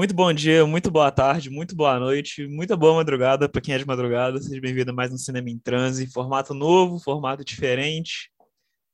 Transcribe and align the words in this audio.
Muito 0.00 0.14
bom 0.14 0.32
dia, 0.32 0.64
muito 0.64 0.90
boa 0.90 1.12
tarde, 1.12 1.50
muito 1.50 1.76
boa 1.76 2.00
noite, 2.00 2.46
muita 2.46 2.74
boa 2.74 2.94
madrugada 2.94 3.46
para 3.50 3.60
quem 3.60 3.74
é 3.74 3.78
de 3.78 3.86
madrugada. 3.86 4.40
Seja 4.40 4.58
bem-vindo 4.58 4.92
a 4.92 4.94
mais 4.94 5.12
um 5.12 5.18
Cinema 5.18 5.50
em 5.50 5.58
Transe, 5.58 6.10
formato 6.10 6.54
novo, 6.54 6.98
formato 6.98 7.44
diferente. 7.44 8.32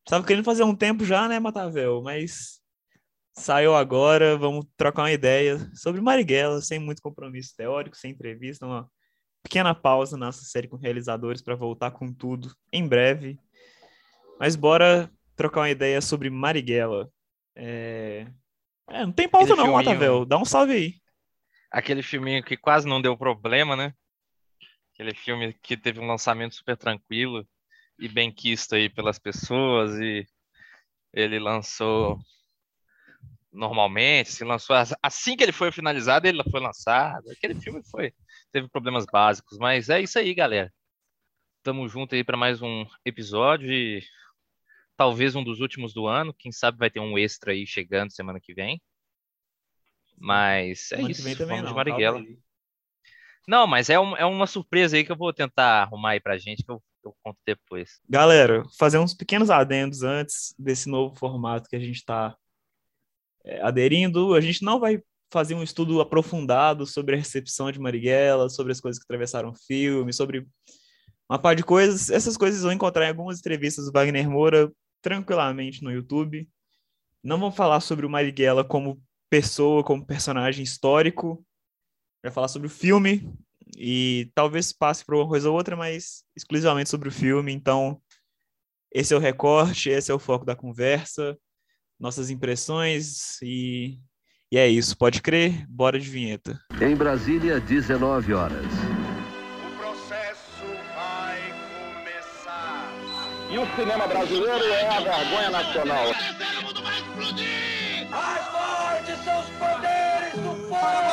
Estava 0.04 0.26
querendo 0.26 0.44
fazer 0.44 0.64
um 0.64 0.74
tempo 0.74 1.04
já, 1.04 1.28
né, 1.28 1.38
Matavel? 1.38 2.02
Mas 2.02 2.60
saiu 3.38 3.76
agora, 3.76 4.36
vamos 4.36 4.66
trocar 4.76 5.02
uma 5.02 5.12
ideia 5.12 5.70
sobre 5.76 6.00
Marighella, 6.00 6.60
sem 6.60 6.80
muito 6.80 7.00
compromisso 7.00 7.54
teórico, 7.56 7.96
sem 7.96 8.10
entrevista, 8.10 8.66
uma 8.66 8.90
pequena 9.44 9.72
pausa 9.76 10.16
na 10.16 10.26
nossa 10.26 10.42
série 10.42 10.66
com 10.66 10.76
realizadores 10.76 11.40
para 11.40 11.54
voltar 11.54 11.92
com 11.92 12.12
tudo 12.12 12.52
em 12.72 12.84
breve. 12.84 13.38
Mas 14.40 14.56
bora 14.56 15.08
trocar 15.36 15.60
uma 15.60 15.70
ideia 15.70 16.00
sobre 16.00 16.30
Marighella. 16.30 17.08
É... 17.54 18.26
É, 18.88 19.04
não 19.04 19.12
tem 19.12 19.28
pauta 19.28 19.52
Aquele 19.52 19.66
não, 19.66 19.74
Matavel. 19.74 20.24
Dá 20.24 20.38
um 20.38 20.44
salve 20.44 20.72
aí. 20.72 20.94
Aquele 21.70 22.02
filminho 22.02 22.42
que 22.42 22.56
quase 22.56 22.86
não 22.86 23.02
deu 23.02 23.16
problema, 23.16 23.76
né? 23.76 23.92
Aquele 24.94 25.14
filme 25.14 25.52
que 25.52 25.76
teve 25.76 26.00
um 26.00 26.06
lançamento 26.06 26.54
super 26.54 26.76
tranquilo 26.76 27.46
e 27.98 28.08
bem 28.08 28.32
quisto 28.32 28.74
aí 28.74 28.88
pelas 28.88 29.18
pessoas 29.18 29.98
e 29.98 30.26
ele 31.12 31.38
lançou 31.38 32.18
normalmente, 33.52 34.32
se 34.32 34.44
lançou 34.44 34.76
assim 35.02 35.34
que 35.34 35.42
ele 35.42 35.52
foi 35.52 35.72
finalizado, 35.72 36.26
ele 36.26 36.42
foi 36.50 36.60
lançado. 36.60 37.30
Aquele 37.30 37.54
filme 37.54 37.82
foi 37.90 38.12
teve 38.52 38.68
problemas 38.68 39.04
básicos, 39.10 39.58
mas 39.58 39.88
é 39.88 40.00
isso 40.00 40.18
aí, 40.18 40.34
galera. 40.34 40.72
Tamo 41.62 41.88
junto 41.88 42.14
aí 42.14 42.22
para 42.22 42.36
mais 42.36 42.62
um 42.62 42.86
episódio 43.04 43.70
e 43.72 44.02
talvez 44.96 45.34
um 45.34 45.44
dos 45.44 45.60
últimos 45.60 45.92
do 45.92 46.06
ano. 46.06 46.34
Quem 46.34 46.50
sabe 46.50 46.78
vai 46.78 46.90
ter 46.90 47.00
um 47.00 47.18
extra 47.18 47.52
aí 47.52 47.66
chegando 47.66 48.12
semana 48.12 48.40
que 48.40 48.54
vem. 48.54 48.80
Mas 50.18 50.90
é 50.92 50.96
semana 50.96 51.10
isso. 51.10 51.20
Que 51.20 51.28
vem 51.28 51.36
também 51.36 51.56
Vamos 51.56 51.64
não, 51.64 51.70
de 51.70 51.90
Marighella. 51.90 52.24
Não, 53.46 53.66
mas 53.66 53.88
é, 53.90 54.00
um, 54.00 54.16
é 54.16 54.24
uma 54.24 54.46
surpresa 54.46 54.96
aí 54.96 55.04
que 55.04 55.12
eu 55.12 55.16
vou 55.16 55.32
tentar 55.32 55.82
arrumar 55.82 56.10
aí 56.10 56.20
pra 56.20 56.38
gente, 56.38 56.64
que 56.64 56.70
eu, 56.70 56.82
eu 57.04 57.14
conto 57.22 57.38
depois. 57.46 58.00
Galera, 58.08 58.64
fazer 58.76 58.98
uns 58.98 59.14
pequenos 59.14 59.50
adendos 59.50 60.02
antes 60.02 60.54
desse 60.58 60.88
novo 60.88 61.14
formato 61.14 61.68
que 61.68 61.76
a 61.76 61.80
gente 61.80 61.96
está 61.96 62.36
é, 63.44 63.60
aderindo. 63.62 64.34
A 64.34 64.40
gente 64.40 64.64
não 64.64 64.80
vai 64.80 65.00
fazer 65.30 65.54
um 65.54 65.62
estudo 65.62 66.00
aprofundado 66.00 66.86
sobre 66.86 67.14
a 67.14 67.18
recepção 67.18 67.70
de 67.70 67.78
Marighella, 67.78 68.48
sobre 68.48 68.72
as 68.72 68.80
coisas 68.80 68.98
que 68.98 69.04
atravessaram 69.04 69.50
o 69.50 69.54
filme, 69.54 70.12
sobre 70.12 70.46
uma 71.28 71.38
par 71.38 71.54
de 71.54 71.62
coisas. 71.62 72.10
Essas 72.10 72.36
coisas 72.36 72.62
vão 72.62 72.72
encontrar 72.72 73.06
em 73.06 73.10
algumas 73.10 73.38
entrevistas 73.38 73.86
do 73.86 73.92
Wagner 73.92 74.28
Moura 74.28 74.72
tranquilamente 75.06 75.84
no 75.84 75.92
YouTube. 75.92 76.48
Não 77.22 77.38
vamos 77.38 77.54
falar 77.54 77.78
sobre 77.78 78.04
o 78.04 78.10
Marighella 78.10 78.64
como 78.64 79.00
pessoa, 79.30 79.84
como 79.84 80.04
personagem 80.04 80.64
histórico. 80.64 81.46
Vai 82.24 82.32
falar 82.32 82.48
sobre 82.48 82.66
o 82.66 82.70
filme 82.70 83.32
e 83.78 84.32
talvez 84.34 84.72
passe 84.72 85.04
por 85.04 85.14
uma 85.14 85.28
coisa 85.28 85.48
ou 85.48 85.54
outra, 85.54 85.76
mas 85.76 86.24
exclusivamente 86.34 86.90
sobre 86.90 87.08
o 87.08 87.12
filme. 87.12 87.52
Então, 87.52 88.02
esse 88.92 89.14
é 89.14 89.16
o 89.16 89.20
recorte, 89.20 89.90
esse 89.90 90.10
é 90.10 90.14
o 90.14 90.18
foco 90.18 90.44
da 90.44 90.56
conversa, 90.56 91.38
nossas 92.00 92.28
impressões 92.28 93.40
e, 93.42 94.00
e 94.50 94.58
é 94.58 94.66
isso. 94.66 94.98
Pode 94.98 95.22
crer? 95.22 95.68
Bora 95.68 96.00
de 96.00 96.10
vinheta. 96.10 96.60
Em 96.82 96.96
Brasília, 96.96 97.60
19 97.60 98.34
horas. 98.34 98.95
E 103.48 103.58
o 103.58 103.66
cinema 103.76 104.06
brasileiro 104.06 104.64
é 104.64 104.88
a 104.88 105.00
vergonha 105.00 105.50
nacional. 105.50 106.06
Mais 108.10 108.44
forte 108.46 109.24
são 109.24 109.40
os 109.40 109.46
poderes 109.50 110.32
do 110.34 110.68
fogo! 110.68 111.06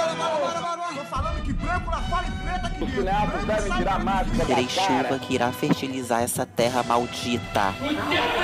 Tô 0.95 1.05
falando 1.05 1.41
que 1.43 1.53
branco 1.53 1.91
lá 1.91 2.01
fora 2.03 2.27
e 2.27 2.31
preta 2.43 2.69
que 2.69 2.83
Os 2.83 2.91
cineastas 2.91 3.45
devem 3.45 3.77
tirar 3.77 3.95
a 3.95 3.99
máscara 3.99 4.45
Terei 4.45 4.69
chuva 4.69 5.19
que 5.19 5.33
irá 5.35 5.51
fertilizar 5.51 6.23
essa 6.23 6.45
terra 6.45 6.83
maldita. 6.83 7.73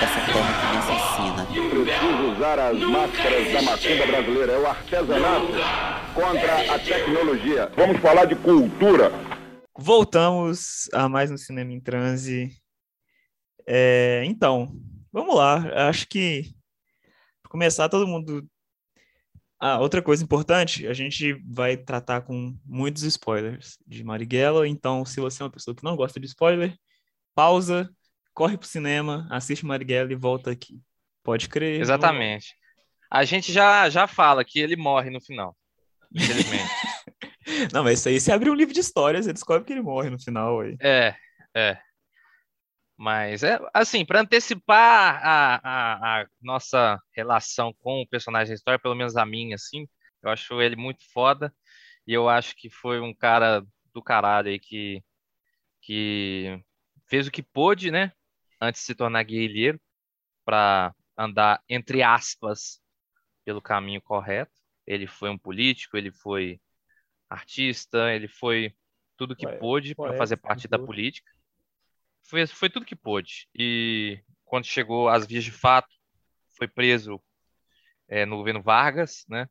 Essa 0.02 0.22
terra 0.32 0.54
que 0.60 0.68
me 0.72 0.78
assassina. 0.78 1.46
Preciso 1.70 2.32
usar 2.36 2.60
as 2.60 2.80
máscaras 2.80 3.54
da 3.54 3.62
macumba 3.62 4.06
brasileira. 4.08 4.52
É 4.54 4.60
o 4.60 4.68
artesanato 4.68 5.48
contra 6.14 6.76
a 6.76 6.80
tecnologia. 6.80 7.72
Vamos 7.76 8.00
falar 8.02 8.26
de 8.26 8.36
cultura. 8.36 9.12
Voltamos 9.78 10.90
a 10.94 11.08
mais 11.08 11.32
um 11.32 11.38
Cinema 11.38 11.72
em 11.72 11.80
Transe. 11.80 12.59
É, 13.72 14.24
então, 14.26 14.76
vamos 15.12 15.36
lá. 15.36 15.88
Acho 15.88 16.08
que 16.08 16.52
para 17.44 17.52
começar, 17.52 17.88
todo 17.88 18.08
mundo. 18.08 18.50
Ah, 19.60 19.80
outra 19.80 20.02
coisa 20.02 20.24
importante, 20.24 20.88
a 20.88 20.94
gente 20.94 21.34
vai 21.46 21.78
tratar 21.78 22.22
com 22.22 22.58
muitos 22.66 23.04
spoilers 23.04 23.78
de 23.86 24.04
Marighella, 24.04 24.68
então 24.68 25.06
se 25.06 25.20
você 25.20 25.44
é 25.44 25.46
uma 25.46 25.52
pessoa 25.52 25.76
que 25.76 25.84
não 25.84 25.96
gosta 25.96 26.20
de 26.20 26.26
spoiler, 26.26 26.74
pausa, 27.36 27.90
corre 28.34 28.58
pro 28.58 28.68
cinema, 28.68 29.28
assiste 29.30 29.66
Marighella 29.66 30.14
e 30.14 30.16
volta 30.16 30.50
aqui. 30.50 30.82
Pode 31.22 31.48
crer. 31.48 31.80
Exatamente. 31.80 32.56
A 33.12 33.24
gente 33.26 33.52
já, 33.52 33.90
já 33.90 34.08
fala 34.08 34.46
que 34.46 34.60
ele 34.60 34.76
morre 34.76 35.10
no 35.10 35.22
final. 35.22 35.56
Infelizmente. 36.12 36.72
não, 37.74 37.84
mas 37.84 38.00
isso 38.00 38.10
aí, 38.10 38.20
se 38.20 38.32
abrir 38.32 38.50
um 38.50 38.56
livro 38.56 38.74
de 38.74 38.80
histórias, 38.80 39.26
você 39.26 39.34
descobre 39.34 39.66
que 39.66 39.74
ele 39.74 39.82
morre 39.82 40.10
no 40.10 40.20
final 40.20 40.62
aí. 40.62 40.78
É, 40.82 41.14
é. 41.56 41.78
Mas 43.00 43.44
é 43.44 43.58
assim, 43.74 44.04
para 44.04 44.20
antecipar 44.20 45.26
a, 45.26 45.56
a, 45.64 46.22
a, 46.24 46.28
nossa 46.42 47.02
relação 47.16 47.74
com 47.80 48.02
o 48.02 48.08
personagem 48.08 48.50
da 48.50 48.56
história, 48.56 48.78
pelo 48.78 48.94
menos 48.94 49.16
a 49.16 49.26
minha, 49.26 49.56
assim, 49.56 49.88
eu 50.22 50.30
acho 50.30 50.62
ele 50.62 50.76
muito 50.76 51.02
foda. 51.14 51.54
E 52.06 52.14
eu 52.14 52.28
acho 52.28 52.54
que 52.58 52.70
foi 52.70 53.00
um 53.00 53.14
cara 53.14 53.66
do 53.94 54.04
caralho 54.04 54.50
aí 54.50 54.60
que, 54.60 55.02
que 55.82 56.62
fez 57.08 57.26
o 57.26 57.32
que 57.32 57.42
pôde, 57.42 57.90
né? 57.90 58.12
Antes 58.62 58.82
de 58.82 58.88
se 58.88 58.96
tornar 58.96 59.24
guerrilheiro, 59.24 59.80
para 60.44 60.94
andar, 61.18 61.64
entre 61.70 62.04
aspas, 62.04 62.82
pelo 63.46 63.62
caminho 63.62 64.02
correto. 64.02 64.52
Ele 64.86 65.08
foi 65.08 65.30
um 65.30 65.38
político, 65.38 65.96
ele 65.96 66.12
foi 66.12 66.60
artista, 67.30 68.14
ele 68.14 68.28
foi 68.28 68.76
tudo 69.16 69.38
que 69.38 69.48
pôde 69.58 69.96
para 69.96 70.18
fazer 70.18 70.36
parte 70.36 70.68
da 70.68 70.78
política 70.78 71.39
foi, 72.30 72.46
foi 72.48 72.70
tudo 72.70 72.86
que 72.86 72.96
pôde. 72.96 73.48
E 73.56 74.22
quando 74.46 74.66
chegou 74.66 75.10
às 75.10 75.26
vias 75.26 75.44
de 75.44 75.52
fato, 75.52 75.90
foi 76.58 76.68
preso 76.68 77.22
é, 78.08 78.26
no 78.26 78.38
governo 78.38 78.62
Vargas, 78.62 79.26
né? 79.28 79.48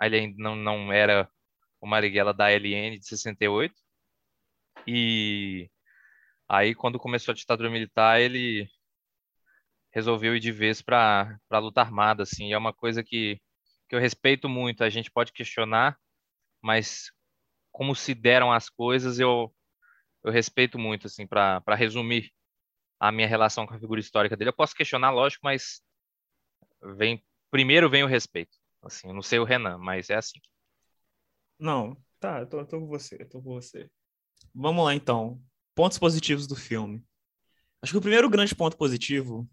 Ele 0.00 0.16
ainda 0.16 0.36
não, 0.42 0.56
não 0.56 0.92
era 0.92 1.28
o 1.80 1.86
Marighella 1.86 2.34
da 2.34 2.50
LN 2.50 2.98
de 2.98 3.06
68. 3.06 3.74
E 4.86 5.70
aí, 6.48 6.74
quando 6.74 6.98
começou 6.98 7.32
a 7.32 7.34
ditadura 7.34 7.70
militar, 7.70 8.20
ele 8.20 8.68
resolveu 9.90 10.36
ir 10.36 10.40
de 10.40 10.52
vez 10.52 10.82
para 10.82 11.38
a 11.50 11.58
luta 11.58 11.80
armada, 11.80 12.22
assim. 12.22 12.52
É 12.52 12.58
uma 12.58 12.74
coisa 12.74 13.02
que, 13.02 13.40
que 13.88 13.96
eu 13.96 14.00
respeito 14.00 14.48
muito. 14.48 14.84
A 14.84 14.90
gente 14.90 15.10
pode 15.10 15.32
questionar, 15.32 15.98
mas 16.60 17.10
como 17.72 17.94
se 17.94 18.14
deram 18.14 18.52
as 18.52 18.68
coisas, 18.68 19.18
eu, 19.18 19.54
eu 20.26 20.32
respeito 20.32 20.78
muito, 20.78 21.06
assim, 21.06 21.26
para 21.26 21.62
resumir 21.74 22.32
a 22.98 23.12
minha 23.12 23.28
relação 23.28 23.66
com 23.66 23.74
a 23.74 23.78
figura 23.78 24.00
histórica 24.00 24.36
dele. 24.36 24.50
Eu 24.50 24.56
posso 24.56 24.74
questionar, 24.74 25.10
lógico, 25.10 25.42
mas 25.44 25.80
vem 26.96 27.24
primeiro 27.50 27.88
vem 27.88 28.02
o 28.02 28.08
respeito. 28.08 28.58
Assim, 28.82 29.08
eu 29.08 29.14
não 29.14 29.22
sei 29.22 29.38
o 29.38 29.44
Renan, 29.44 29.78
mas 29.78 30.10
é 30.10 30.16
assim. 30.16 30.40
Não, 31.58 31.96
tá, 32.18 32.40
eu 32.40 32.46
tô, 32.48 32.58
eu 32.58 32.66
tô 32.66 32.80
com 32.80 32.86
você, 32.86 33.16
eu 33.20 33.28
tô 33.28 33.40
com 33.40 33.54
você. 33.54 33.88
Vamos 34.54 34.84
lá, 34.84 34.94
então. 34.94 35.40
Pontos 35.74 35.98
positivos 35.98 36.46
do 36.46 36.56
filme. 36.56 37.04
Acho 37.80 37.92
que 37.92 37.98
o 37.98 38.02
primeiro 38.02 38.28
grande 38.28 38.54
ponto 38.54 38.76
positivo 38.76 39.48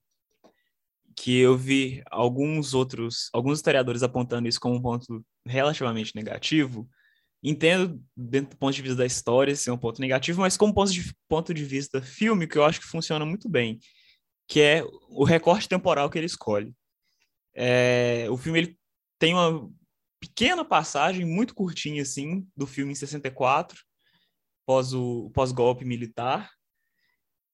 que 1.15 1.37
eu 1.37 1.55
vi 1.55 2.01
alguns 2.09 2.73
outros, 2.73 3.29
alguns 3.31 3.59
historiadores 3.59 4.01
apontando 4.01 4.47
isso 4.47 4.59
como 4.59 4.75
um 4.75 4.81
ponto 4.81 5.23
relativamente 5.45 6.15
negativo, 6.15 6.89
entendo 7.43 8.01
dentro 8.15 8.51
do 8.51 8.57
ponto 8.57 8.73
de 8.73 8.81
vista 8.81 8.97
da 8.97 9.05
história 9.05 9.55
ser 9.55 9.71
um 9.71 9.77
ponto 9.77 9.99
negativo, 9.99 10.39
mas 10.39 10.55
como 10.55 10.73
ponto 10.73 10.91
de, 10.91 11.13
ponto 11.27 11.53
de 11.53 11.65
vista 11.65 12.01
filme, 12.01 12.47
que 12.47 12.57
eu 12.57 12.63
acho 12.63 12.79
que 12.79 12.87
funciona 12.87 13.25
muito 13.25 13.49
bem, 13.49 13.79
que 14.47 14.61
é 14.61 14.83
o 15.09 15.25
recorte 15.25 15.67
temporal 15.67 16.09
que 16.09 16.17
ele 16.17 16.25
escolhe. 16.25 16.73
É, 17.53 18.27
o 18.29 18.37
filme 18.37 18.59
ele 18.59 18.79
tem 19.19 19.33
uma 19.33 19.69
pequena 20.19 20.63
passagem, 20.63 21.25
muito 21.25 21.53
curtinha 21.53 22.01
assim, 22.01 22.47
do 22.55 22.65
filme 22.65 22.93
em 22.93 22.95
64, 22.95 23.83
pós 24.65 24.93
o 24.93 25.29
pós-golpe 25.31 25.83
militar, 25.83 26.49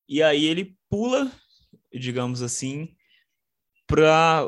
e 0.07 0.21
aí 0.21 0.45
ele 0.45 0.77
pula, 0.87 1.31
digamos 1.91 2.43
assim, 2.43 2.95
para 3.87 4.47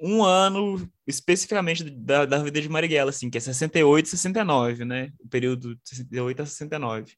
um 0.00 0.24
ano 0.24 0.91
especificamente 1.06 1.84
da, 1.84 2.24
da 2.24 2.38
vida 2.42 2.60
de 2.60 2.68
Marighella, 2.68 3.10
assim, 3.10 3.28
que 3.28 3.38
é 3.38 3.40
68 3.40 4.06
e 4.06 4.08
69, 4.08 4.84
né? 4.84 5.12
O 5.18 5.28
período 5.28 5.74
de 5.76 5.88
68 5.88 6.42
a 6.42 6.46
69. 6.46 7.16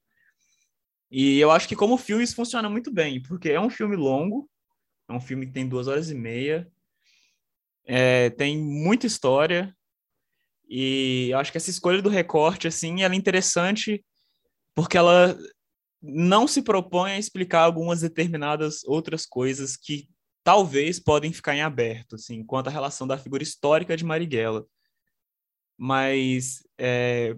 E 1.11 1.39
eu 1.39 1.51
acho 1.51 1.67
que 1.67 1.75
como 1.75 1.97
filme 1.97 2.23
isso 2.23 2.35
funciona 2.35 2.69
muito 2.69 2.91
bem, 2.91 3.21
porque 3.21 3.49
é 3.49 3.59
um 3.59 3.69
filme 3.69 3.95
longo, 3.95 4.49
é 5.07 5.13
um 5.13 5.19
filme 5.19 5.45
que 5.45 5.53
tem 5.53 5.67
duas 5.67 5.87
horas 5.87 6.09
e 6.09 6.15
meia, 6.15 6.67
é, 7.85 8.29
tem 8.31 8.57
muita 8.57 9.05
história, 9.05 9.75
E 10.67 11.29
eu 11.31 11.37
acho 11.37 11.51
que 11.51 11.57
essa 11.57 11.69
escolha 11.69 12.01
do 12.01 12.09
recorte, 12.09 12.67
assim, 12.67 13.03
ela 13.03 13.13
é 13.13 13.17
interessante 13.17 14.03
porque 14.75 14.97
ela 14.97 15.37
não 16.01 16.47
se 16.47 16.61
propõe 16.61 17.11
a 17.11 17.19
explicar 17.19 17.61
algumas 17.61 18.01
determinadas 18.01 18.83
outras 18.85 19.25
coisas 19.25 19.77
que 19.77 20.09
talvez 20.45 20.99
podem 20.99 21.33
ficar 21.33 21.55
em 21.55 21.63
aberto, 21.63 22.15
assim, 22.15 22.45
quanto 22.45 22.67
à 22.67 22.69
relação 22.69 23.07
da 23.07 23.17
figura 23.17 23.41
histórica 23.41 23.97
de 23.97 24.05
Marighella. 24.05 24.63
Mas 25.75 26.63
é, 26.77 27.35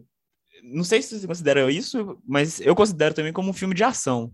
não 0.62 0.84
sei 0.84 1.02
se 1.02 1.18
você 1.18 1.26
considera 1.26 1.72
isso, 1.72 2.22
mas 2.28 2.60
eu 2.60 2.76
considero 2.76 3.16
também 3.16 3.32
como 3.32 3.50
um 3.50 3.54
filme 3.54 3.74
de 3.74 3.84
ação. 3.84 4.34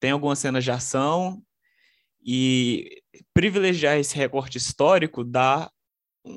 Tem 0.00 0.10
algumas 0.10 0.40
cenas 0.40 0.64
de 0.64 0.72
ação 0.72 1.40
e 2.20 3.00
privilegiar 3.32 3.96
esse 3.96 4.16
recorte 4.16 4.58
histórico 4.58 5.22
dá 5.22 5.70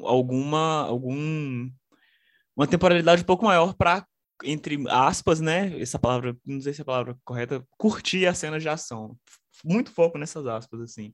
alguma 0.03 0.83
algum 0.83 1.71
uma 2.56 2.68
temporalidade 2.68 3.24
um 3.24 3.25
pouco 3.25 3.45
maior 3.45 3.74
para 3.74 4.06
entre 4.44 4.77
aspas, 4.89 5.39
né? 5.39 5.80
Essa 5.81 5.98
palavra, 5.98 6.38
não 6.45 6.62
sei 6.62 6.71
se 6.71 6.81
é 6.81 6.83
a 6.83 6.86
palavra 6.86 7.18
correta, 7.25 7.65
curtir 7.80 8.27
as 8.27 8.38
cenas 8.38 8.62
de 8.62 8.69
ação. 8.69 9.18
Muito 9.65 9.92
foco 9.92 10.19
nessas 10.19 10.45
aspas, 10.45 10.81
assim, 10.81 11.12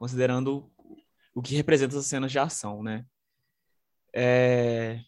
considerando 0.00 0.72
o 1.34 1.42
que 1.42 1.54
representa 1.54 1.92
essas 1.92 2.06
cenas 2.06 2.32
de 2.32 2.38
ação, 2.38 2.82
né? 2.82 3.04
É... 4.14 4.98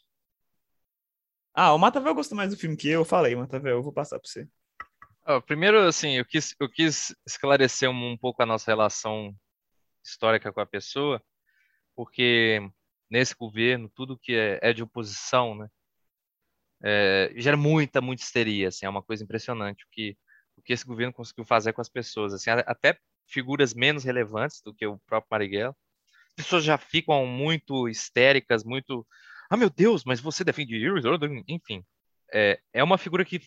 Ah, 1.54 1.72
o 1.72 1.78
Matavel 1.78 2.14
gostou 2.14 2.36
mais 2.36 2.50
do 2.50 2.58
filme 2.58 2.76
que 2.76 2.88
eu, 2.88 3.00
eu 3.00 3.04
falei, 3.04 3.34
Matavel, 3.34 3.78
eu 3.78 3.82
vou 3.82 3.92
passar 3.92 4.20
para 4.20 4.28
você. 4.28 4.46
primeiro, 5.46 5.80
assim, 5.80 6.18
eu 6.18 6.26
quis, 6.26 6.54
eu 6.60 6.68
quis 6.68 7.16
esclarecer 7.26 7.88
um, 7.88 8.10
um 8.12 8.18
pouco 8.18 8.42
a 8.42 8.46
nossa 8.46 8.70
relação 8.70 9.34
histórica 10.04 10.52
com 10.52 10.60
a 10.60 10.66
pessoa, 10.66 11.22
porque 11.96 12.60
nesse 13.10 13.34
governo, 13.34 13.90
tudo 13.94 14.18
que 14.18 14.34
é, 14.34 14.58
é 14.60 14.74
de 14.74 14.82
oposição, 14.82 15.54
né, 15.54 15.70
é, 16.84 17.32
gera 17.36 17.56
muita, 17.56 18.02
muita 18.02 18.22
histeria, 18.22 18.68
assim, 18.68 18.84
é 18.84 18.90
uma 18.90 19.02
coisa 19.02 19.24
impressionante 19.24 19.84
o 19.84 19.88
que, 19.90 20.18
o 20.62 20.64
que 20.64 20.73
esse 20.73 20.87
governo 20.87 21.12
conseguiu 21.12 21.44
fazer 21.44 21.73
com 21.73 21.81
as 21.81 21.88
pessoas, 21.88 22.32
assim, 22.32 22.50
até 22.50 22.99
figuras 23.26 23.75
menos 23.75 24.05
relevantes 24.05 24.61
do 24.62 24.73
que 24.73 24.87
o 24.87 24.99
próprio 25.06 25.29
Marighella, 25.31 25.76
as 26.38 26.44
pessoas 26.44 26.64
já 26.64 26.79
ficam 26.79 27.26
muito 27.26 27.88
histéricas, 27.88 28.64
muito, 28.64 29.06
ah, 29.50 29.56
meu 29.56 29.69
Deus, 29.69 30.05
mas 30.05 30.20
você 30.20 30.44
defende 30.44 30.81
enfim, 31.49 31.85
é, 32.32 32.61
é 32.73 32.82
uma 32.82 32.99
figura 32.99 33.25
que 33.25 33.41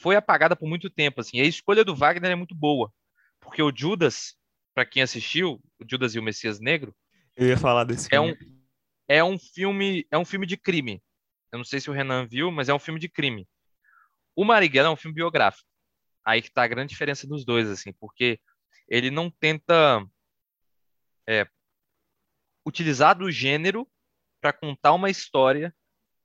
foi 0.00 0.16
apagada 0.16 0.54
por 0.54 0.68
muito 0.68 0.88
tempo, 0.90 1.20
assim, 1.20 1.40
a 1.40 1.44
escolha 1.44 1.84
do 1.84 1.94
Wagner 1.94 2.30
é 2.30 2.36
muito 2.36 2.54
boa, 2.54 2.92
porque 3.40 3.62
o 3.62 3.72
Judas, 3.74 4.36
para 4.74 4.84
quem 4.84 5.02
assistiu, 5.02 5.60
o 5.78 5.84
Judas 5.88 6.14
e 6.14 6.18
o 6.18 6.22
Messias 6.22 6.60
Negro, 6.60 6.94
eu 7.36 7.46
ia 7.46 7.56
falar 7.56 7.84
desse 7.84 8.06
é 8.14 8.18
filme. 8.18 8.32
um 8.32 8.60
é 9.08 9.24
um 9.24 9.38
filme 9.38 10.06
é 10.10 10.18
um 10.18 10.24
filme 10.24 10.46
de 10.46 10.56
crime 10.56 11.02
eu 11.52 11.58
não 11.58 11.64
sei 11.64 11.80
se 11.80 11.90
o 11.90 11.92
Renan 11.92 12.26
viu, 12.26 12.50
mas 12.50 12.68
é 12.68 12.74
um 12.74 12.78
filme 12.78 13.00
de 13.00 13.08
crime. 13.08 13.48
O 14.36 14.44
Marighella 14.44 14.88
é 14.88 14.92
um 14.92 14.96
filme 14.96 15.14
biográfico. 15.14 15.68
Aí 16.24 16.42
que 16.42 16.50
tá 16.50 16.62
a 16.62 16.68
grande 16.68 16.90
diferença 16.90 17.26
dos 17.26 17.44
dois, 17.44 17.68
assim, 17.68 17.92
porque 17.92 18.38
ele 18.88 19.10
não 19.10 19.30
tenta 19.30 20.04
é, 21.26 21.46
utilizar 22.66 23.16
do 23.16 23.30
gênero 23.30 23.88
para 24.40 24.52
contar 24.52 24.92
uma 24.92 25.10
história 25.10 25.74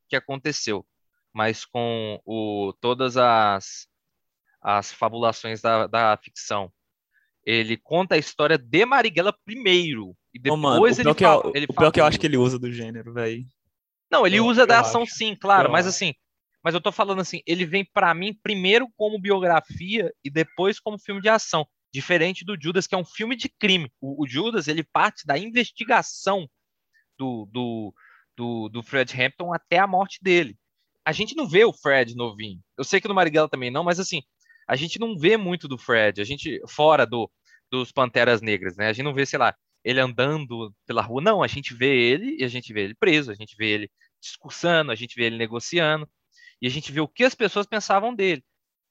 que 0.10 0.16
aconteceu, 0.16 0.86
mas 1.34 1.66
com 1.66 2.22
o, 2.26 2.74
todas 2.80 3.18
as, 3.18 3.88
as 4.62 4.92
fabulações 4.92 5.62
da, 5.62 5.88
da 5.88 6.18
ficção. 6.18 6.72
Ele 7.46 7.78
conta 7.78 8.16
a 8.16 8.18
história 8.18 8.58
de 8.58 8.86
Marighella 8.86 9.34
primeiro, 9.46 10.18
e 10.34 10.40
depois 10.40 10.60
oh, 10.60 10.62
mano, 10.62 10.88
ele, 10.88 11.14
fala, 11.14 11.52
ele 11.54 11.66
o 11.70 11.74
pior 11.74 11.92
que 11.92 12.02
eu 12.02 12.06
acho 12.06 12.20
que 12.20 12.26
ele 12.26 12.38
usa 12.38 12.58
do 12.58 12.72
gênero, 12.72 13.14
velho. 13.14 13.46
Não, 14.12 14.26
ele 14.26 14.38
eu, 14.38 14.46
usa 14.46 14.66
da 14.66 14.80
ação 14.80 15.04
acho. 15.04 15.16
sim, 15.16 15.36
claro, 15.36 15.68
eu 15.68 15.72
mas 15.72 15.86
acho. 15.86 15.96
assim, 15.96 16.14
mas 16.66 16.74
eu 16.74 16.82
tô 16.82 16.92
falando 16.92 17.22
assim, 17.22 17.42
ele 17.46 17.64
vem 17.64 17.86
para 17.86 18.12
mim 18.16 18.34
primeiro 18.42 18.90
como 18.98 19.22
biografia 19.22 20.12
e 20.24 20.32
depois 20.32 20.80
como 20.80 20.98
filme 20.98 21.22
de 21.22 21.30
ação, 21.30 21.64
diferente 21.94 22.44
do 22.44 22.58
Judas, 22.60 22.88
que 22.88 22.96
é 22.96 22.98
um 22.98 23.06
filme 23.06 23.36
de 23.36 23.48
crime. 23.48 23.92
O, 24.02 24.24
o 24.24 24.28
Judas, 24.28 24.68
ele 24.68 24.84
parte 24.84 25.28
da 25.28 25.38
investigação 25.38 26.50
do, 27.20 27.48
do, 27.52 27.94
do, 28.36 28.70
do, 28.70 28.82
Fred 28.82 29.14
Hampton 29.22 29.54
até 29.54 29.78
a 29.78 29.86
morte 29.86 30.18
dele. 30.24 30.58
A 31.06 31.12
gente 31.12 31.36
não 31.36 31.48
vê 31.48 31.64
o 31.64 31.72
Fred 31.72 32.16
novinho. 32.16 32.60
Eu 32.76 32.84
sei 32.84 33.00
que 33.00 33.08
no 33.08 33.14
Marighella 33.14 33.48
também 33.48 33.70
não, 33.70 33.84
mas 33.84 34.00
assim, 34.00 34.24
a 34.68 34.76
gente 34.76 35.00
não 35.00 35.16
vê 35.16 35.38
muito 35.38 35.68
do 35.68 35.78
Fred, 35.78 36.20
a 36.20 36.26
gente 36.26 36.60
fora 36.68 37.06
do 37.06 37.30
dos 37.70 37.92
Panteras 37.92 38.42
Negras, 38.42 38.76
né? 38.76 38.88
A 38.88 38.94
gente 38.94 39.06
não 39.06 39.14
vê, 39.14 39.24
sei 39.24 39.38
lá, 39.38 39.54
ele 39.84 40.00
andando 40.00 40.74
pela 40.88 41.04
rua, 41.04 41.22
não, 41.22 41.44
a 41.44 41.48
gente 41.48 41.76
vê 41.76 41.96
ele 41.96 42.38
e 42.40 42.44
a 42.44 42.48
gente 42.48 42.74
vê 42.74 42.86
ele 42.86 42.96
preso, 42.96 43.32
a 43.32 43.36
gente 43.36 43.56
vê 43.56 43.68
ele 43.68 43.92
discursando, 44.20 44.92
a 44.92 44.96
gente 44.96 45.16
vê 45.16 45.26
ele 45.26 45.38
negociando, 45.38 46.10
e 46.66 46.68
a 46.68 46.72
gente 46.72 46.92
vê 46.92 47.00
o 47.00 47.08
que 47.08 47.24
as 47.24 47.36
pessoas 47.36 47.68
pensavam 47.68 48.16
dele, 48.16 48.44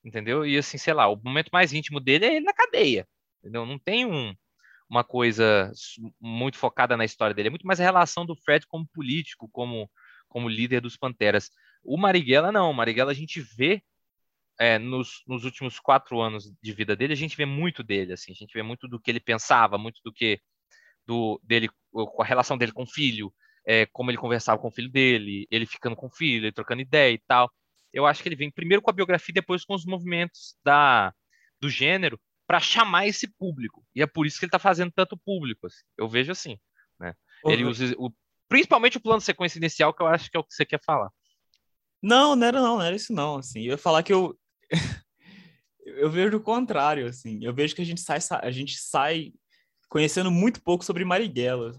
entendeu? 0.04 0.46
E 0.46 0.56
assim, 0.56 0.78
sei 0.78 0.94
lá, 0.94 1.08
o 1.08 1.20
momento 1.20 1.50
mais 1.52 1.72
íntimo 1.72 1.98
dele 1.98 2.24
é 2.24 2.36
ele 2.36 2.44
na 2.44 2.52
cadeia, 2.52 3.04
entendeu? 3.40 3.66
Não 3.66 3.80
tem 3.80 4.06
um, 4.06 4.32
uma 4.88 5.02
coisa 5.02 5.72
muito 6.20 6.56
focada 6.56 6.96
na 6.96 7.04
história 7.04 7.34
dele, 7.34 7.48
é 7.48 7.50
muito 7.50 7.66
mais 7.66 7.80
a 7.80 7.82
relação 7.82 8.24
do 8.24 8.36
Fred 8.36 8.64
como 8.68 8.86
político, 8.94 9.48
como, 9.50 9.90
como 10.28 10.48
líder 10.48 10.82
dos 10.82 10.96
Panteras. 10.96 11.50
O 11.82 11.96
Marighella 11.96 12.52
não, 12.52 12.70
o 12.70 12.74
Marighella 12.74 13.10
a 13.10 13.14
gente 13.14 13.40
vê 13.40 13.82
é, 14.56 14.78
nos, 14.78 15.24
nos 15.26 15.44
últimos 15.44 15.80
quatro 15.80 16.20
anos 16.20 16.44
de 16.62 16.72
vida 16.72 16.94
dele, 16.94 17.12
a 17.12 17.16
gente 17.16 17.36
vê 17.36 17.44
muito 17.44 17.82
dele, 17.82 18.12
assim, 18.12 18.30
a 18.30 18.36
gente 18.36 18.54
vê 18.54 18.62
muito 18.62 18.86
do 18.86 19.00
que 19.00 19.10
ele 19.10 19.18
pensava, 19.18 19.76
muito 19.76 20.00
do 20.04 20.12
que 20.12 20.40
do 21.04 21.40
dele 21.42 21.68
com 21.90 22.22
a 22.22 22.24
relação 22.24 22.56
dele 22.56 22.70
com 22.70 22.84
o 22.84 22.86
filho, 22.86 23.34
é, 23.66 23.84
como 23.86 24.12
ele 24.12 24.18
conversava 24.18 24.60
com 24.60 24.68
o 24.68 24.70
filho 24.70 24.90
dele, 24.90 25.44
ele 25.50 25.66
ficando 25.66 25.96
com 25.96 26.06
o 26.06 26.10
filho, 26.10 26.44
ele 26.44 26.52
trocando 26.52 26.82
ideia 26.82 27.12
e 27.12 27.18
tal. 27.18 27.50
Eu 27.94 28.05
acho 28.05 28.23
que 28.23 28.29
ele 28.29 28.37
vem 28.37 28.50
primeiro 28.50 28.82
com 28.82 28.91
a 28.91 28.94
biografia 28.94 29.32
e 29.32 29.35
depois 29.35 29.64
com 29.64 29.75
os 29.75 29.87
movimentos 29.87 30.56
da, 30.64 31.14
do 31.61 31.70
gênero 31.70 32.20
para 32.46 32.61
chamar 32.61 33.06
esse 33.06 33.29
público. 33.29 33.87
E 33.94 34.02
é 34.02 34.06
por 34.06 34.26
isso 34.26 34.38
que 34.38 34.44
ele 34.44 34.49
está 34.49 34.58
fazendo 34.58 34.93
tanto 34.93 35.17
público. 35.17 35.69
Assim. 35.69 35.85
Eu 35.96 36.08
vejo 36.08 36.32
assim. 36.32 36.58
Né? 36.99 37.14
Uhum. 37.44 37.52
Ele 37.52 37.64
usa 37.64 37.94
o, 37.96 38.12
principalmente 38.49 38.96
o 38.96 39.00
plano 39.00 39.20
de 39.20 39.25
sequência 39.25 39.58
inicial, 39.58 39.94
que 39.94 40.02
eu 40.02 40.08
acho 40.08 40.29
que 40.29 40.37
é 40.37 40.41
o 40.41 40.44
que 40.44 40.52
você 40.52 40.64
quer 40.64 40.81
falar. 40.85 41.08
Não, 42.02 42.37
não 42.37 42.46
era 42.46 42.61
não, 42.61 42.76
não 42.76 42.82
era 42.82 42.96
isso 42.96 43.12
não. 43.12 43.37
Assim, 43.37 43.61
eu 43.61 43.73
ia 43.73 43.79
falar 43.79 44.02
que 44.02 44.12
eu 44.12 44.37
eu 45.87 46.11
vejo 46.11 46.37
o 46.37 46.43
contrário, 46.43 47.06
assim. 47.06 47.38
Eu 47.43 47.55
vejo 47.55 47.75
que 47.75 47.82
a 47.82 47.87
gente 47.87 48.00
sai, 48.00 48.19
a 48.43 48.50
gente 48.50 48.76
sai 48.76 49.32
conhecendo 49.88 50.31
muito 50.31 50.61
pouco 50.62 50.85
sobre 50.85 51.05
Marighella. 51.05 51.73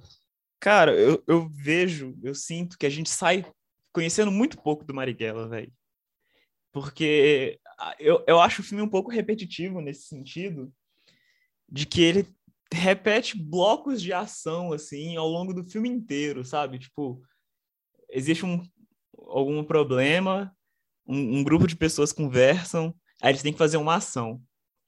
Cara, 0.60 0.94
eu, 0.94 1.22
eu 1.28 1.50
vejo, 1.50 2.18
eu 2.24 2.34
sinto 2.34 2.78
que 2.78 2.86
a 2.86 2.90
gente 2.90 3.10
sai 3.10 3.46
conhecendo 3.92 4.32
muito 4.32 4.62
pouco 4.62 4.84
do 4.84 4.94
Marighella, 4.94 5.48
velho. 5.48 5.72
Porque 6.76 7.58
eu, 7.98 8.22
eu 8.28 8.42
acho 8.42 8.62
o 8.62 8.66
filme 8.66 8.84
um 8.84 8.90
pouco 8.90 9.10
repetitivo 9.10 9.80
nesse 9.80 10.10
sentido, 10.10 10.74
de 11.70 11.86
que 11.86 12.02
ele 12.02 12.28
repete 12.70 13.42
blocos 13.42 14.02
de 14.02 14.12
ação, 14.12 14.74
assim, 14.74 15.16
ao 15.16 15.26
longo 15.26 15.54
do 15.54 15.64
filme 15.64 15.88
inteiro, 15.88 16.44
sabe? 16.44 16.78
Tipo, 16.78 17.22
existe 18.10 18.46
um, 18.46 18.62
algum 19.18 19.64
problema, 19.64 20.54
um, 21.08 21.38
um 21.38 21.44
grupo 21.46 21.66
de 21.66 21.78
pessoas 21.78 22.12
conversam, 22.12 22.94
aí 23.22 23.32
eles 23.32 23.42
têm 23.42 23.54
que 23.54 23.58
fazer 23.58 23.78
uma 23.78 23.96
ação. 23.96 24.44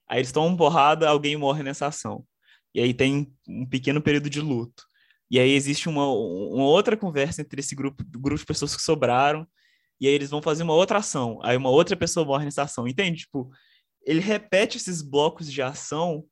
Aí 0.10 0.20
eles 0.20 0.34
tomam 0.34 0.58
porrada, 0.58 1.08
alguém 1.08 1.38
morre 1.38 1.64
nessa 1.64 1.88
ação. 1.88 2.28
E 2.76 2.82
aí 2.82 2.94
tem 2.94 3.34
um 3.48 3.66
pequeno 3.66 4.02
período 4.02 4.30
de 4.30 4.42
luto. 4.42 4.84
E 5.32 5.40
aí 5.40 5.52
existe 5.52 5.88
uma, 5.88 6.06
uma 6.06 6.66
outra 6.66 6.98
conversa 6.98 7.44
entre 7.44 7.62
esse 7.62 7.74
grupo, 7.74 8.04
grupo 8.10 8.42
de 8.42 8.46
pessoas 8.46 8.76
que 8.76 8.82
sobraram, 8.82 9.48
e 10.00 10.08
aí 10.08 10.14
eles 10.14 10.30
vão 10.30 10.42
fazer 10.42 10.64
uma 10.64 10.74
outra 10.74 11.00
ação. 11.00 11.40
Aí 11.44 11.58
uma 11.58 11.70
outra 11.70 11.96
pessoa 11.96 12.26
morre 12.26 12.46
nessa 12.46 12.64
ação, 12.64 12.88
entende? 12.88 13.22
Tipo, 13.22 13.50
ele 14.06 14.20
repete 14.20 14.78
esses 14.78 15.02
blocos 15.02 15.52
de 15.52 15.62
ação 15.62 16.24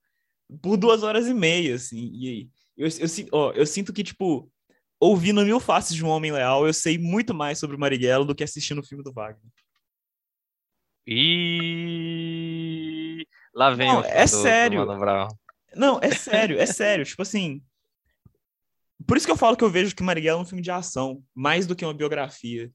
por 0.62 0.78
duas 0.78 1.04
horas 1.04 1.28
e 1.28 1.34
meia, 1.34 1.76
assim. 1.76 2.12
E 2.14 2.50
eu, 2.78 2.88
eu, 2.88 3.08
ó, 3.32 3.52
eu 3.52 3.66
sinto 3.66 3.92
que, 3.92 4.04
tipo, 4.04 4.50
ouvindo 5.00 5.44
Mil 5.44 5.60
Faces 5.60 5.96
de 5.96 6.06
um 6.06 6.10
Homem 6.10 6.32
Leal, 6.32 6.68
eu 6.68 6.74
sei 6.74 6.98
muito 6.98 7.34
mais 7.34 7.60
sobre 7.60 7.76
o 7.76 7.80
Marighella 7.80 8.26
do 8.26 8.36
que 8.36 8.44
assistindo 8.44 8.80
o 8.80 8.86
filme 8.86 9.04
do 9.04 9.12
Wagner. 9.12 9.52
E 11.08 13.28
lá 13.54 13.70
vem 13.72 13.88
Não, 13.88 14.02
o 14.02 14.06
é 14.06 14.26
sério. 14.26 14.86
Não, 15.76 16.00
é 16.02 16.10
sério, 16.12 16.60
é 16.60 16.66
sério. 16.66 17.06
Tipo 17.06 17.22
assim. 17.22 17.62
Por 19.06 19.18
isso 19.18 19.28
que 19.28 19.32
eu 19.32 19.38
falo 19.38 19.56
que 19.56 19.64
eu 19.64 19.70
vejo 19.70 19.96
que 19.96 20.02
Marighella 20.02 20.40
é 20.40 20.42
um 20.42 20.46
filme 20.46 20.64
de 20.64 20.72
ação, 20.72 21.24
mais 21.34 21.68
do 21.68 21.76
que 21.76 21.86
uma 21.86 21.94
biografia. 21.94 22.72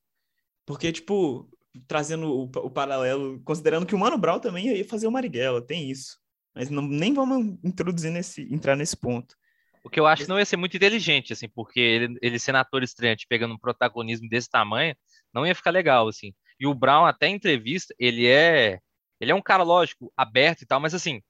Porque, 0.71 0.93
tipo, 0.93 1.51
trazendo 1.89 2.33
o, 2.33 2.45
o 2.45 2.71
paralelo, 2.71 3.41
considerando 3.43 3.85
que 3.85 3.93
o 3.93 3.99
Mano 3.99 4.17
Brown 4.17 4.39
também 4.39 4.69
ia 4.69 4.85
fazer 4.85 5.09
o 5.09 5.11
Marighella, 5.11 5.61
tem 5.61 5.91
isso. 5.91 6.17
Mas 6.55 6.71
não, 6.71 6.81
nem 6.81 7.13
vamos 7.13 7.59
introduzir 7.65 8.13
nesse, 8.13 8.43
entrar 8.55 8.77
nesse 8.77 8.97
ponto. 8.97 9.35
O 9.83 9.91
que 9.91 9.99
eu 9.99 10.07
acho 10.07 10.23
que 10.23 10.29
não 10.29 10.39
ia 10.39 10.45
ser 10.45 10.57
muito 10.57 10.77
inteligente, 10.77 11.33
assim, 11.33 11.49
porque 11.49 11.81
ele, 11.81 12.17
ele 12.23 12.39
sendo 12.39 12.59
ator 12.59 12.85
estreante, 12.85 13.27
pegando 13.29 13.53
um 13.53 13.59
protagonismo 13.59 14.29
desse 14.29 14.49
tamanho, 14.49 14.95
não 15.35 15.45
ia 15.45 15.57
ficar 15.57 15.73
legal, 15.73 16.07
assim. 16.07 16.33
E 16.61 16.69
o 16.69 16.75
Brown, 16.75 17.05
até 17.05 17.27
em 17.27 17.35
entrevista, 17.35 17.93
ele 17.99 18.29
é 18.29 18.79
ele 19.21 19.33
é 19.33 19.35
um 19.35 19.43
cara, 19.43 19.65
lógico, 19.65 20.13
aberto 20.17 20.63
e 20.63 20.67
tal, 20.67 20.79
mas 20.79 20.95
assim, 20.95 21.21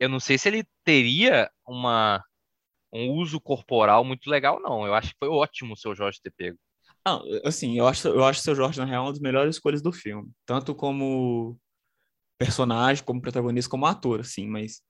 eu 0.00 0.08
não 0.08 0.18
sei 0.18 0.36
se 0.38 0.48
ele 0.48 0.64
teria 0.82 1.48
uma, 1.64 2.20
um 2.92 3.12
uso 3.12 3.40
corporal 3.40 4.04
muito 4.04 4.28
legal, 4.28 4.60
não. 4.60 4.84
Eu 4.84 4.92
acho 4.92 5.10
que 5.10 5.18
foi 5.20 5.28
ótimo 5.28 5.74
o 5.74 5.76
seu 5.76 5.94
Jorge 5.94 6.20
ter 6.20 6.32
pego. 6.32 6.58
Ah, 7.04 7.20
assim, 7.44 7.78
eu 7.78 7.86
acho, 7.86 8.08
eu 8.08 8.24
acho 8.24 8.40
o 8.40 8.42
seu 8.42 8.54
Jorge, 8.54 8.78
na 8.78 8.84
real, 8.84 9.04
uma 9.04 9.12
das 9.12 9.20
melhores 9.20 9.56
escolhas 9.56 9.82
do 9.82 9.92
filme. 9.92 10.30
Tanto 10.46 10.74
como 10.74 11.58
personagem, 12.38 13.04
como 13.04 13.20
protagonista, 13.20 13.70
como 13.70 13.86
ator, 13.86 14.20
assim, 14.20 14.46
mas. 14.46 14.82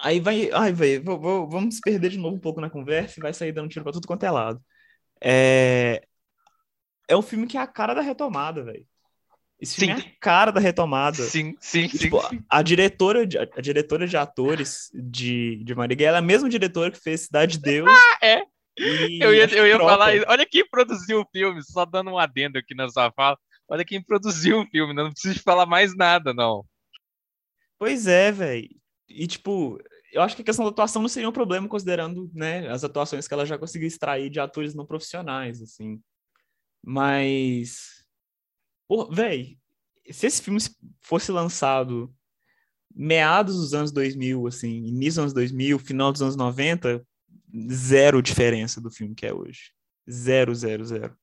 Aí 0.00 0.20
vai. 0.20 0.50
Ai, 0.52 0.72
velho, 0.72 1.02
vamos 1.48 1.76
se 1.76 1.80
perder 1.80 2.10
de 2.10 2.18
novo 2.18 2.36
um 2.36 2.40
pouco 2.40 2.60
na 2.60 2.70
conversa 2.70 3.18
e 3.18 3.22
vai 3.22 3.32
sair 3.32 3.52
dando 3.52 3.68
tiro 3.68 3.84
pra 3.84 3.92
tudo 3.92 4.06
quanto 4.06 4.24
é 4.24 4.30
lado. 4.30 4.60
É. 5.20 6.02
É 7.08 7.16
um 7.16 7.22
filme 7.22 7.46
que 7.46 7.56
é 7.56 7.60
a 7.60 7.66
cara 7.66 7.94
da 7.94 8.02
retomada, 8.02 8.62
velho. 8.62 8.86
Esse 9.60 9.76
filme 9.76 10.00
sim. 10.00 10.06
é 10.06 10.10
a 10.10 10.14
cara 10.20 10.50
da 10.52 10.60
retomada. 10.60 11.22
Sim, 11.22 11.56
sim, 11.58 11.84
e, 11.84 11.88
tipo, 11.88 12.20
sim, 12.28 12.44
A 12.48 12.62
diretora 12.62 13.26
de, 13.26 13.38
a 13.38 13.60
diretora 13.60 14.06
de 14.06 14.16
atores 14.16 14.88
de, 14.94 15.64
de 15.64 15.74
Marighella 15.74 16.18
é 16.18 16.20
a 16.20 16.22
mesma 16.22 16.48
diretora 16.48 16.90
que 16.90 17.00
fez 17.00 17.22
Cidade 17.22 17.56
de 17.56 17.62
Deus. 17.62 17.90
Ah, 17.90 18.18
é? 18.24 18.42
Eu 18.78 19.34
ia, 19.34 19.46
eu 19.54 19.66
ia 19.66 19.78
falar. 19.78 20.10
Olha 20.28 20.46
quem 20.46 20.68
produziu 20.68 21.20
o 21.20 21.28
filme, 21.30 21.62
só 21.62 21.84
dando 21.84 22.10
um 22.10 22.18
adendo 22.18 22.58
aqui 22.58 22.74
na 22.74 22.88
sua 22.88 23.12
fala. 23.12 23.38
Olha 23.68 23.84
quem 23.84 24.02
produziu 24.02 24.60
o 24.60 24.66
filme, 24.66 24.94
não 24.94 25.10
preciso 25.10 25.42
falar 25.42 25.66
mais 25.66 25.94
nada, 25.94 26.32
não. 26.32 26.64
Pois 27.78 28.06
é, 28.06 28.32
velho. 28.32 28.68
E, 29.08 29.26
tipo, 29.26 29.78
eu 30.12 30.22
acho 30.22 30.34
que 30.34 30.42
a 30.42 30.44
questão 30.44 30.64
da 30.64 30.70
atuação 30.70 31.02
não 31.02 31.08
seria 31.08 31.28
um 31.28 31.32
problema, 31.32 31.68
considerando, 31.68 32.30
né, 32.34 32.68
as 32.68 32.82
atuações 32.82 33.28
que 33.28 33.34
ela 33.34 33.46
já 33.46 33.58
conseguiu 33.58 33.86
extrair 33.86 34.30
de 34.30 34.40
atores 34.40 34.74
não 34.74 34.86
profissionais, 34.86 35.62
assim. 35.62 36.00
Mas. 36.84 38.04
Pô, 38.88 39.10
velho, 39.10 39.56
se 40.10 40.26
esse 40.26 40.42
filme 40.42 40.58
fosse 41.00 41.30
lançado 41.30 42.12
meados 42.94 43.56
dos 43.56 43.74
anos 43.74 43.92
2000, 43.92 44.46
assim, 44.46 44.68
início 44.86 45.10
dos 45.10 45.18
anos 45.18 45.32
2000, 45.34 45.78
final 45.78 46.10
dos 46.10 46.22
anos 46.22 46.36
90, 46.36 47.06
zero 47.70 48.22
diferença 48.22 48.80
do 48.80 48.90
filme 48.90 49.14
que 49.14 49.26
é 49.26 49.32
hoje. 49.32 49.72
Zero, 50.10 50.54
zero, 50.54 50.84
zero. 50.84 51.16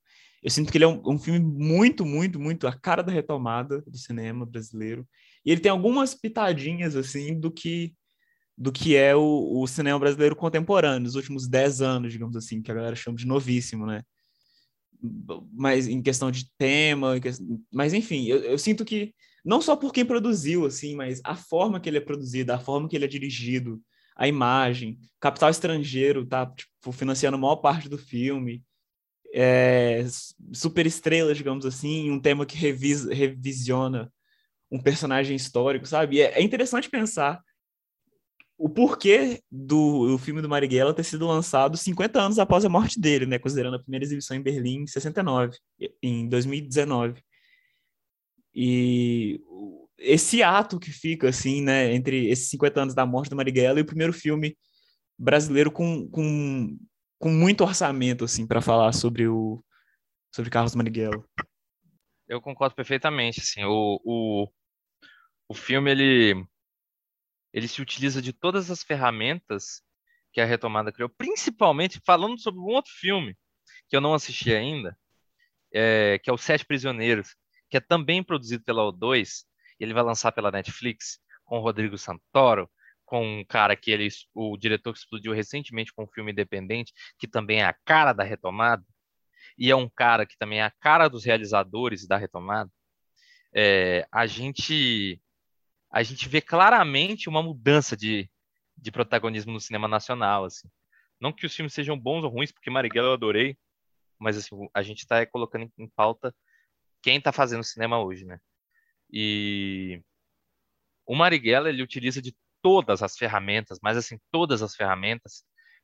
Eu 0.43 0.51
sinto 0.51 0.71
que 0.71 0.77
ele 0.77 0.85
é 0.85 0.87
um, 0.87 1.01
um, 1.05 1.17
filme 1.17 1.39
muito, 1.39 2.05
muito, 2.05 2.39
muito 2.39 2.67
a 2.67 2.73
cara 2.73 3.01
da 3.01 3.11
retomada 3.11 3.81
do 3.81 3.97
cinema 3.97 4.45
brasileiro. 4.45 5.07
E 5.43 5.51
ele 5.51 5.61
tem 5.61 5.71
algumas 5.71 6.13
pitadinhas, 6.13 6.95
assim, 6.95 7.39
do 7.39 7.51
que 7.51 7.93
do 8.57 8.71
que 8.71 8.95
é 8.95 9.13
o, 9.13 9.59
o 9.59 9.67
cinema 9.67 9.99
brasileiro 9.99 10.35
contemporâneo, 10.35 11.01
nos 11.01 11.15
últimos 11.15 11.45
dez 11.45 11.81
anos, 11.81 12.13
digamos 12.13 12.37
assim, 12.37 12.61
que 12.61 12.71
a 12.71 12.73
galera 12.73 12.95
chama 12.95 13.17
de 13.17 13.27
novíssimo, 13.27 13.85
né? 13.85 14.01
Mas 15.51 15.87
em 15.87 16.01
questão 16.01 16.31
de 16.31 16.49
tema, 16.57 17.15
mas 17.71 17.93
enfim, 17.93 18.27
eu, 18.27 18.37
eu 18.39 18.57
sinto 18.57 18.85
que 18.85 19.13
não 19.43 19.61
só 19.61 19.75
por 19.75 19.91
quem 19.91 20.05
produziu, 20.05 20.65
assim, 20.65 20.95
mas 20.95 21.19
a 21.23 21.35
forma 21.35 21.79
que 21.79 21.89
ele 21.89 21.97
é 21.97 22.01
produzido, 22.01 22.53
a 22.53 22.59
forma 22.59 22.87
que 22.87 22.95
ele 22.95 23.05
é 23.05 23.09
dirigido, 23.09 23.81
a 24.15 24.27
imagem. 24.27 24.99
Capital 25.19 25.49
estrangeiro 25.49 26.25
tá 26.25 26.45
tipo, 26.45 26.91
financiando 26.91 27.35
a 27.35 27.39
maior 27.39 27.57
parte 27.57 27.89
do 27.89 27.97
filme. 27.97 28.63
É, 29.33 30.05
super 30.53 30.85
estrelas, 30.85 31.37
digamos 31.37 31.65
assim, 31.65 32.09
um 32.09 32.19
tema 32.19 32.45
que 32.45 32.55
revisa, 32.55 33.13
revisiona 33.13 34.11
um 34.71 34.79
personagem 34.79 35.35
histórico, 35.35 35.85
sabe? 35.85 36.21
É, 36.21 36.39
é 36.39 36.41
interessante 36.41 36.89
pensar 36.89 37.43
o 38.57 38.69
porquê 38.69 39.41
do, 39.51 40.07
do 40.07 40.17
filme 40.17 40.41
do 40.41 40.47
Marighella 40.47 40.93
ter 40.93 41.03
sido 41.03 41.27
lançado 41.27 41.75
50 41.75 42.21
anos 42.21 42.39
após 42.39 42.63
a 42.63 42.69
morte 42.69 42.99
dele, 42.99 43.25
né? 43.25 43.37
Considerando 43.37 43.75
a 43.75 43.79
primeira 43.79 44.05
exibição 44.05 44.37
em 44.37 44.41
Berlim 44.41 44.83
em 44.83 44.87
69, 44.87 45.57
em 46.01 46.29
2019. 46.29 47.21
E 48.53 49.41
esse 49.97 50.43
ato 50.43 50.79
que 50.79 50.91
fica, 50.91 51.29
assim, 51.29 51.61
né, 51.61 51.93
entre 51.93 52.29
esses 52.29 52.49
50 52.49 52.81
anos 52.81 52.95
da 52.95 53.05
morte 53.05 53.29
do 53.29 53.35
Marighella 53.35 53.79
e 53.79 53.83
o 53.83 53.85
primeiro 53.85 54.13
filme 54.13 54.57
brasileiro 55.17 55.71
com, 55.71 56.07
com, 56.09 56.77
com 57.17 57.29
muito 57.29 57.63
orçamento, 57.63 58.25
assim, 58.25 58.45
para 58.45 58.61
falar 58.61 58.91
sobre 58.93 59.27
o 59.27 59.63
sobre 60.33 60.51
Carlos 60.51 60.75
Marighella. 60.75 61.23
Eu 62.27 62.41
concordo 62.41 62.75
perfeitamente, 62.75 63.39
assim, 63.39 63.63
o, 63.63 64.01
o, 64.03 64.49
o 65.47 65.53
filme, 65.53 65.89
ele, 65.89 66.45
ele 67.53 67.67
se 67.69 67.81
utiliza 67.81 68.21
de 68.21 68.33
todas 68.33 68.69
as 68.69 68.83
ferramentas 68.83 69.81
que 70.33 70.41
a 70.41 70.45
retomada 70.45 70.91
criou, 70.91 71.07
principalmente 71.07 72.01
falando 72.05 72.37
sobre 72.37 72.59
um 72.59 72.65
outro 72.65 72.91
filme 72.91 73.37
que 73.87 73.95
eu 73.95 74.01
não 74.01 74.13
assisti 74.13 74.53
ainda, 74.53 74.97
é, 75.73 76.19
que 76.19 76.29
é 76.29 76.33
o 76.33 76.37
Sete 76.37 76.65
Prisioneiros, 76.65 77.33
que 77.69 77.77
é 77.77 77.79
também 77.79 78.21
produzido 78.21 78.61
pela 78.63 78.91
O2, 78.91 79.45
ele 79.79 79.93
vai 79.93 80.03
lançar 80.03 80.31
pela 80.31 80.51
Netflix 80.51 81.19
com 81.43 81.57
o 81.57 81.61
Rodrigo 81.61 81.97
Santoro, 81.97 82.69
com 83.05 83.39
um 83.39 83.45
cara 83.45 83.75
que 83.75 83.91
ele, 83.91 84.07
o 84.33 84.57
diretor 84.57 84.93
que 84.93 84.99
explodiu 84.99 85.33
recentemente 85.33 85.93
com 85.93 86.03
um 86.03 86.07
filme 86.07 86.31
independente, 86.31 86.93
que 87.17 87.27
também 87.27 87.61
é 87.61 87.65
a 87.65 87.75
cara 87.85 88.13
da 88.13 88.23
retomada, 88.23 88.83
e 89.57 89.69
é 89.69 89.75
um 89.75 89.89
cara 89.89 90.25
que 90.25 90.37
também 90.37 90.59
é 90.59 90.63
a 90.63 90.71
cara 90.71 91.07
dos 91.07 91.23
realizadores 91.23 92.07
da 92.07 92.17
retomada, 92.17 92.69
é, 93.53 94.07
a 94.11 94.25
gente 94.25 95.21
a 95.91 96.03
gente 96.03 96.27
vê 96.27 96.41
claramente 96.41 97.29
uma 97.29 97.41
mudança 97.41 97.95
de, 97.95 98.29
de 98.75 98.91
protagonismo 98.91 99.53
no 99.53 99.61
cinema 99.61 99.87
nacional, 99.87 100.43
assim. 100.43 100.67
Não 101.21 101.31
que 101.31 101.45
os 101.45 101.55
filmes 101.55 101.73
sejam 101.73 101.97
bons 101.97 102.25
ou 102.25 102.29
ruins, 102.29 102.51
porque 102.51 102.69
Marighella 102.69 103.09
eu 103.09 103.13
adorei, 103.13 103.57
mas 104.19 104.35
assim, 104.35 104.67
a 104.73 104.81
gente 104.81 104.99
está 104.99 105.25
colocando 105.25 105.71
em 105.77 105.87
pauta 105.87 106.35
quem 107.01 107.17
está 107.17 107.31
fazendo 107.31 107.63
cinema 107.63 108.03
hoje, 108.03 108.25
né? 108.25 108.39
E 109.11 110.01
o 111.05 111.15
Marighella 111.15 111.69
ele 111.69 111.83
utiliza 111.83 112.21
de 112.21 112.35
todas 112.61 113.03
as 113.03 113.17
ferramentas, 113.17 113.79
mas 113.81 113.97
assim, 113.97 114.19
todas 114.31 114.63
as 114.63 114.75
ferramentas 114.75 115.43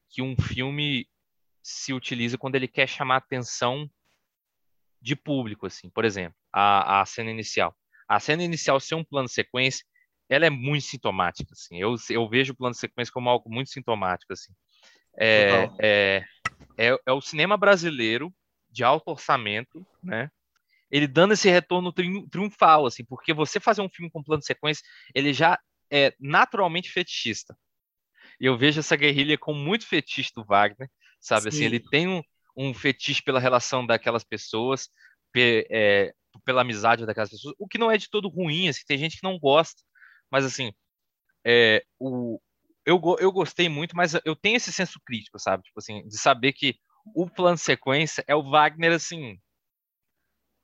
que 0.10 0.22
um 0.22 0.36
filme 0.36 1.08
se 1.62 1.94
utiliza 1.94 2.38
quando 2.38 2.56
ele 2.56 2.68
quer 2.68 2.88
chamar 2.88 3.18
atenção 3.18 3.90
de 5.00 5.16
público, 5.16 5.66
assim. 5.66 5.90
Por 5.90 6.06
exemplo, 6.06 6.36
a, 6.51 7.01
a 7.01 7.06
cena 7.06 7.30
inicial. 7.30 7.75
A 8.08 8.20
cena 8.20 8.44
inicial 8.44 8.80
ser 8.80 8.96
um 8.96 9.04
plano 9.04 9.28
sequência, 9.28 9.86
ela 10.28 10.46
é 10.46 10.50
muito 10.50 10.86
sintomática, 10.86 11.54
assim. 11.54 11.80
Eu, 11.80 11.96
eu 12.10 12.28
vejo 12.28 12.54
o 12.54 12.56
plano 12.56 12.74
sequência 12.74 13.12
como 13.13 13.30
algo 13.30 13.50
muito 13.50 13.70
sintomático, 13.70 14.34
assim. 14.34 14.54
É, 15.18 15.70
é, 15.80 16.25
é, 16.78 16.98
é 17.06 17.12
o 17.12 17.22
cinema 17.22 17.58
brasileiro 17.58 18.34
de 18.70 18.84
alto 18.84 19.12
orçamento, 19.12 19.86
né? 20.01 20.32
Ele 20.92 21.08
dando 21.08 21.34
esse 21.34 21.50
retorno 21.50 21.94
triunfal, 21.94 22.86
assim, 22.86 23.06
porque 23.06 23.34
você 23.34 23.60
fazer 23.60 23.82
um 23.82 23.90
filme 23.90 24.12
com 24.12 24.24
plano 24.24 24.42
de 24.42 24.46
sequência, 24.46 24.84
ele 25.16 25.34
já 25.34 25.58
é 25.90 26.14
naturalmente 26.20 26.92
fetichista. 26.92 27.58
E 28.40 28.46
eu 28.46 28.58
vejo 28.58 28.80
essa 28.80 28.96
guerrilha 28.96 29.38
com 29.38 29.54
muito 29.54 29.88
fetiche 29.88 30.32
do 30.36 30.44
Wagner, 30.44 30.90
sabe? 31.20 31.44
Sim. 31.44 31.48
Assim, 31.50 31.66
ele 31.66 31.80
tem 31.80 32.08
um, 32.08 32.22
um 32.56 32.74
fetiche 32.74 33.24
pela 33.24 33.40
relação 33.40 33.86
daquelas 33.86 34.24
pessoas, 34.24 34.90
pe, 35.32 35.66
é, 35.72 36.14
pela 36.44 36.62
amizade 36.62 37.06
daquelas 37.06 37.30
pessoas, 37.30 37.56
o 37.58 37.68
que 37.68 37.78
não 37.78 37.92
é 37.92 37.98
de 37.98 38.10
todo 38.10 38.30
ruim, 38.30 38.68
assim, 38.68 38.82
tem 38.86 38.98
gente 38.98 39.18
que 39.18 39.24
não 39.24 39.40
gosta, 39.40 39.82
mas 40.30 40.46
assim, 40.46 40.74
é, 41.46 41.84
o, 42.00 42.40
eu, 42.86 43.00
eu 43.20 43.32
gostei 43.32 43.70
muito, 43.70 43.96
mas 43.96 44.14
eu 44.26 44.36
tenho 44.36 44.58
esse 44.58 44.72
senso 44.72 45.00
crítico, 45.06 45.40
sabe? 45.40 45.64
Tipo 45.64 45.80
assim, 45.80 46.08
de 46.08 46.18
saber 46.18 46.54
que 46.54 46.76
o 47.16 47.30
plano 47.30 47.56
de 47.56 47.62
sequência 47.62 48.24
é 48.28 48.36
o 48.36 48.50
Wagner, 48.50 48.94
assim, 48.94 49.40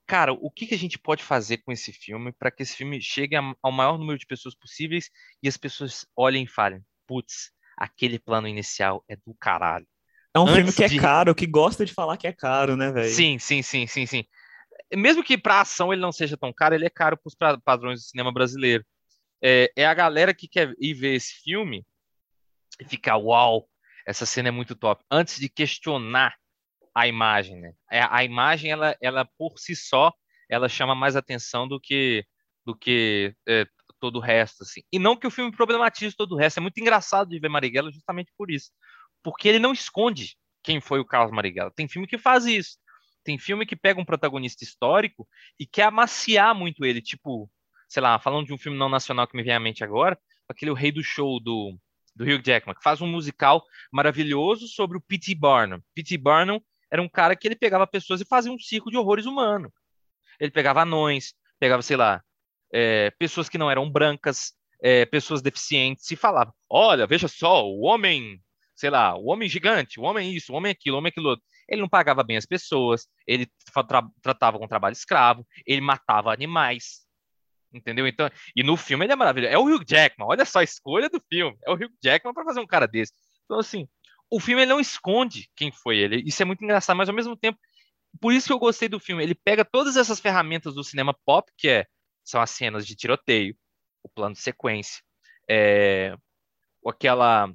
cara, 0.07 0.31
o 0.31 0.49
que, 0.49 0.65
que 0.65 0.73
a 0.73 0.77
gente 0.77 0.97
pode 0.97 1.21
fazer 1.21 1.57
com 1.57 1.71
esse 1.71 1.91
filme 1.91 2.31
para 2.31 2.49
que 2.49 2.63
esse 2.63 2.75
filme 2.75 3.01
chegue 3.01 3.35
ao 3.35 3.71
maior 3.71 3.97
número 3.97 4.17
de 4.17 4.25
pessoas 4.25 4.55
possíveis 4.55 5.09
e 5.43 5.47
as 5.47 5.57
pessoas 5.57 6.07
olhem 6.15 6.45
e 6.45 6.47
falem, 6.47 6.81
putz, 7.05 7.51
aquele 7.77 8.17
plano 8.17 8.47
inicial 8.47 9.03
é 9.07 9.15
do 9.17 9.35
caralho. 9.39 9.85
É 10.33 10.39
um 10.39 10.43
Antes 10.43 10.55
filme 10.55 10.73
que 10.73 10.83
é 10.83 10.87
de... 10.87 10.99
caro, 10.99 11.35
que 11.35 11.45
gosta 11.45 11.85
de 11.85 11.93
falar 11.93 12.15
que 12.17 12.27
é 12.27 12.31
caro, 12.31 12.77
né, 12.77 12.91
velho? 12.91 13.13
Sim, 13.13 13.37
sim, 13.37 13.61
sim, 13.61 13.85
sim, 13.85 14.05
sim. 14.05 14.23
Mesmo 14.95 15.23
que 15.23 15.37
pra 15.37 15.61
ação 15.61 15.91
ele 15.91 16.01
não 16.01 16.11
seja 16.11 16.37
tão 16.37 16.53
caro, 16.53 16.73
ele 16.73 16.85
é 16.85 16.89
caro 16.89 17.17
pros 17.17 17.35
padrões 17.63 17.99
do 17.99 18.05
cinema 18.05 18.31
brasileiro. 18.31 18.85
É, 19.43 19.71
é 19.75 19.85
a 19.85 19.93
galera 19.93 20.33
que 20.33 20.47
quer 20.47 20.73
ir 20.79 20.93
ver 20.93 21.15
esse 21.15 21.33
filme 21.43 21.85
e 22.79 22.85
ficar, 22.85 23.17
uau, 23.17 23.67
essa 24.05 24.25
cena 24.25 24.47
é 24.47 24.51
muito 24.51 24.75
top. 24.75 25.03
Antes 25.11 25.39
de 25.39 25.49
questionar 25.49 26.35
a 26.97 27.07
imagem, 27.07 27.59
né? 27.59 27.73
É, 27.91 28.01
a 28.01 28.23
imagem, 28.23 28.71
ela, 28.71 28.97
ela 28.99 29.23
por 29.37 29.59
si 29.59 29.75
só, 29.75 30.11
ela 30.49 30.67
chama 30.67 30.95
mais 30.95 31.15
atenção 31.15 31.67
do 31.67 31.79
que 31.79 32.25
do 32.65 32.75
que 32.75 33.35
é, 33.47 33.65
todo 33.99 34.17
o 34.17 34.21
resto, 34.21 34.63
assim. 34.63 34.81
E 34.91 34.97
não 34.97 35.15
que 35.15 35.27
o 35.27 35.31
filme 35.31 35.51
problematize 35.55 36.15
todo 36.15 36.33
o 36.33 36.37
resto. 36.37 36.57
É 36.57 36.61
muito 36.61 36.79
engraçado 36.79 37.29
de 37.29 37.39
ver 37.39 37.49
Marighella 37.49 37.91
justamente 37.91 38.33
por 38.35 38.49
isso. 38.49 38.71
Porque 39.23 39.47
ele 39.47 39.59
não 39.59 39.71
esconde 39.71 40.35
quem 40.63 40.81
foi 40.81 40.99
o 40.99 41.05
Carlos 41.05 41.31
Marighella. 41.31 41.71
Tem 41.71 41.87
filme 41.87 42.07
que 42.07 42.17
faz 42.17 42.45
isso. 42.45 42.77
Tem 43.23 43.37
filme 43.37 43.65
que 43.65 43.75
pega 43.75 44.01
um 44.01 44.05
protagonista 44.05 44.63
histórico 44.63 45.27
e 45.59 45.65
quer 45.65 45.83
amaciar 45.83 46.55
muito 46.55 46.83
ele. 46.83 47.01
Tipo, 47.01 47.49
sei 47.87 48.01
lá, 48.01 48.19
falando 48.19 48.47
de 48.47 48.53
um 48.53 48.57
filme 48.57 48.77
não 48.77 48.89
nacional 48.89 49.27
que 49.27 49.37
me 49.37 49.43
vem 49.43 49.53
à 49.53 49.59
mente 49.59 49.83
agora, 49.83 50.19
aquele 50.49 50.71
O 50.71 50.73
Rei 50.73 50.91
do 50.91 51.03
Show 51.03 51.39
do, 51.39 51.77
do 52.15 52.25
Hugh 52.25 52.41
Jackman, 52.43 52.75
que 52.75 52.83
faz 52.83 53.01
um 53.01 53.07
musical 53.07 53.63
maravilhoso 53.93 54.67
sobre 54.67 54.97
o 54.97 55.01
P.T. 55.01 55.35
Barnum. 55.35 55.79
P.T. 55.93 56.17
Barnum 56.17 56.59
era 56.91 57.01
um 57.01 57.09
cara 57.09 57.35
que 57.35 57.47
ele 57.47 57.55
pegava 57.55 57.85
pessoas 57.85 58.21
e 58.21 58.25
fazia 58.25 58.51
um 58.51 58.59
circo 58.59 58.89
de 58.89 58.97
horrores 58.97 59.25
humano. 59.25 59.71
Ele 60.39 60.51
pegava 60.51 60.81
anões, 60.81 61.33
pegava, 61.59 61.81
sei 61.81 61.97
lá, 61.97 62.21
é, 62.73 63.11
pessoas 63.11 63.49
que 63.49 63.57
não 63.57 63.69
eram 63.69 63.89
brancas, 63.89 64.53
é, 64.81 65.05
pessoas 65.05 65.41
deficientes, 65.41 66.09
e 66.11 66.15
falava: 66.15 66.53
olha, 66.69 67.07
veja 67.07 67.27
só, 67.27 67.65
o 67.65 67.81
homem, 67.81 68.41
sei 68.75 68.89
lá, 68.89 69.15
o 69.15 69.27
homem 69.27 69.49
gigante, 69.49 69.99
o 69.99 70.03
homem 70.03 70.33
isso, 70.33 70.53
o 70.53 70.55
homem 70.55 70.71
aquilo, 70.71 70.95
o 70.95 70.99
homem 70.99 71.09
aquilo 71.09 71.29
outro. 71.29 71.45
Ele 71.67 71.81
não 71.81 71.89
pagava 71.89 72.23
bem 72.23 72.37
as 72.37 72.45
pessoas, 72.45 73.07
ele 73.25 73.47
tra 73.87 74.03
tratava 74.21 74.57
com 74.57 74.67
trabalho 74.67 74.93
escravo, 74.93 75.45
ele 75.65 75.81
matava 75.81 76.31
animais. 76.31 77.05
Entendeu? 77.73 78.07
Então, 78.07 78.29
e 78.55 78.63
no 78.63 78.77
filme 78.77 79.05
ele 79.05 79.11
é 79.11 79.15
maravilhoso. 79.15 79.53
É 79.53 79.57
o 79.57 79.65
Hugh 79.65 79.83
Jackman, 79.85 80.27
olha 80.29 80.45
só 80.45 80.59
a 80.59 80.63
escolha 80.63 81.09
do 81.09 81.21
filme. 81.29 81.57
É 81.65 81.69
o 81.71 81.73
Hugh 81.73 81.93
Jackman 82.01 82.33
para 82.33 82.45
fazer 82.45 82.61
um 82.61 82.65
cara 82.65 82.87
desse. 82.87 83.11
Então, 83.43 83.59
assim, 83.59 83.87
o 84.29 84.39
filme 84.39 84.65
não 84.65 84.79
esconde 84.79 85.49
quem 85.55 85.71
foi 85.71 85.97
ele. 85.97 86.23
Isso 86.25 86.41
é 86.41 86.45
muito 86.45 86.63
engraçado, 86.63 86.97
mas 86.97 87.09
ao 87.09 87.15
mesmo 87.15 87.35
tempo, 87.35 87.59
por 88.19 88.33
isso 88.33 88.47
que 88.47 88.53
eu 88.53 88.59
gostei 88.59 88.89
do 88.89 88.99
filme. 88.99 89.23
Ele 89.23 89.35
pega 89.35 89.63
todas 89.63 89.95
essas 89.97 90.19
ferramentas 90.19 90.73
do 90.73 90.83
cinema 90.83 91.13
pop, 91.25 91.51
que 91.57 91.69
é, 91.69 91.85
são 92.23 92.41
as 92.41 92.49
cenas 92.51 92.85
de 92.85 92.95
tiroteio, 92.95 93.55
o 94.03 94.09
plano 94.09 94.33
de 94.33 94.41
sequência, 94.41 95.01
é, 95.49 96.15
aquela 96.85 97.49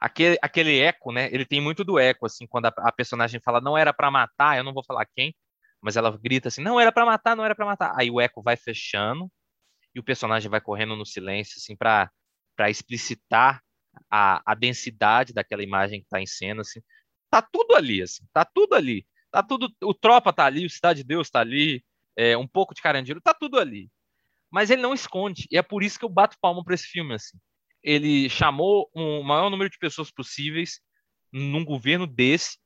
aquele, 0.00 0.38
aquele 0.42 0.80
eco, 0.80 1.12
né? 1.12 1.28
Ele 1.32 1.44
tem 1.44 1.60
muito 1.60 1.84
do 1.84 1.98
eco, 1.98 2.26
assim, 2.26 2.46
quando 2.46 2.66
a, 2.66 2.72
a 2.78 2.92
personagem 2.92 3.40
fala 3.40 3.60
não 3.60 3.76
era 3.76 3.92
para 3.92 4.10
matar, 4.10 4.56
eu 4.56 4.64
não 4.64 4.72
vou 4.72 4.84
falar 4.84 5.06
quem, 5.06 5.34
mas 5.80 5.96
ela 5.96 6.16
grita 6.16 6.48
assim, 6.48 6.62
não 6.62 6.80
era 6.80 6.92
para 6.92 7.06
matar, 7.06 7.36
não 7.36 7.44
era 7.44 7.54
para 7.54 7.66
matar. 7.66 7.92
Aí 7.98 8.10
o 8.10 8.20
eco 8.20 8.42
vai 8.42 8.56
fechando 8.56 9.30
e 9.94 10.00
o 10.00 10.04
personagem 10.04 10.50
vai 10.50 10.60
correndo 10.60 10.96
no 10.96 11.06
silêncio, 11.06 11.54
assim, 11.58 11.76
para 11.76 12.10
para 12.56 12.70
explicitar 12.70 13.62
a, 14.10 14.42
a 14.44 14.54
densidade 14.54 15.32
daquela 15.32 15.62
imagem 15.62 16.00
que 16.00 16.06
está 16.06 16.20
em 16.20 16.26
cena, 16.26 16.62
assim. 16.62 16.80
Tá 17.30 17.42
tudo 17.42 17.74
ali, 17.76 18.02
assim, 18.02 18.24
tá 18.32 18.44
tudo 18.44 18.74
ali. 18.74 19.06
Tá 19.30 19.42
tudo, 19.42 19.70
o 19.82 19.94
Tropa 19.94 20.32
tá 20.32 20.46
ali, 20.46 20.64
o 20.66 20.70
Cidade 20.70 21.02
de 21.02 21.08
Deus 21.08 21.30
tá 21.30 21.40
ali, 21.40 21.84
é, 22.16 22.36
um 22.36 22.48
pouco 22.48 22.74
de 22.74 22.80
Carandiru, 22.80 23.20
tá 23.20 23.34
tudo 23.34 23.58
ali. 23.58 23.90
Mas 24.50 24.70
ele 24.70 24.80
não 24.82 24.94
esconde, 24.94 25.46
e 25.50 25.58
é 25.58 25.62
por 25.62 25.82
isso 25.82 25.98
que 25.98 26.04
eu 26.04 26.08
bato 26.08 26.38
palma 26.40 26.64
para 26.64 26.74
esse 26.74 26.86
filme, 26.86 27.14
assim 27.14 27.38
ele 27.82 28.28
chamou 28.28 28.90
o 28.92 29.22
maior 29.22 29.50
número 29.50 29.70
de 29.70 29.78
pessoas 29.78 30.10
possíveis 30.10 30.80
num 31.32 31.64
governo 31.64 32.06
desse 32.06 32.58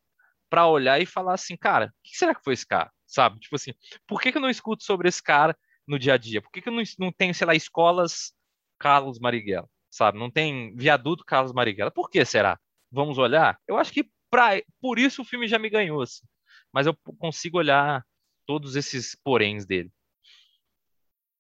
para 0.49 0.67
olhar 0.67 1.01
e 1.01 1.07
falar 1.07 1.35
assim, 1.35 1.57
cara, 1.57 1.87
o 1.87 1.91
que 2.03 2.17
será 2.17 2.35
que 2.35 2.43
foi 2.43 2.55
esse 2.55 2.67
cara? 2.67 2.91
Sabe? 3.07 3.39
Tipo 3.41 3.57
assim, 3.57 3.73
por 4.07 4.21
que, 4.21 4.31
que 4.31 4.39
eu 4.39 4.43
não 4.43 4.51
escuto 4.51 4.85
sobre 4.85 5.09
esse 5.09 5.23
cara 5.23 5.57
no 5.87 5.99
dia 5.99 6.15
a 6.15 6.17
dia? 6.17 6.41
Por 6.41 6.51
que, 6.51 6.61
que 6.61 6.69
eu 6.69 6.73
não, 6.73 6.83
não 6.99 7.13
tenho, 7.13 7.35
sei 7.35 7.47
lá, 7.47 7.55
escolas 7.55 8.33
Carlos 8.79 9.19
Marighella? 9.19 9.69
Sabe? 9.93 10.19
Não 10.19 10.31
tem 10.31 10.75
viaduto 10.75 11.25
Carlos 11.25 11.53
Marighella. 11.53 11.91
Por 11.91 12.09
que 12.09 12.25
será? 12.25 12.59
Vamos 12.91 13.19
olhar? 13.19 13.61
Eu 13.69 13.77
acho 13.77 13.93
que 13.93 14.11
pra, 14.31 14.53
por 14.81 14.99
isso 14.99 15.21
o 15.21 15.25
filme 15.25 15.47
já 15.47 15.59
me 15.59 15.69
ganhou, 15.69 16.01
assim. 16.01 16.25
Mas 16.73 16.87
eu 16.87 16.97
consigo 17.19 17.59
olhar 17.59 18.03
todos 18.47 18.75
esses 18.75 19.15
poréns 19.23 19.67
dele. 19.67 19.93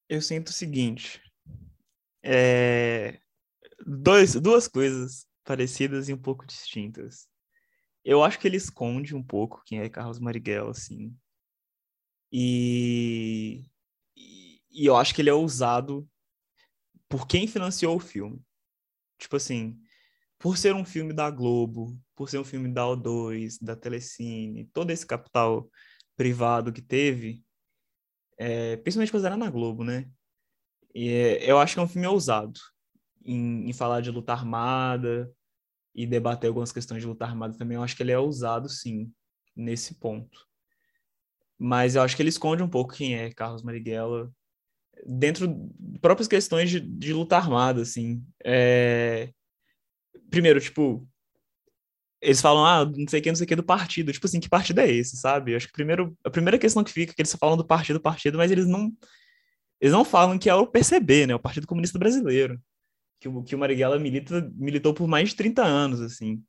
Eu 0.07 0.21
sinto 0.21 0.49
o 0.49 0.53
seguinte. 0.53 1.23
É 2.23 3.19
dois, 3.87 4.35
duas 4.35 4.69
coisas 4.69 5.27
parecidas 5.45 6.09
e 6.09 6.13
um 6.13 6.19
pouco 6.19 6.47
distintas. 6.47 7.27
Eu 8.05 8.23
acho 8.23 8.39
que 8.39 8.47
ele 8.47 8.57
esconde 8.57 9.15
um 9.15 9.23
pouco 9.23 9.63
quem 9.65 9.81
é 9.81 9.89
Carlos 9.89 10.19
Marighella, 10.19 10.71
assim. 10.71 11.17
E, 12.31 13.65
e 14.71 14.87
eu 14.87 14.97
acho 14.97 15.15
que 15.15 15.23
ele 15.23 15.31
é 15.31 15.35
ousado 15.35 16.09
por 17.13 17.27
quem 17.27 17.47
financiou 17.47 17.95
o 17.95 18.01
filme. 18.01 18.43
Tipo 19.19 19.37
assim, 19.37 19.79
por 20.39 20.57
ser 20.57 20.75
um 20.75 20.83
filme 20.83 21.13
da 21.13 21.31
Globo, 21.31 22.01
por 22.17 22.31
ser 22.31 22.39
um 22.39 22.45
filme 22.45 22.73
da 22.73 22.85
O2, 22.85 23.59
da 23.61 23.77
Telecine, 23.77 24.65
todo 24.73 24.91
esse 24.91 25.07
capital 25.07 25.71
privado 26.17 26.73
que 26.73 26.81
teve, 26.81 27.45
é, 28.39 28.79
principalmente 28.79 29.13
considerando 29.13 29.41
na 29.41 29.51
Globo, 29.51 29.85
né? 29.85 30.11
E, 30.95 31.11
é, 31.11 31.51
eu 31.51 31.59
acho 31.59 31.75
que 31.75 31.81
é 31.81 31.83
um 31.83 31.89
filme 31.89 32.07
ousado 32.07 32.59
em, 33.23 33.69
em 33.69 33.73
falar 33.75 34.01
de 34.01 34.11
luta 34.11 34.33
armada 34.33 35.31
e 35.95 36.07
debater 36.07 36.49
algumas 36.49 36.73
questões 36.73 37.03
de 37.03 37.07
luta 37.07 37.27
armada 37.27 37.59
também, 37.59 37.77
eu 37.77 37.83
acho 37.83 37.95
que 37.95 38.03
ele 38.03 38.13
é 38.13 38.19
ousado, 38.19 38.71
sim, 38.71 39.13
nesse 39.55 39.97
ponto. 39.97 40.49
Mas 41.59 41.95
eu 41.95 42.01
acho 42.01 42.17
que 42.17 42.23
ele 42.23 42.31
esconde 42.31 42.63
um 42.63 42.71
pouco 42.71 42.95
quem 42.95 43.17
é 43.17 43.31
Carlos 43.31 43.63
Marighella 43.63 44.33
dentro 45.07 45.49
de 45.49 45.99
próprias 46.01 46.29
questões 46.29 46.71
de, 46.71 46.81
de 46.81 47.13
luta 47.13 47.37
armada, 47.37 47.83
assim. 47.83 48.23
É... 48.45 49.31
Primeiro, 50.31 50.61
tipo, 50.61 51.07
eles 52.21 52.41
falam, 52.41 52.65
ah, 52.65 52.85
não 52.85 53.09
sei 53.09 53.21
o 53.21 53.23
que, 53.23 53.31
não 53.31 53.37
sei 53.37 53.45
o 53.45 53.49
que 53.49 53.57
do 53.57 53.65
partido. 53.65 54.13
Tipo 54.13 54.27
assim, 54.27 54.41
que 54.41 54.49
partido 54.49 54.81
é 54.81 54.91
esse, 54.91 55.17
sabe? 55.17 55.53
Eu 55.53 55.57
acho 55.57 55.67
que 55.67 55.73
primeiro, 55.73 56.17
a 56.25 56.31
primeira 56.31 56.59
questão 56.59 56.85
que 56.85 56.93
fica 56.93 57.13
é 57.13 57.15
que 57.15 57.23
eles 57.23 57.35
falam 57.35 57.57
do 57.57 57.65
partido, 57.67 58.01
partido, 58.01 58.39
mas 58.39 58.51
eles 58.51 58.67
não 58.67 58.93
eles 59.81 59.93
não 59.93 60.05
falam 60.05 60.39
que 60.39 60.49
é 60.49 60.55
o 60.55 60.67
PCB, 60.67 61.27
né? 61.27 61.35
O 61.35 61.41
Partido 61.41 61.67
Comunista 61.67 61.99
Brasileiro 61.99 62.61
que 63.23 63.29
o, 63.29 63.43
que 63.43 63.55
o 63.55 63.59
Marighella 63.59 63.99
milita, 64.01 64.51
militou 64.57 64.93
por 64.93 65.07
mais 65.07 65.31
de 65.31 65.37
30 65.37 65.63
anos, 65.63 66.01
assim. 66.01 66.43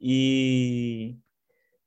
E. 0.00 1.16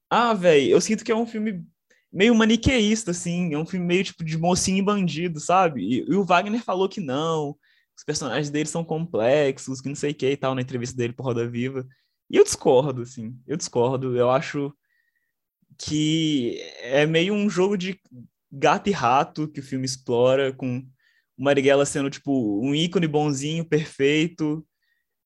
Ah, 0.09 0.33
velho, 0.33 0.69
eu 0.69 0.79
sinto 0.79 1.03
que 1.03 1.11
é 1.11 1.15
um 1.15 1.25
filme 1.25 1.65
meio 2.13 2.35
maniqueísta, 2.35 3.11
assim. 3.11 3.53
É 3.53 3.57
um 3.57 3.65
filme 3.65 3.85
meio 3.85 4.03
tipo 4.03 4.23
de 4.23 4.37
mocinho 4.37 4.77
e 4.77 4.81
bandido, 4.81 5.39
sabe? 5.39 5.81
E, 5.81 6.05
e 6.07 6.15
o 6.15 6.23
Wagner 6.23 6.61
falou 6.63 6.87
que 6.87 7.01
não. 7.01 7.57
Os 7.97 8.03
personagens 8.03 8.49
dele 8.49 8.69
são 8.69 8.83
complexos, 8.83 9.81
que 9.81 9.89
não 9.89 9.95
sei 9.95 10.11
o 10.11 10.15
que 10.15 10.29
e 10.31 10.37
tal, 10.37 10.55
na 10.55 10.61
entrevista 10.61 10.95
dele 10.95 11.13
por 11.13 11.23
Roda 11.23 11.47
Viva. 11.47 11.87
E 12.29 12.37
eu 12.37 12.43
discordo, 12.43 13.01
assim. 13.01 13.37
Eu 13.47 13.57
discordo. 13.57 14.15
Eu 14.15 14.29
acho 14.29 14.73
que 15.77 16.59
é 16.81 17.05
meio 17.05 17.33
um 17.33 17.49
jogo 17.49 17.75
de 17.77 17.99
gato 18.51 18.89
e 18.89 18.91
rato 18.91 19.47
que 19.47 19.59
o 19.59 19.63
filme 19.63 19.85
explora 19.85 20.53
com 20.53 20.79
o 21.37 21.43
Marighella 21.43 21.85
sendo, 21.85 22.09
tipo, 22.09 22.61
um 22.63 22.75
ícone 22.75 23.07
bonzinho, 23.07 23.65
perfeito, 23.65 24.65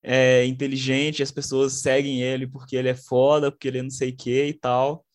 é, 0.02 0.46
inteligente, 0.46 1.22
as 1.22 1.32
pessoas 1.32 1.82
seguem 1.82 2.22
ele 2.22 2.48
porque 2.48 2.78
ele 2.78 2.88
é 2.90 2.96
foda, 2.96 3.52
porque 3.52 3.68
ele 3.68 3.80
é 3.80 3.84
não 3.84 3.90
sei 3.90 4.12
o 4.12 4.16
que 4.16 4.46
e 4.46 4.54
tal. 4.54 5.06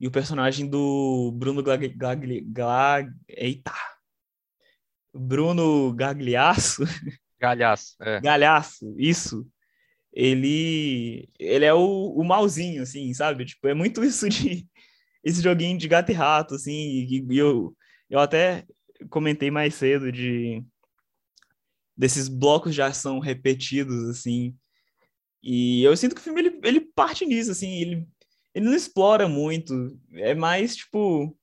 E 0.00 0.06
o 0.06 0.10
personagem 0.10 0.66
do 0.66 1.30
Bruno 1.32 1.62
Glag... 1.62 1.88
Glag... 1.88 2.40
Glag... 2.40 3.12
Eita! 3.28 3.74
Bruno 5.14 5.92
Gagliasso. 5.92 6.82
Galhaço, 7.38 7.96
é. 8.00 8.20
Galhaço, 8.20 8.94
isso. 8.98 9.46
Ele, 10.12 11.28
ele 11.38 11.64
é 11.64 11.72
o, 11.72 12.12
o 12.14 12.24
malzinho, 12.24 12.82
assim, 12.82 13.12
sabe? 13.14 13.44
Tipo, 13.44 13.68
é 13.68 13.74
muito 13.74 14.04
isso 14.04 14.28
de... 14.28 14.66
Esse 15.22 15.42
joguinho 15.42 15.76
de 15.76 15.86
gato 15.86 16.10
e 16.10 16.14
rato, 16.14 16.54
assim, 16.54 16.72
e, 16.72 17.26
e 17.30 17.38
eu, 17.38 17.76
eu 18.08 18.18
até 18.18 18.64
comentei 19.08 19.50
mais 19.50 19.74
cedo 19.74 20.10
de 20.10 20.64
desses 21.96 22.28
blocos 22.28 22.74
de 22.74 22.80
ação 22.80 23.18
repetidos 23.18 24.08
assim. 24.08 24.56
E 25.42 25.82
eu 25.82 25.94
sinto 25.96 26.14
que 26.14 26.20
o 26.20 26.24
filme 26.24 26.40
ele, 26.40 26.60
ele 26.64 26.80
parte 26.80 27.26
nisso 27.26 27.50
assim, 27.50 27.80
ele 27.80 28.08
ele 28.54 28.66
não 28.66 28.74
explora 28.74 29.28
muito, 29.28 29.98
é 30.14 30.34
mais 30.34 30.76
tipo 30.76 31.36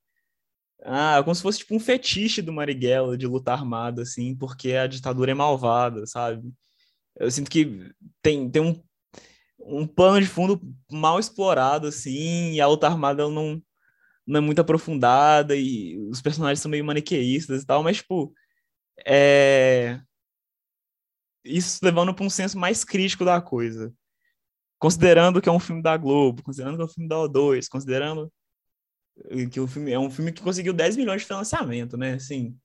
ah, 0.84 1.22
como 1.24 1.36
se 1.36 1.42
fosse 1.42 1.60
tipo 1.60 1.76
um 1.76 1.80
fetiche 1.80 2.42
do 2.42 2.54
Marighella 2.54 3.18
de 3.18 3.28
luta 3.28 3.52
armada 3.52 4.04
assim, 4.04 4.36
porque 4.36 4.74
a 4.74 4.88
ditadura 4.88 5.32
é 5.32 5.34
malvada, 5.34 6.06
sabe? 6.06 6.52
Eu 7.16 7.32
sinto 7.32 7.50
que 7.52 7.92
tem 8.22 8.50
tem 8.50 8.62
um 8.62 8.84
um 9.60 9.88
pano 9.88 10.22
de 10.22 10.28
fundo 10.28 10.62
mal 10.92 11.20
explorado 11.20 11.88
assim, 11.88 12.54
e 12.54 12.62
a 12.62 12.68
luta 12.68 12.88
armada 12.88 13.28
não 13.30 13.62
não 14.28 14.40
é 14.40 14.42
muito 14.42 14.60
aprofundada 14.60 15.56
e 15.56 15.98
os 16.10 16.22
personagens 16.22 16.60
são 16.60 16.70
meio 16.70 16.84
maniqueístas 16.86 17.64
e 17.64 17.66
tal, 17.66 17.82
mas, 17.82 17.98
tipo, 17.98 18.34
é... 19.06 20.02
isso 21.44 21.80
levando 21.84 22.14
para 22.14 22.26
um 22.26 22.30
senso 22.30 22.58
mais 22.58 22.84
crítico 22.84 23.24
da 23.24 23.42
coisa. 23.42 23.94
Considerando 24.80 25.42
que 25.42 25.50
é 25.50 25.52
um 25.52 25.60
filme 25.60 25.82
da 25.82 25.98
Globo, 25.98 26.44
considerando 26.44 26.76
que 26.76 26.82
é 26.82 26.86
um 26.86 26.90
filme 26.90 27.10
da 27.10 27.16
O2, 27.16 27.68
considerando 27.70 28.32
que 29.52 29.60
o 29.60 29.68
filme 29.68 29.92
é 29.92 30.00
um 30.00 30.10
filme 30.10 30.32
que 30.32 30.42
conseguiu 30.42 30.74
10 30.74 30.96
milhões 30.96 31.22
de 31.22 31.28
financiamento, 31.28 31.98
né? 31.98 32.14
Assim, 32.14 32.56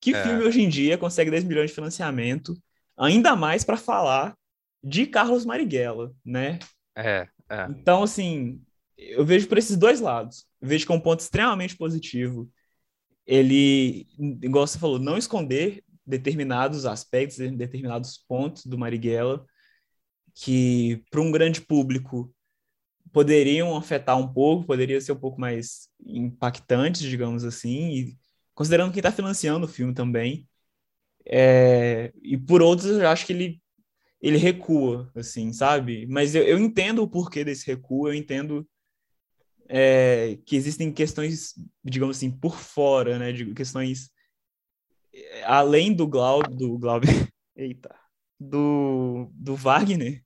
que 0.00 0.14
é. 0.14 0.22
filme 0.22 0.44
hoje 0.44 0.60
em 0.60 0.68
dia 0.68 0.98
consegue 0.98 1.30
10 1.30 1.44
milhões 1.44 1.70
de 1.70 1.74
financiamento, 1.74 2.54
ainda 2.96 3.34
mais 3.34 3.64
para 3.64 3.76
falar 3.76 4.36
de 4.82 5.06
Carlos 5.06 5.46
Marighella, 5.46 6.12
né? 6.24 6.58
É, 6.94 7.26
é. 7.48 7.66
Então, 7.70 8.02
assim, 8.02 8.60
eu 8.98 9.24
vejo 9.24 9.48
por 9.48 9.56
esses 9.56 9.76
dois 9.76 10.00
lados. 10.00 10.46
Eu 10.60 10.68
vejo 10.68 10.84
que 10.86 10.92
é 10.92 10.94
um 10.94 11.00
ponto 11.00 11.20
extremamente 11.20 11.76
positivo. 11.76 12.50
Ele, 13.26 14.06
igual 14.42 14.66
você 14.66 14.78
falou, 14.78 14.98
não 14.98 15.16
esconder 15.16 15.82
determinados 16.06 16.84
aspectos, 16.84 17.38
determinados 17.38 18.18
pontos 18.28 18.66
do 18.66 18.76
Marighella 18.76 19.46
que 20.34 21.02
para 21.10 21.20
um 21.20 21.30
grande 21.30 21.60
público 21.60 22.34
poderiam 23.12 23.76
afetar 23.76 24.18
um 24.18 24.32
pouco, 24.32 24.66
poderiam 24.66 25.00
ser 25.00 25.12
um 25.12 25.16
pouco 25.16 25.40
mais 25.40 25.88
impactantes, 26.04 27.02
digamos 27.02 27.44
assim, 27.44 27.90
e 27.90 28.18
considerando 28.54 28.92
quem 28.92 29.00
está 29.00 29.12
financiando 29.12 29.66
o 29.66 29.68
filme 29.68 29.94
também. 29.94 30.48
É, 31.26 32.12
e 32.22 32.36
por 32.36 32.60
outros, 32.62 32.90
eu 32.90 33.08
acho 33.08 33.26
que 33.26 33.32
ele, 33.32 33.62
ele 34.20 34.36
recua, 34.36 35.10
assim, 35.14 35.52
sabe? 35.52 36.06
Mas 36.06 36.34
eu, 36.34 36.42
eu 36.42 36.58
entendo 36.58 37.02
o 37.02 37.08
porquê 37.08 37.44
desse 37.44 37.66
recuo, 37.66 38.08
eu 38.08 38.14
entendo 38.14 38.68
é, 39.68 40.38
que 40.44 40.56
existem 40.56 40.92
questões, 40.92 41.54
digamos 41.84 42.16
assim, 42.16 42.30
por 42.30 42.58
fora, 42.58 43.18
né? 43.18 43.32
De 43.32 43.54
questões 43.54 44.10
é, 45.12 45.44
além 45.44 45.92
do 45.94 46.06
Glauber, 46.06 46.50
do 46.50 46.78
Glauber, 46.78 47.08
eita, 47.56 47.94
do, 48.38 49.30
do 49.32 49.54
Wagner, 49.54 50.23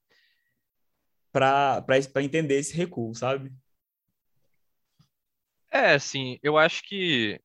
para 1.39 2.23
entender 2.23 2.59
esse 2.59 2.77
recuo, 2.77 3.15
sabe? 3.15 3.53
É, 5.71 5.95
assim, 5.95 6.39
eu 6.43 6.57
acho 6.57 6.83
que, 6.83 7.41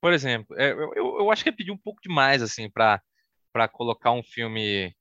por 0.00 0.12
exemplo, 0.12 0.54
é, 0.58 0.70
eu, 0.72 0.94
eu, 0.94 1.30
acho 1.30 1.42
que 1.42 1.48
é 1.48 1.52
pedir 1.52 1.70
um 1.70 1.78
pouco 1.78 2.00
demais, 2.02 2.42
assim, 2.42 2.70
para 2.70 3.02
colocar 3.72 4.12
um 4.12 4.22
filme 4.22 4.94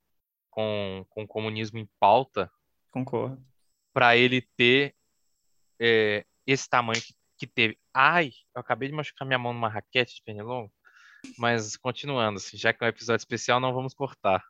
com, 0.49 1.05
com 1.09 1.27
comunismo 1.27 1.77
em 1.77 1.89
pauta, 1.99 2.49
Concordo. 2.91 3.45
para 3.93 4.15
ele 4.15 4.41
ter 4.55 4.95
é, 5.79 6.25
esse 6.45 6.67
tamanho 6.69 7.01
que, 7.01 7.13
que 7.37 7.47
teve. 7.47 7.77
Ai, 7.93 8.31
eu 8.55 8.61
acabei 8.61 8.87
de 8.87 8.95
machucar 8.95 9.27
minha 9.27 9.39
mão 9.39 9.53
numa 9.53 9.69
raquete 9.69 10.15
de 10.15 10.23
pernilongo, 10.23 10.71
mas 11.37 11.75
continuando, 11.75 12.37
assim, 12.37 12.57
já 12.57 12.73
que 12.73 12.83
é 12.83 12.87
um 12.87 12.89
episódio 12.89 13.21
especial, 13.21 13.59
não 13.59 13.73
vamos 13.73 13.93
cortar. 13.93 14.43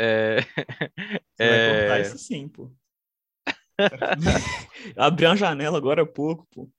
É, 1.38 1.44
Você 1.44 1.48
vai 1.48 1.66
cortar 1.66 1.98
é, 1.98 2.00
isso 2.02 2.18
sim, 2.18 2.48
pô. 2.48 2.70
Abri 4.96 5.26
uma 5.26 5.36
janela 5.36 5.78
agora 5.78 6.02
há 6.02 6.06
pouco, 6.06 6.46
pô. 6.50 6.70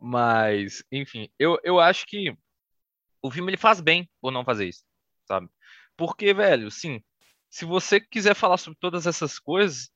Mas, 0.00 0.82
enfim, 0.90 1.28
eu, 1.38 1.58
eu 1.62 1.78
acho 1.78 2.06
que 2.06 2.34
o 3.22 3.30
filme 3.30 3.50
ele 3.50 3.56
faz 3.56 3.80
bem 3.80 4.08
por 4.20 4.30
não 4.30 4.44
fazer 4.44 4.68
isso, 4.68 4.84
sabe? 5.26 5.48
Porque, 5.96 6.32
velho, 6.34 6.70
sim, 6.70 7.02
se 7.50 7.64
você 7.64 8.00
quiser 8.00 8.34
falar 8.34 8.56
sobre 8.56 8.78
todas 8.80 9.06
essas 9.06 9.38
coisas, 9.38 9.90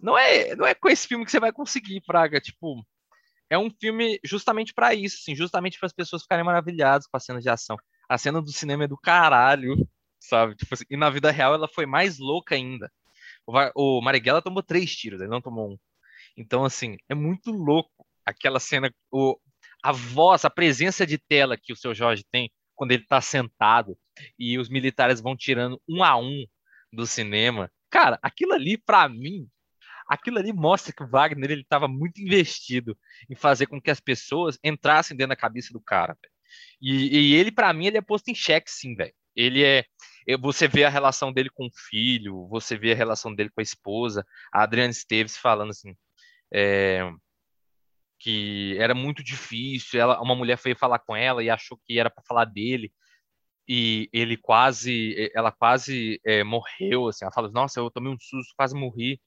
não 0.00 0.18
é, 0.18 0.54
não 0.54 0.66
é 0.66 0.74
com 0.74 0.88
esse 0.88 1.06
filme 1.06 1.24
que 1.24 1.30
você 1.30 1.40
vai 1.40 1.52
conseguir, 1.52 2.00
Praga. 2.02 2.40
Tipo, 2.40 2.84
é 3.48 3.58
um 3.58 3.70
filme 3.70 4.20
justamente 4.24 4.74
pra 4.74 4.94
isso, 4.94 5.18
assim, 5.20 5.34
justamente 5.34 5.78
para 5.78 5.86
as 5.86 5.92
pessoas 5.92 6.22
ficarem 6.22 6.44
maravilhadas 6.44 7.06
com 7.06 7.16
a 7.16 7.20
cena 7.20 7.40
de 7.40 7.48
ação. 7.48 7.76
A 8.08 8.18
cena 8.18 8.42
do 8.42 8.52
cinema 8.52 8.84
é 8.84 8.88
do 8.88 8.98
caralho, 8.98 9.76
sabe? 10.28 10.54
Tipo 10.56 10.74
assim, 10.74 10.84
e 10.90 10.96
na 10.96 11.10
vida 11.10 11.30
real 11.30 11.54
ela 11.54 11.68
foi 11.68 11.86
mais 11.86 12.18
louca 12.18 12.54
ainda. 12.54 12.90
O, 13.46 13.98
o 13.98 14.02
Marighella 14.02 14.42
tomou 14.42 14.62
três 14.62 14.94
tiros, 14.94 15.20
ele 15.20 15.30
não 15.30 15.40
tomou 15.40 15.72
um. 15.72 15.78
Então, 16.36 16.64
assim, 16.64 16.96
é 17.08 17.14
muito 17.14 17.50
louco 17.50 18.06
aquela 18.24 18.58
cena, 18.58 18.92
o, 19.10 19.38
a 19.82 19.92
voz, 19.92 20.44
a 20.44 20.50
presença 20.50 21.06
de 21.06 21.18
tela 21.18 21.56
que 21.56 21.72
o 21.72 21.76
seu 21.76 21.94
Jorge 21.94 22.24
tem 22.30 22.50
quando 22.74 22.92
ele 22.92 23.06
tá 23.06 23.20
sentado 23.20 23.96
e 24.38 24.58
os 24.58 24.68
militares 24.68 25.20
vão 25.20 25.36
tirando 25.36 25.80
um 25.88 26.02
a 26.02 26.16
um 26.16 26.44
do 26.92 27.06
cinema. 27.06 27.70
Cara, 27.90 28.18
aquilo 28.22 28.52
ali, 28.52 28.76
pra 28.78 29.08
mim, 29.08 29.48
aquilo 30.08 30.38
ali 30.38 30.52
mostra 30.52 30.92
que 30.92 31.02
o 31.02 31.08
Wagner 31.08 31.50
ele 31.50 31.62
estava 31.62 31.86
muito 31.86 32.20
investido 32.20 32.98
em 33.30 33.36
fazer 33.36 33.66
com 33.66 33.80
que 33.80 33.90
as 33.90 34.00
pessoas 34.00 34.58
entrassem 34.64 35.16
dentro 35.16 35.30
da 35.30 35.36
cabeça 35.36 35.72
do 35.72 35.80
cara. 35.80 36.16
E, 36.80 37.32
e 37.32 37.34
ele, 37.34 37.52
pra 37.52 37.72
mim, 37.72 37.86
ele 37.86 37.98
é 37.98 38.02
posto 38.02 38.28
em 38.28 38.34
xeque, 38.34 38.70
sim, 38.70 38.94
velho. 38.94 39.14
Ele 39.36 39.64
é. 39.64 39.84
Você 40.40 40.68
vê 40.68 40.84
a 40.84 40.90
relação 40.90 41.32
dele 41.32 41.50
com 41.50 41.66
o 41.66 41.70
filho, 41.90 42.48
você 42.48 42.76
vê 42.78 42.92
a 42.92 42.96
relação 42.96 43.34
dele 43.34 43.50
com 43.50 43.60
a 43.60 43.62
esposa, 43.62 44.26
a 44.52 44.62
Adriana 44.62 44.90
Esteves 44.90 45.36
falando 45.36 45.70
assim. 45.70 45.94
é, 46.52 47.10
que 48.18 48.76
era 48.78 48.94
muito 48.94 49.22
difícil, 49.22 50.00
ela, 50.00 50.20
uma 50.22 50.34
mulher 50.34 50.56
foi 50.56 50.74
falar 50.74 50.98
com 51.00 51.14
ela 51.16 51.42
e 51.44 51.50
achou 51.50 51.78
que 51.84 51.98
era 51.98 52.08
para 52.10 52.24
falar 52.26 52.46
dele, 52.46 52.92
e 53.68 54.08
ele 54.12 54.36
quase, 54.36 55.30
ela 55.34 55.52
quase 55.52 56.20
é, 56.24 56.44
morreu, 56.44 57.08
assim, 57.08 57.24
ela 57.24 57.32
fala, 57.32 57.50
nossa, 57.50 57.80
eu 57.80 57.90
tomei 57.90 58.12
um 58.12 58.18
susto, 58.18 58.54
quase 58.56 58.74
morri, 58.74 59.20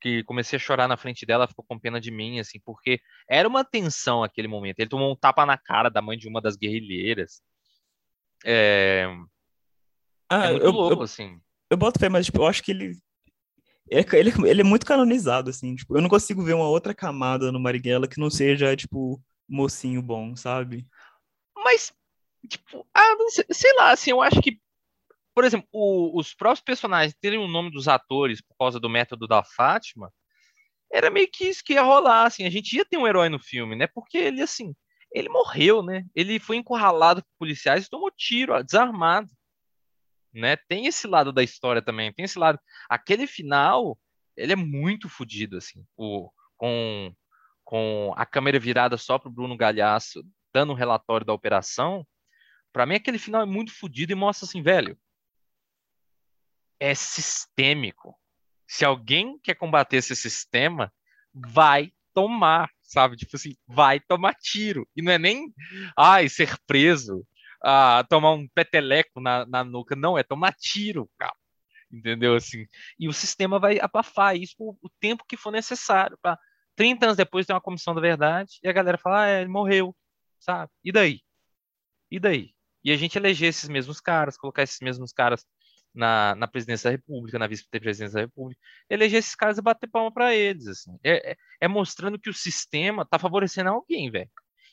que 0.00 0.24
comecei 0.24 0.58
a 0.58 0.60
chorar 0.60 0.88
na 0.88 0.96
frente 0.98 1.24
dela, 1.26 1.48
ficou 1.48 1.64
com 1.66 1.78
pena 1.78 2.00
de 2.00 2.10
mim, 2.10 2.40
assim, 2.40 2.60
porque 2.64 3.00
era 3.28 3.48
uma 3.48 3.64
tensão 3.64 4.22
aquele 4.24 4.48
momento, 4.48 4.80
ele 4.80 4.90
tomou 4.90 5.12
um 5.12 5.16
tapa 5.16 5.46
na 5.46 5.56
cara 5.58 5.88
da 5.90 6.02
mãe 6.02 6.18
de 6.18 6.28
uma 6.28 6.40
das 6.40 6.56
guerrilheiras, 6.56 7.42
é, 8.44 9.06
Ah, 10.34 10.46
é 10.46 10.50
muito 10.52 10.66
eu, 10.66 10.72
louco, 10.72 10.94
eu, 10.94 11.02
assim, 11.02 11.40
eu 11.70 11.76
boto 11.76 11.98
fé, 11.98 12.08
mas 12.08 12.26
tipo, 12.26 12.38
eu 12.38 12.46
acho 12.46 12.62
que 12.62 12.70
ele, 12.70 12.96
ele, 13.88 14.00
é- 14.00 14.18
ele, 14.18 14.30
é- 14.30 14.50
ele 14.50 14.60
é 14.60 14.64
muito 14.64 14.86
canonizado, 14.86 15.50
assim. 15.50 15.74
Tipo, 15.74 15.96
eu 15.96 16.00
não 16.02 16.08
consigo 16.08 16.42
ver 16.42 16.54
uma 16.54 16.68
outra 16.68 16.94
camada 16.94 17.52
no 17.52 17.60
Marighella 17.60 18.08
que 18.08 18.20
não 18.20 18.30
seja, 18.30 18.74
tipo, 18.76 19.20
mocinho 19.48 20.02
bom, 20.02 20.34
sabe? 20.36 20.86
mas, 21.64 21.92
tipo, 22.48 22.86
ah, 22.92 23.14
não 23.14 23.30
sei, 23.30 23.44
sei 23.52 23.72
lá, 23.76 23.92
assim, 23.92 24.10
eu 24.10 24.20
acho 24.20 24.40
que 24.42 24.60
por 25.34 25.44
exemplo, 25.44 25.66
o- 25.72 26.18
os 26.18 26.34
próprios 26.34 26.60
personagens 26.60 27.16
terem 27.20 27.38
o 27.38 27.48
nome 27.48 27.70
dos 27.70 27.88
atores 27.88 28.40
por 28.42 28.56
causa 28.58 28.78
do 28.78 28.88
método 28.88 29.26
da 29.26 29.42
Fátima, 29.42 30.12
era 30.92 31.10
meio 31.10 31.28
que 31.30 31.44
isso 31.46 31.62
que 31.64 31.72
ia 31.74 31.82
rolar, 31.82 32.26
assim, 32.26 32.44
a 32.44 32.50
gente 32.50 32.76
ia 32.76 32.84
ter 32.84 32.98
um 32.98 33.06
herói 33.06 33.28
no 33.28 33.38
filme, 33.38 33.74
né? 33.74 33.86
Porque 33.86 34.18
ele, 34.18 34.42
assim, 34.42 34.74
ele 35.12 35.28
morreu, 35.28 35.82
né? 35.82 36.04
Ele 36.14 36.38
foi 36.38 36.56
encurralado 36.56 37.22
por 37.22 37.30
policiais 37.38 37.86
e 37.86 37.90
tomou 37.90 38.10
tiro, 38.10 38.52
ó, 38.54 38.62
desarmado, 38.62 39.28
né? 40.32 40.56
Tem 40.56 40.86
esse 40.86 41.06
lado 41.06 41.32
da 41.32 41.42
história 41.42 41.82
também, 41.82 42.12
tem 42.12 42.24
esse 42.24 42.38
lado. 42.38 42.58
Aquele 42.88 43.26
final, 43.26 43.98
ele 44.36 44.52
é 44.52 44.56
muito 44.56 45.08
fodido, 45.08 45.56
assim, 45.56 45.84
o, 45.96 46.30
com, 46.56 47.14
com 47.64 48.14
a 48.16 48.24
câmera 48.24 48.58
virada 48.58 48.96
só 48.96 49.18
pro 49.18 49.30
Bruno 49.30 49.56
Galhaço, 49.56 50.24
dando 50.52 50.72
um 50.72 50.76
relatório 50.76 51.26
da 51.26 51.32
operação. 51.32 52.06
Pra 52.72 52.86
mim, 52.86 52.94
aquele 52.94 53.18
final 53.18 53.42
é 53.42 53.46
muito 53.46 53.72
fodido 53.72 54.12
e 54.12 54.14
mostra 54.14 54.46
assim, 54.46 54.62
velho, 54.62 54.98
é 56.80 56.94
sistêmico. 56.94 58.18
Se 58.66 58.84
alguém 58.84 59.38
quer 59.38 59.54
combater 59.54 59.98
esse 59.98 60.16
sistema, 60.16 60.92
vai 61.32 61.92
tomar, 62.14 62.70
sabe? 62.82 63.16
Tipo 63.16 63.36
assim, 63.36 63.54
vai 63.66 64.00
tomar 64.00 64.34
tiro. 64.34 64.88
E 64.96 65.02
não 65.02 65.12
é 65.12 65.18
nem, 65.18 65.52
ai, 65.96 66.28
ser 66.28 66.56
preso, 66.66 67.26
tomar 68.08 68.32
um 68.32 68.48
peteleco 68.48 69.20
na, 69.20 69.46
na 69.46 69.64
nuca. 69.64 69.94
Não, 69.96 70.18
é 70.18 70.22
tomar 70.22 70.52
tiro, 70.54 71.08
cara. 71.18 71.34
Entendeu? 71.90 72.34
Assim, 72.34 72.66
e 72.98 73.08
o 73.08 73.12
sistema 73.12 73.58
vai 73.58 73.78
abafar 73.78 74.36
isso 74.36 74.54
por 74.56 74.76
o 74.82 74.88
tempo 75.00 75.24
que 75.28 75.36
for 75.36 75.50
necessário. 75.50 76.18
Pra 76.22 76.38
30 76.76 77.06
anos 77.06 77.16
depois 77.16 77.46
tem 77.46 77.54
uma 77.54 77.60
comissão 77.60 77.94
da 77.94 78.00
verdade 78.00 78.58
e 78.62 78.68
a 78.68 78.72
galera 78.72 78.98
fala, 78.98 79.24
ah, 79.24 79.28
é, 79.28 79.40
ele 79.42 79.50
morreu, 79.50 79.94
sabe? 80.40 80.70
E 80.84 80.90
daí? 80.90 81.20
E 82.10 82.18
daí? 82.18 82.54
E 82.84 82.90
a 82.92 82.96
gente 82.96 83.16
eleger 83.16 83.48
esses 83.48 83.68
mesmos 83.68 84.00
caras, 84.00 84.36
colocar 84.36 84.62
esses 84.62 84.80
mesmos 84.80 85.12
caras 85.12 85.44
na, 85.94 86.34
na 86.34 86.48
presidência 86.48 86.90
da 86.90 86.96
República, 86.96 87.38
na 87.38 87.46
vice-presidência 87.46 88.14
da 88.14 88.20
República, 88.22 88.60
eleger 88.88 89.18
esses 89.18 89.34
caras 89.34 89.58
e 89.58 89.62
bater 89.62 89.88
palma 89.88 90.12
para 90.12 90.34
eles, 90.34 90.66
assim. 90.66 90.98
É, 91.04 91.32
é, 91.32 91.36
é 91.60 91.68
mostrando 91.68 92.18
que 92.18 92.30
o 92.30 92.34
sistema 92.34 93.04
tá 93.04 93.18
favorecendo 93.18 93.70
alguém, 93.70 94.10
velho. 94.10 94.30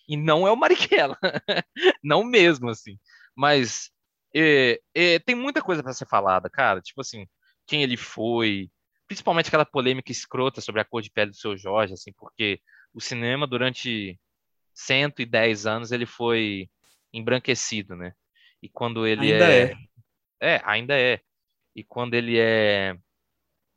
E 0.10 0.18
não 0.18 0.48
é 0.48 0.52
o 0.52 0.56
Marighella. 0.58 1.18
não 2.04 2.24
mesmo, 2.24 2.68
assim. 2.70 2.98
Mas 3.36 3.92
é, 4.36 4.82
é, 4.94 5.20
tem 5.20 5.36
muita 5.36 5.62
coisa 5.62 5.84
para 5.84 5.94
ser 5.94 6.08
falada, 6.08 6.50
cara. 6.50 6.82
Tipo 6.82 7.02
assim, 7.02 7.28
quem 7.68 7.84
ele 7.84 7.96
foi, 7.96 8.72
principalmente 9.08 9.50
aquela 9.50 9.66
polêmica 9.66 10.12
escrota 10.12 10.62
sobre 10.62 10.82
a 10.82 10.86
cor 10.86 11.04
de 11.04 11.12
pele 11.12 11.30
do 11.30 11.38
seu 11.38 11.56
Jorge, 11.56 11.94
assim, 11.94 12.12
porque 12.14 12.60
o 12.92 13.00
cinema 13.00 13.46
durante 13.46 14.20
110 14.74 15.68
anos 15.68 15.92
ele 15.92 16.08
foi 16.08 16.68
embranquecido, 17.14 17.96
né? 17.96 18.14
E 18.64 18.68
quando 18.68 19.06
ele 19.06 19.32
Ainda 19.32 19.54
é, 19.54 19.72
é. 20.42 20.56
é, 20.56 20.62
ainda 20.66 21.00
é. 21.00 21.22
E 21.76 21.84
quando 21.84 22.16
ele 22.16 22.38
é, 22.40 22.98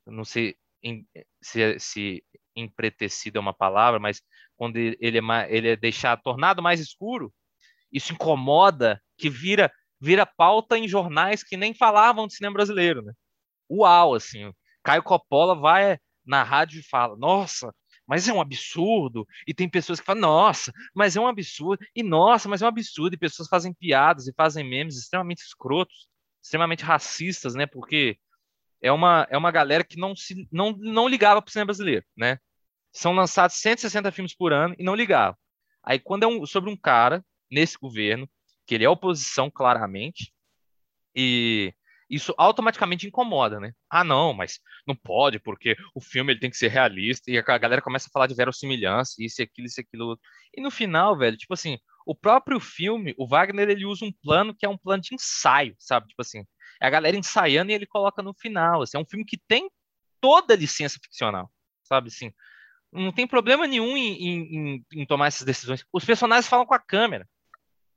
não 0.06 0.24
sei 0.24 0.56
em- 0.82 1.06
se, 1.42 1.78
se 1.78 2.24
empretecido 2.56 3.36
é 3.38 3.40
uma 3.40 3.54
palavra, 3.54 4.00
mas 4.00 4.22
quando 4.62 4.76
ele 4.76 5.18
é, 5.18 5.48
ele 5.50 5.68
é 5.70 6.16
tornado 6.22 6.62
mais 6.62 6.78
escuro, 6.78 7.34
isso 7.90 8.12
incomoda, 8.12 9.02
que 9.18 9.28
vira, 9.28 9.68
vira 10.00 10.24
pauta 10.24 10.78
em 10.78 10.86
jornais 10.86 11.42
que 11.42 11.56
nem 11.56 11.74
falavam 11.74 12.28
de 12.28 12.36
cinema 12.36 12.54
brasileiro, 12.54 13.02
né? 13.02 13.12
Uau, 13.68 14.14
assim, 14.14 14.52
Caio 14.84 15.02
Coppola 15.02 15.56
vai 15.56 15.98
na 16.24 16.44
rádio 16.44 16.78
e 16.78 16.84
fala, 16.84 17.16
nossa, 17.16 17.74
mas 18.06 18.28
é 18.28 18.32
um 18.32 18.40
absurdo, 18.40 19.26
e 19.48 19.52
tem 19.52 19.68
pessoas 19.68 19.98
que 19.98 20.06
falam, 20.06 20.22
nossa, 20.22 20.72
mas 20.94 21.16
é 21.16 21.20
um 21.20 21.26
absurdo, 21.26 21.84
e 21.92 22.00
nossa, 22.00 22.48
mas 22.48 22.62
é 22.62 22.64
um 22.64 22.68
absurdo, 22.68 23.14
e 23.14 23.18
pessoas 23.18 23.48
fazem 23.48 23.74
piadas 23.74 24.28
e 24.28 24.32
fazem 24.32 24.62
memes 24.62 24.96
extremamente 24.96 25.42
escrotos, 25.42 26.06
extremamente 26.40 26.84
racistas, 26.84 27.56
né? 27.56 27.66
Porque 27.66 28.16
é 28.80 28.92
uma, 28.92 29.26
é 29.28 29.36
uma 29.36 29.50
galera 29.50 29.82
que 29.82 29.98
não 29.98 30.14
se 30.14 30.46
não, 30.52 30.70
não 30.78 31.08
ligava 31.08 31.42
para 31.42 31.48
o 31.48 31.52
cinema 31.52 31.66
brasileiro, 31.66 32.04
né? 32.16 32.38
São 32.92 33.12
lançados 33.12 33.56
160 33.56 34.12
filmes 34.12 34.34
por 34.34 34.52
ano 34.52 34.74
e 34.78 34.84
não 34.84 34.94
ligavam. 34.94 35.36
Aí 35.82 35.98
quando 35.98 36.24
é 36.24 36.26
um, 36.26 36.46
sobre 36.46 36.70
um 36.70 36.76
cara 36.76 37.24
nesse 37.50 37.76
governo, 37.78 38.28
que 38.66 38.74
ele 38.74 38.84
é 38.84 38.88
oposição 38.88 39.50
claramente, 39.50 40.32
e 41.14 41.74
isso 42.08 42.34
automaticamente 42.36 43.06
incomoda, 43.06 43.58
né? 43.58 43.72
Ah, 43.90 44.04
não, 44.04 44.34
mas 44.34 44.60
não 44.86 44.94
pode, 44.94 45.38
porque 45.38 45.76
o 45.94 46.00
filme 46.00 46.32
ele 46.32 46.40
tem 46.40 46.50
que 46.50 46.56
ser 46.56 46.68
realista, 46.68 47.30
e 47.30 47.38
a 47.38 47.58
galera 47.58 47.80
começa 47.82 48.08
a 48.08 48.10
falar 48.12 48.26
de 48.26 48.34
verossimilhança, 48.34 49.14
isso 49.18 49.40
e 49.40 49.44
aquilo, 49.44 49.66
isso 49.66 49.80
e 49.80 49.82
aquilo. 49.82 50.06
outro. 50.08 50.24
E 50.54 50.60
no 50.60 50.70
final, 50.70 51.16
velho, 51.16 51.36
tipo 51.36 51.54
assim, 51.54 51.78
o 52.06 52.14
próprio 52.14 52.60
filme, 52.60 53.14
o 53.16 53.26
Wagner, 53.26 53.70
ele 53.70 53.86
usa 53.86 54.04
um 54.04 54.12
plano 54.12 54.54
que 54.54 54.66
é 54.66 54.68
um 54.68 54.76
plano 54.76 55.02
de 55.02 55.14
ensaio, 55.14 55.74
sabe? 55.78 56.08
Tipo 56.08 56.22
assim, 56.22 56.44
é 56.80 56.86
a 56.86 56.90
galera 56.90 57.16
ensaiando 57.16 57.70
e 57.70 57.74
ele 57.74 57.86
coloca 57.86 58.22
no 58.22 58.34
final. 58.34 58.82
Assim, 58.82 58.96
é 58.96 59.00
um 59.00 59.06
filme 59.06 59.24
que 59.24 59.38
tem 59.48 59.70
toda 60.20 60.54
a 60.54 60.56
licença 60.56 60.98
ficcional, 61.02 61.50
sabe? 61.82 62.08
Assim, 62.08 62.32
não 62.92 63.12
tem 63.12 63.26
problema 63.26 63.66
nenhum 63.66 63.96
em, 63.96 64.12
em- 64.76 64.84
em- 64.92 65.06
tomar 65.06 65.28
essas 65.28 65.46
decisões. 65.46 65.84
Os 65.92 66.04
personagens 66.04 66.46
falam 66.48 66.66
com 66.66 66.74
a 66.74 66.78
câmera, 66.78 67.28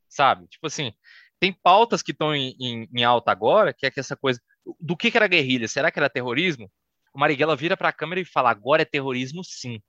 sabe? 0.08 0.47
Tipo 0.47 0.67
assim, 0.67 0.93
tem 1.39 1.51
pautas 1.53 2.01
que 2.01 2.12
estão 2.12 2.34
em, 2.36 2.55
em- 2.60 2.89
em 2.93 3.03
alta 3.03 3.31
agora, 3.31 3.73
que 3.73 3.86
é 3.86 3.91
que 3.91 3.99
essa 3.99 4.15
coisa 4.15 4.41
do 4.79 4.95
que, 4.95 5.12
que 5.12 5.17
era 5.17 5.27
guerrilha? 5.27 5.67
Será 5.67 5.91
que 5.91 5.99
era 5.99 6.10
terrorismo? 6.10 6.71
O 7.13 7.19
Marighella 7.19 7.55
vira 7.55 7.77
para 7.77 7.89
a 7.89 7.93
câmera 7.93 8.21
e 8.21 8.25
fala: 8.25 8.49
agora 8.49 8.81
é 8.81 8.86
terrorismo, 8.86 9.43
sim. 9.43 9.81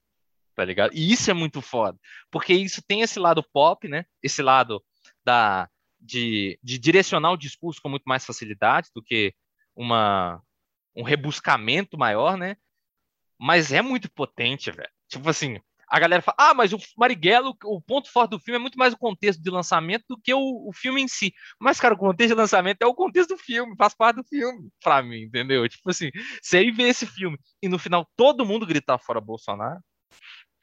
tá 0.55 0.65
ligado? 0.65 0.93
E 0.95 1.13
isso 1.13 1.31
é 1.31 1.35
muito 1.35 1.61
foda, 1.63 1.99
porque 2.31 2.53
isso 2.55 2.83
tem 2.87 3.03
esse 3.03 3.19
lado 3.19 3.43
pop, 3.53 3.87
né? 3.89 4.05
Esse 4.23 4.43
lado 4.43 4.85
da 5.25 5.69
de, 6.01 6.59
de 6.63 6.79
direcionar 6.79 7.33
o 7.33 7.37
discurso 7.37 7.81
com 7.81 7.89
muito 7.89 8.05
mais 8.05 8.25
facilidade 8.25 8.89
do 8.95 9.03
que 9.03 9.35
uma 9.75 10.43
um 10.95 11.03
rebuscamento 11.03 11.99
maior, 11.99 12.37
né? 12.39 12.57
Mas 13.39 13.71
é 13.73 13.83
muito 13.83 14.11
potente, 14.11 14.71
velho. 14.71 14.91
Tipo 15.09 15.31
assim, 15.31 15.59
a 15.89 16.01
galera 16.01 16.21
fala, 16.21 16.37
ah, 16.39 16.55
mas 16.55 16.73
o 16.73 16.79
Marighella, 16.97 17.53
o 17.65 17.81
ponto 17.81 18.11
forte 18.11 18.31
do 18.31 18.41
filme 18.41 18.59
é 18.59 18.61
muito 18.61 18.79
mais 18.79 18.93
o 18.93 18.99
contexto 18.99 19.41
de 19.41 19.51
lançamento 19.51 20.05
do 20.09 20.21
que 20.21 20.35
o, 20.35 20.69
o, 20.69 20.73
filme 20.73 21.01
em 21.01 21.09
si. 21.09 21.33
Mas, 21.61 21.79
cara, 21.79 21.95
o 21.95 21.99
contexto 21.99 22.35
de 22.35 22.41
lançamento 22.41 22.83
é 22.83 22.87
o 22.87 22.95
contexto 22.95 23.37
do 23.37 23.39
filme, 23.39 23.77
faz 23.77 23.95
parte 23.95 24.17
do 24.17 24.25
filme, 24.25 24.69
pra 24.83 25.03
mim, 25.03 25.23
entendeu? 25.23 25.69
Tipo 25.69 25.91
assim, 25.91 26.11
você 26.43 26.59
aí 26.59 26.71
vê 26.71 26.85
esse 26.85 27.07
filme 27.07 27.39
e 27.63 27.69
no 27.69 27.79
final 27.79 28.09
todo 28.17 28.45
mundo 28.45 28.67
gritar 28.67 28.99
fora 28.99 29.21
Bolsonaro, 29.21 29.81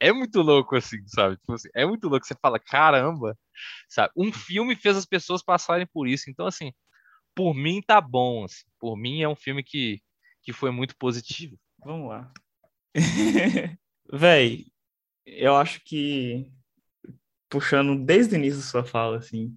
é 0.00 0.12
muito 0.12 0.42
louco, 0.42 0.76
assim, 0.76 0.98
sabe? 1.06 1.36
Tipo 1.38 1.54
assim, 1.54 1.68
é 1.74 1.86
muito 1.86 2.08
louco. 2.08 2.26
Você 2.26 2.34
fala, 2.40 2.58
caramba, 2.58 3.38
sabe? 3.88 4.12
Um 4.16 4.32
filme 4.32 4.76
fez 4.76 4.96
as 4.96 5.06
pessoas 5.06 5.42
passarem 5.42 5.86
por 5.86 6.06
isso. 6.06 6.28
Então, 6.28 6.46
assim, 6.46 6.72
por 7.34 7.54
mim 7.54 7.80
tá 7.80 8.00
bom. 8.00 8.44
Assim. 8.44 8.64
Por 8.78 8.96
mim 8.96 9.22
é 9.22 9.28
um 9.28 9.36
filme 9.36 9.62
que, 9.62 10.02
que 10.42 10.52
foi 10.52 10.70
muito 10.70 10.96
positivo. 10.98 11.58
Vamos 11.82 12.10
lá. 12.10 12.30
Véi, 14.12 14.66
eu 15.26 15.56
acho 15.56 15.80
que 15.84 16.50
puxando 17.48 17.96
desde 18.04 18.34
o 18.34 18.38
início 18.38 18.60
da 18.60 18.66
sua 18.66 18.84
fala, 18.84 19.18
assim, 19.18 19.56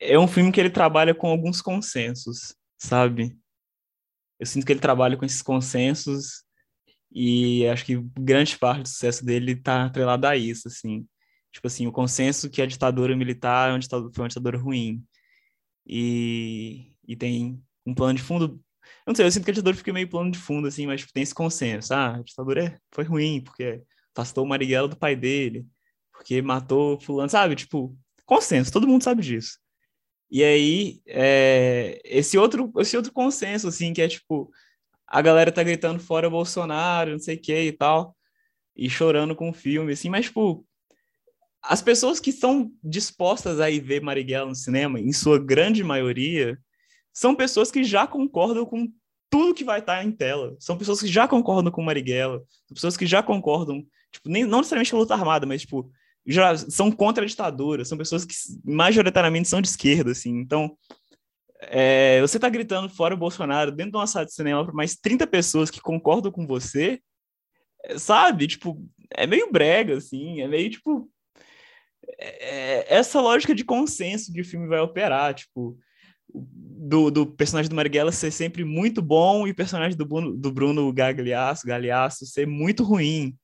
é 0.00 0.18
um 0.18 0.28
filme 0.28 0.50
que 0.52 0.60
ele 0.60 0.70
trabalha 0.70 1.14
com 1.14 1.28
alguns 1.28 1.60
consensos, 1.60 2.54
sabe? 2.78 3.38
Eu 4.38 4.46
sinto 4.46 4.66
que 4.66 4.72
ele 4.72 4.80
trabalha 4.80 5.16
com 5.16 5.24
esses 5.24 5.42
consensos 5.42 6.44
e 7.12 7.66
acho 7.68 7.84
que 7.84 7.96
grande 8.18 8.58
parte 8.58 8.82
do 8.82 8.88
sucesso 8.88 9.24
dele 9.24 9.52
está 9.52 9.84
atrelado 9.84 10.26
a 10.26 10.36
isso, 10.36 10.68
assim. 10.68 11.06
Tipo 11.52 11.68
assim, 11.68 11.86
o 11.86 11.92
consenso 11.92 12.50
que 12.50 12.60
a 12.60 12.66
ditadura 12.66 13.16
militar 13.16 13.70
é 13.70 13.72
uma 13.72 13.78
ditadura, 13.78 14.12
foi 14.12 14.22
uma 14.24 14.28
ditadura 14.28 14.58
ruim. 14.58 15.04
E, 15.86 16.92
e 17.06 17.14
tem 17.14 17.62
um 17.86 17.94
plano 17.94 18.14
de 18.14 18.22
fundo. 18.22 18.60
Não 19.06 19.14
sei, 19.14 19.26
eu 19.26 19.30
sinto 19.30 19.44
que 19.44 19.50
a 19.50 19.54
ditadura 19.54 19.76
fica 19.76 19.92
meio 19.92 20.08
plano 20.08 20.30
de 20.30 20.38
fundo, 20.38 20.66
assim, 20.66 20.86
mas 20.86 21.00
tipo, 21.00 21.12
tem 21.12 21.22
esse 21.22 21.34
consenso. 21.34 21.92
Ah, 21.92 22.16
a 22.16 22.22
ditadura 22.22 22.64
é, 22.64 22.78
foi 22.90 23.04
ruim, 23.04 23.42
porque 23.42 23.82
afastou 24.16 24.44
o 24.44 24.48
Marighella 24.48 24.88
do 24.88 24.96
pai 24.96 25.14
dele, 25.14 25.66
porque 26.12 26.40
matou 26.40 26.98
fulano, 27.00 27.28
sabe? 27.28 27.54
Tipo, 27.54 27.96
consenso, 28.24 28.72
todo 28.72 28.86
mundo 28.86 29.04
sabe 29.04 29.22
disso. 29.22 29.58
E 30.30 30.42
aí, 30.42 31.00
é, 31.06 32.00
esse, 32.04 32.38
outro, 32.38 32.72
esse 32.78 32.96
outro 32.96 33.12
consenso, 33.12 33.68
assim, 33.68 33.92
que 33.92 34.02
é 34.02 34.08
tipo, 34.08 34.50
a 35.06 35.20
galera 35.20 35.52
tá 35.52 35.62
gritando 35.62 36.00
fora 36.00 36.30
Bolsonaro, 36.30 37.12
não 37.12 37.18
sei 37.18 37.36
o 37.36 37.40
que 37.40 37.62
e 37.62 37.72
tal, 37.72 38.16
e 38.74 38.88
chorando 38.88 39.36
com 39.36 39.50
o 39.50 39.52
filme, 39.52 39.92
assim, 39.92 40.08
mas, 40.08 40.26
tipo, 40.26 40.66
as 41.62 41.82
pessoas 41.82 42.20
que 42.20 42.30
estão 42.30 42.72
dispostas 42.82 43.60
a 43.60 43.70
ir 43.70 43.80
ver 43.80 44.02
Marighella 44.02 44.48
no 44.48 44.54
cinema, 44.54 44.98
em 44.98 45.12
sua 45.12 45.38
grande 45.38 45.84
maioria, 45.84 46.58
são 47.14 47.34
pessoas 47.34 47.70
que 47.70 47.82
já 47.82 48.06
concordam 48.06 48.66
com 48.66 48.92
tudo 49.30 49.54
que 49.54 49.64
vai 49.64 49.78
estar 49.78 50.04
em 50.04 50.12
tela. 50.12 50.54
São 50.60 50.76
pessoas 50.76 51.00
que 51.00 51.06
já 51.06 51.26
concordam 51.26 51.72
com 51.72 51.82
Marighella, 51.82 52.42
são 52.66 52.74
pessoas 52.74 52.96
que 52.96 53.06
já 53.06 53.22
concordam 53.22 53.86
tipo, 54.14 54.28
nem, 54.28 54.44
não 54.44 54.58
necessariamente 54.58 54.90
com 54.90 54.96
a 54.96 55.00
luta 55.00 55.14
armada, 55.14 55.44
mas, 55.44 55.62
tipo, 55.62 55.90
já 56.26 56.56
são 56.56 56.90
contra 56.90 57.24
a 57.24 57.26
ditadura, 57.26 57.84
são 57.84 57.98
pessoas 57.98 58.24
que 58.24 58.34
majoritariamente 58.64 59.48
são 59.48 59.60
de 59.60 59.68
esquerda, 59.68 60.12
assim. 60.12 60.38
Então, 60.38 60.76
é, 61.62 62.20
você 62.20 62.38
tá 62.38 62.48
gritando 62.48 62.88
fora 62.88 63.14
o 63.14 63.18
Bolsonaro 63.18 63.72
dentro 63.72 63.92
de 63.92 63.98
uma 63.98 64.06
sala 64.06 64.24
de 64.24 64.32
cinema 64.32 64.64
para 64.64 64.74
mais 64.74 64.96
30 64.96 65.26
pessoas 65.26 65.70
que 65.70 65.80
concordam 65.80 66.30
com 66.30 66.46
você, 66.46 67.00
é, 67.84 67.98
sabe? 67.98 68.46
Tipo, 68.46 68.80
é 69.10 69.26
meio 69.26 69.50
brega, 69.50 69.96
assim, 69.96 70.40
é 70.40 70.48
meio, 70.48 70.70
tipo... 70.70 71.10
É, 72.18 72.94
é 72.94 72.94
essa 72.94 73.20
lógica 73.20 73.54
de 73.54 73.64
consenso 73.64 74.30
o 74.32 74.44
filme 74.44 74.68
vai 74.68 74.80
operar, 74.80 75.34
tipo... 75.34 75.76
Do, 76.34 77.10
do 77.10 77.26
personagem 77.26 77.70
do 77.70 77.76
Marighella 77.76 78.12
ser 78.12 78.30
sempre 78.30 78.64
muito 78.64 79.00
bom 79.00 79.46
e 79.46 79.52
o 79.52 79.54
personagem 79.54 79.96
do 79.96 80.04
Bruno, 80.04 80.36
do 80.36 80.52
Bruno 80.52 80.92
Gagliasso, 80.92 81.66
Gagliasso 81.66 82.26
ser 82.26 82.46
muito 82.46 82.82
ruim 82.82 83.34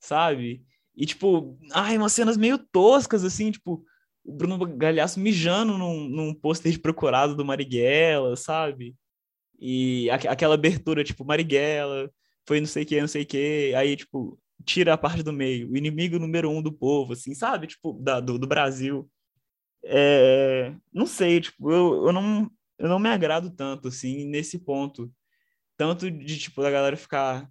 sabe? 0.00 0.62
E, 0.96 1.04
tipo, 1.06 1.58
ai, 1.72 1.98
umas 1.98 2.12
cenas 2.12 2.36
meio 2.36 2.58
toscas, 2.58 3.24
assim, 3.24 3.50
tipo, 3.50 3.84
o 4.24 4.32
Bruno 4.32 4.58
Galhaço 4.76 5.20
mijando 5.20 5.76
num, 5.76 6.08
num 6.08 6.34
pôster 6.34 6.72
de 6.72 6.78
procurado 6.78 7.36
do 7.36 7.44
Marighella, 7.44 8.36
sabe? 8.36 8.94
E 9.58 10.08
a, 10.10 10.14
aquela 10.14 10.54
abertura, 10.54 11.04
tipo, 11.04 11.24
Marighella, 11.24 12.10
foi 12.46 12.60
não 12.60 12.66
sei 12.66 12.84
o 12.84 12.86
que, 12.86 13.00
não 13.00 13.08
sei 13.08 13.22
o 13.22 13.26
que, 13.26 13.74
aí, 13.74 13.96
tipo, 13.96 14.38
tira 14.64 14.94
a 14.94 14.98
parte 14.98 15.22
do 15.22 15.32
meio, 15.32 15.70
o 15.70 15.76
inimigo 15.76 16.18
número 16.18 16.50
um 16.50 16.62
do 16.62 16.72
povo, 16.72 17.12
assim, 17.12 17.34
sabe? 17.34 17.66
Tipo, 17.66 17.92
da, 17.94 18.20
do, 18.20 18.38
do 18.38 18.46
Brasil. 18.46 19.08
É, 19.84 20.74
não 20.92 21.06
sei, 21.06 21.40
tipo, 21.40 21.70
eu, 21.70 22.06
eu, 22.06 22.12
não, 22.12 22.50
eu 22.78 22.88
não 22.88 22.98
me 22.98 23.08
agrado 23.08 23.50
tanto, 23.50 23.88
assim, 23.88 24.24
nesse 24.26 24.58
ponto. 24.58 25.12
Tanto 25.76 26.10
de, 26.10 26.38
tipo, 26.38 26.62
da 26.62 26.70
galera 26.70 26.96
ficar 26.96 27.48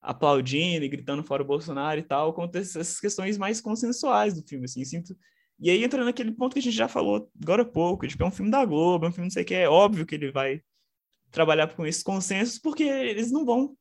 aplaudindo 0.00 0.84
e 0.84 0.88
gritando 0.88 1.22
fora 1.24 1.42
o 1.42 1.46
Bolsonaro 1.46 2.00
e 2.00 2.02
tal, 2.02 2.32
quanto 2.32 2.56
essas 2.56 2.98
questões 3.00 3.36
mais 3.36 3.60
consensuais 3.60 4.34
do 4.34 4.46
filme, 4.46 4.64
assim, 4.64 4.84
sinto... 4.84 5.16
E 5.60 5.70
aí 5.70 5.82
entra 5.82 6.04
naquele 6.04 6.30
ponto 6.30 6.52
que 6.52 6.60
a 6.60 6.62
gente 6.62 6.76
já 6.76 6.86
falou 6.86 7.28
agora 7.42 7.62
há 7.62 7.64
pouco, 7.64 8.06
tipo, 8.06 8.22
é 8.22 8.26
um 8.26 8.30
filme 8.30 8.50
da 8.50 8.64
Globo, 8.64 9.04
é 9.04 9.08
um 9.08 9.12
filme 9.12 9.26
não 9.26 9.32
sei 9.32 9.42
o 9.42 9.46
que, 9.46 9.54
é 9.54 9.68
óbvio 9.68 10.06
que 10.06 10.14
ele 10.14 10.30
vai 10.30 10.62
trabalhar 11.32 11.74
com 11.74 11.84
esses 11.84 12.02
consensos, 12.02 12.58
porque 12.58 12.84
eles 12.84 13.30
não 13.30 13.44
vão... 13.44 13.76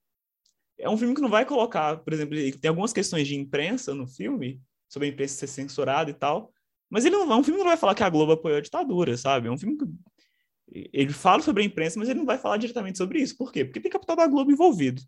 É 0.80 0.90
um 0.90 0.98
filme 0.98 1.14
que 1.14 1.22
não 1.22 1.30
vai 1.30 1.46
colocar, 1.46 1.98
por 1.98 2.14
exemplo, 2.14 2.36
tem 2.60 2.70
algumas 2.70 2.94
questões 2.94 3.28
de 3.28 3.36
imprensa 3.36 3.94
no 3.94 4.08
filme, 4.08 4.60
sobre 4.90 5.08
a 5.08 5.12
imprensa 5.12 5.36
ser 5.36 5.48
censurada 5.48 6.10
e 6.10 6.14
tal, 6.14 6.52
mas 6.90 7.06
ele 7.06 7.16
não 7.16 7.32
é 7.32 7.36
um 7.36 7.44
filme 7.44 7.60
que 7.60 7.64
não 7.64 7.72
vai 7.72 7.78
falar 7.78 7.96
que 7.96 8.04
a 8.04 8.10
Globo 8.10 8.34
apoiou 8.34 8.58
a 8.58 8.62
ditadura, 8.62 9.18
sabe? 9.18 9.48
É 9.48 9.52
um 9.52 9.58
filme 9.58 9.78
que 9.78 9.86
ele 10.94 11.14
fala 11.14 11.42
sobre 11.42 11.64
a 11.64 11.66
imprensa, 11.66 12.00
mas 12.00 12.10
ele 12.10 12.20
não 12.20 12.26
vai 12.26 12.38
falar 12.38 12.58
diretamente 12.58 12.98
sobre 12.98 13.22
isso. 13.22 13.38
Por 13.38 13.52
quê? 13.52 13.64
Porque 13.66 13.80
tem 13.80 13.92
capital 13.92 14.16
da 14.16 14.28
Globo 14.28 14.52
envolvido. 14.52 15.02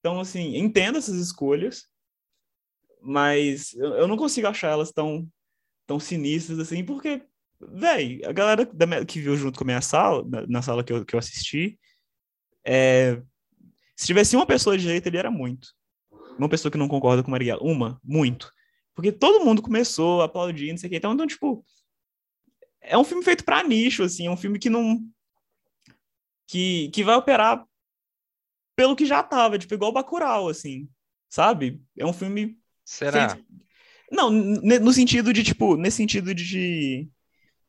Então, 0.00 0.20
assim, 0.20 0.56
entendo 0.56 0.98
essas 0.98 1.16
escolhas, 1.16 1.86
mas 3.00 3.74
eu, 3.74 4.06
não 4.06 4.16
consigo 4.16 4.46
achar 4.46 4.68
elas 4.68 4.92
tão, 4.92 5.28
tão 5.86 5.98
sinistras 5.98 6.58
assim, 6.58 6.84
porque, 6.84 7.22
velho, 7.60 8.28
a 8.28 8.32
galera 8.32 8.64
da, 8.64 9.04
que 9.04 9.20
viu 9.20 9.36
junto 9.36 9.58
com 9.58 9.64
a 9.64 9.66
minha 9.66 9.80
sala, 9.80 10.24
na, 10.26 10.46
na 10.46 10.62
sala 10.62 10.84
que 10.84 10.92
eu, 10.92 11.04
que 11.04 11.14
eu 11.14 11.18
assisti, 11.18 11.78
é, 12.64 13.20
se 13.96 14.06
tivesse 14.06 14.36
uma 14.36 14.46
pessoa 14.46 14.76
de 14.76 14.82
direita, 14.82 15.08
ele 15.08 15.18
era 15.18 15.30
muito. 15.30 15.68
Uma 16.38 16.48
pessoa 16.48 16.70
que 16.70 16.78
não 16.78 16.88
concorda 16.88 17.22
com 17.22 17.30
Marighella. 17.30 17.62
Uma, 17.62 18.00
muito. 18.02 18.50
Porque 18.94 19.10
todo 19.10 19.44
mundo 19.44 19.60
começou 19.60 20.22
aplaudindo, 20.22 20.72
não 20.72 20.78
sei 20.78 20.86
o 20.86 20.90
que. 20.90 20.96
Então, 20.96 21.12
então, 21.12 21.26
tipo, 21.26 21.64
é 22.80 22.96
um 22.96 23.04
filme 23.04 23.24
feito 23.24 23.44
para 23.44 23.64
nicho, 23.64 24.02
assim, 24.02 24.26
é 24.26 24.30
um 24.30 24.36
filme 24.36 24.58
que 24.58 24.70
não. 24.70 25.00
que, 26.46 26.90
que 26.90 27.02
vai 27.02 27.16
operar 27.16 27.66
pelo 28.76 28.96
que 28.96 29.06
já 29.06 29.22
tava, 29.22 29.58
tipo, 29.58 29.74
igual 29.74 29.92
Bacurau, 29.92 30.48
assim, 30.48 30.88
sabe? 31.28 31.80
É 31.96 32.04
um 32.06 32.12
filme... 32.12 32.58
Será? 32.84 33.30
Feito... 33.30 33.44
Não, 34.10 34.30
no 34.30 34.92
sentido 34.92 35.32
de, 35.32 35.42
tipo, 35.42 35.76
nesse 35.76 35.96
sentido 35.96 36.34
de... 36.34 37.08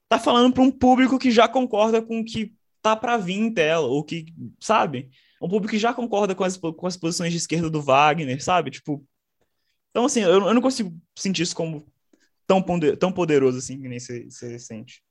Tá 0.07 0.19
falando 0.19 0.53
para 0.53 0.63
um 0.63 0.71
público 0.71 1.17
que 1.17 1.31
já 1.31 1.47
concorda 1.47 2.01
com 2.01 2.19
o 2.19 2.25
que 2.25 2.53
tá 2.81 2.95
para 2.95 3.17
vir 3.17 3.39
em 3.39 3.51
tela, 3.51 3.87
ou 3.87 4.03
que, 4.03 4.27
sabe? 4.59 5.09
Um 5.41 5.49
público 5.49 5.71
que 5.71 5.79
já 5.79 5.93
concorda 5.93 6.35
com 6.35 6.43
as, 6.43 6.57
com 6.57 6.85
as 6.85 6.97
posições 6.97 7.31
de 7.31 7.37
esquerda 7.37 7.69
do 7.69 7.81
Wagner, 7.81 8.43
sabe? 8.43 8.69
Tipo... 8.69 9.03
Então, 9.95 10.03
assim, 10.03 10.21
eu, 10.21 10.45
eu 10.45 10.53
não 10.53 10.61
consigo 10.61 10.93
sentir 11.15 11.43
isso 11.43 11.55
como 11.55 11.87
tão, 12.45 12.61
tão 12.99 13.13
poderoso, 13.13 13.59
assim, 13.59 13.81
que 13.81 13.87
nem 13.87 13.97
você 13.97 14.59
sente 14.59 15.01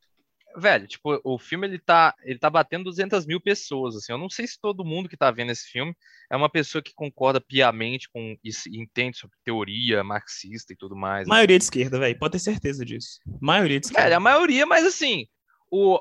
velho, 0.56 0.86
tipo, 0.86 1.20
o 1.24 1.38
filme 1.38 1.66
ele 1.66 1.78
tá, 1.78 2.14
ele 2.22 2.38
tá 2.38 2.48
batendo 2.48 2.84
200 2.84 3.26
mil 3.26 3.40
pessoas, 3.40 3.96
assim. 3.96 4.12
Eu 4.12 4.18
não 4.18 4.30
sei 4.30 4.46
se 4.46 4.60
todo 4.60 4.84
mundo 4.84 5.08
que 5.08 5.16
tá 5.16 5.30
vendo 5.30 5.50
esse 5.50 5.66
filme 5.68 5.94
é 6.30 6.36
uma 6.36 6.48
pessoa 6.48 6.82
que 6.82 6.94
concorda 6.94 7.40
piamente 7.40 8.08
com 8.08 8.36
isso, 8.42 8.68
entende 8.68 9.16
sobre 9.16 9.36
teoria 9.44 10.04
marxista 10.04 10.72
e 10.72 10.76
tudo 10.76 10.94
mais. 10.94 11.26
Maioria 11.26 11.58
de 11.58 11.64
esquerda, 11.64 11.98
velho, 11.98 12.18
pode 12.18 12.32
ter 12.32 12.38
certeza 12.38 12.84
disso. 12.84 13.20
Maioria 13.40 13.80
de 13.80 13.86
esquerda. 13.86 14.04
Velho, 14.04 14.16
a 14.16 14.20
maioria, 14.20 14.66
mas 14.66 14.86
assim, 14.86 15.26
o 15.70 16.00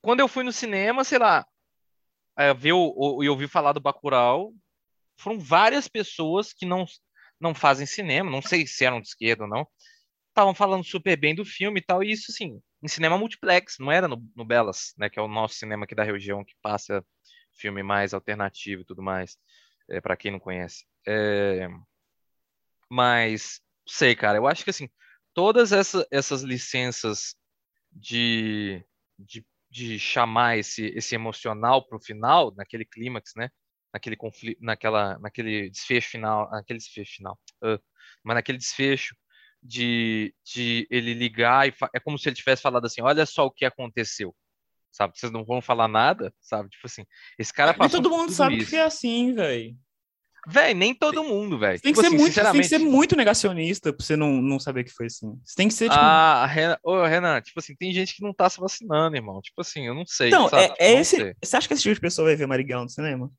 quando 0.00 0.20
eu 0.20 0.28
fui 0.28 0.44
no 0.44 0.52
cinema, 0.52 1.04
sei 1.04 1.18
lá, 1.18 1.44
é, 2.38 2.54
ver 2.54 2.72
o, 2.72 3.22
e 3.22 3.28
ouvir 3.28 3.48
falar 3.48 3.72
do 3.72 3.80
Bacurau, 3.80 4.54
foram 5.18 5.38
várias 5.38 5.88
pessoas 5.88 6.52
que 6.54 6.64
não 6.64 6.86
não 7.40 7.54
fazem 7.54 7.86
cinema, 7.86 8.30
não 8.30 8.42
sei 8.42 8.66
se 8.66 8.84
eram 8.84 9.00
de 9.00 9.08
esquerda 9.08 9.44
ou 9.44 9.48
não, 9.48 9.66
estavam 10.28 10.54
falando 10.54 10.84
super 10.84 11.16
bem 11.16 11.34
do 11.34 11.44
filme 11.44 11.80
e 11.80 11.82
tal, 11.82 12.02
e 12.02 12.12
isso 12.12 12.30
assim, 12.30 12.60
em 12.82 12.88
cinema 12.88 13.18
multiplex, 13.18 13.76
não 13.78 13.90
era 13.90 14.06
no, 14.06 14.22
no 14.36 14.44
Belas, 14.44 14.94
né, 14.96 15.08
que 15.08 15.18
é 15.18 15.22
o 15.22 15.28
nosso 15.28 15.54
cinema 15.54 15.84
aqui 15.84 15.94
da 15.94 16.04
região 16.04 16.44
que 16.44 16.54
passa 16.62 17.04
filme 17.52 17.82
mais 17.82 18.14
alternativo 18.14 18.82
e 18.82 18.84
tudo 18.84 19.02
mais, 19.02 19.36
é, 19.88 20.00
para 20.00 20.16
quem 20.16 20.30
não 20.30 20.40
conhece. 20.40 20.86
É, 21.06 21.68
mas, 22.88 23.60
sei, 23.86 24.14
cara, 24.14 24.38
eu 24.38 24.46
acho 24.46 24.64
que 24.64 24.70
assim, 24.70 24.88
todas 25.34 25.72
essa, 25.72 26.06
essas 26.10 26.42
licenças 26.42 27.34
de, 27.92 28.84
de, 29.18 29.44
de 29.70 29.98
chamar 29.98 30.58
esse, 30.58 30.86
esse 30.96 31.14
emocional 31.14 31.86
pro 31.86 32.00
final, 32.00 32.54
naquele 32.54 32.84
clímax, 32.84 33.32
né, 33.36 33.50
naquele 33.92 34.16
conflito, 34.16 34.58
naquela, 34.60 35.18
naquele 35.18 35.70
desfecho 35.70 36.10
final, 36.10 36.50
naquele 36.50 36.78
desfecho 36.78 37.16
final, 37.16 37.38
uh, 37.62 37.78
mas 38.24 38.34
naquele 38.34 38.58
desfecho 38.58 39.14
de, 39.62 40.34
de 40.44 40.86
ele 40.90 41.12
ligar 41.14 41.68
e 41.68 41.74
é 41.94 42.00
como 42.00 42.18
se 42.18 42.28
ele 42.28 42.36
tivesse 42.36 42.62
falado 42.62 42.86
assim, 42.86 43.02
olha 43.02 43.26
só 43.26 43.46
o 43.46 43.50
que 43.50 43.64
aconteceu, 43.64 44.34
sabe? 44.90 45.18
Vocês 45.18 45.32
não 45.32 45.44
vão 45.44 45.60
falar 45.60 45.88
nada, 45.88 46.32
sabe? 46.40 46.68
Tipo 46.70 46.86
assim, 46.86 47.04
esse 47.38 47.52
cara 47.52 47.72
Nem 47.72 47.78
passou 47.78 48.00
todo 48.00 48.10
por 48.10 48.16
mundo 48.16 48.28
tudo 48.28 48.36
sabe 48.36 48.58
isso. 48.58 48.70
que 48.70 48.76
é 48.76 48.82
assim, 48.82 49.34
velho. 49.34 49.76
Véi, 50.46 50.72
nem 50.72 50.94
todo 50.94 51.22
mundo, 51.22 51.58
velho. 51.58 51.78
Tem 51.80 51.92
que, 51.92 52.00
Tipo 52.00 52.00
ser 52.00 52.06
assim, 52.06 52.16
tem 52.16 52.26
que 52.26 52.32
ser 52.32 52.62
sinceramente, 52.62 52.78
muito 52.90 53.14
negacionista 53.14 53.92
pra 53.92 54.04
você 54.04 54.16
não, 54.16 54.40
não 54.40 54.58
saber 54.58 54.84
que 54.84 54.90
foi 54.90 55.06
assim. 55.06 55.38
Você 55.44 55.54
tem 55.54 55.68
que 55.68 55.74
ser, 55.74 55.90
tipo. 55.90 56.00
Ah, 56.00 56.46
Renan, 56.46 56.78
ô, 56.82 57.04
Renan, 57.04 57.40
tipo 57.42 57.60
assim, 57.60 57.74
tem 57.76 57.92
gente 57.92 58.14
que 58.14 58.22
não 58.22 58.32
tá 58.32 58.48
se 58.48 58.58
vacinando, 58.58 59.14
irmão. 59.16 59.40
Tipo 59.42 59.60
assim, 59.60 59.86
eu 59.86 59.94
não 59.94 60.06
sei, 60.06 60.28
então, 60.28 60.48
sabe? 60.48 60.62
é, 60.62 60.68
Tipo, 60.68 60.82
é 60.82 60.92
esse. 60.92 61.16
sei. 61.16 61.34
Você 61.42 61.56
acha 61.56 61.68
que 61.68 61.74
esse 61.74 61.82
tipo 61.82 61.94
de 61.94 62.00
pessoa 62.00 62.26
vai 62.26 62.36
ver 62.36 62.46
Marighella 62.46 62.84
no 62.84 62.88
cinema? 62.88 63.30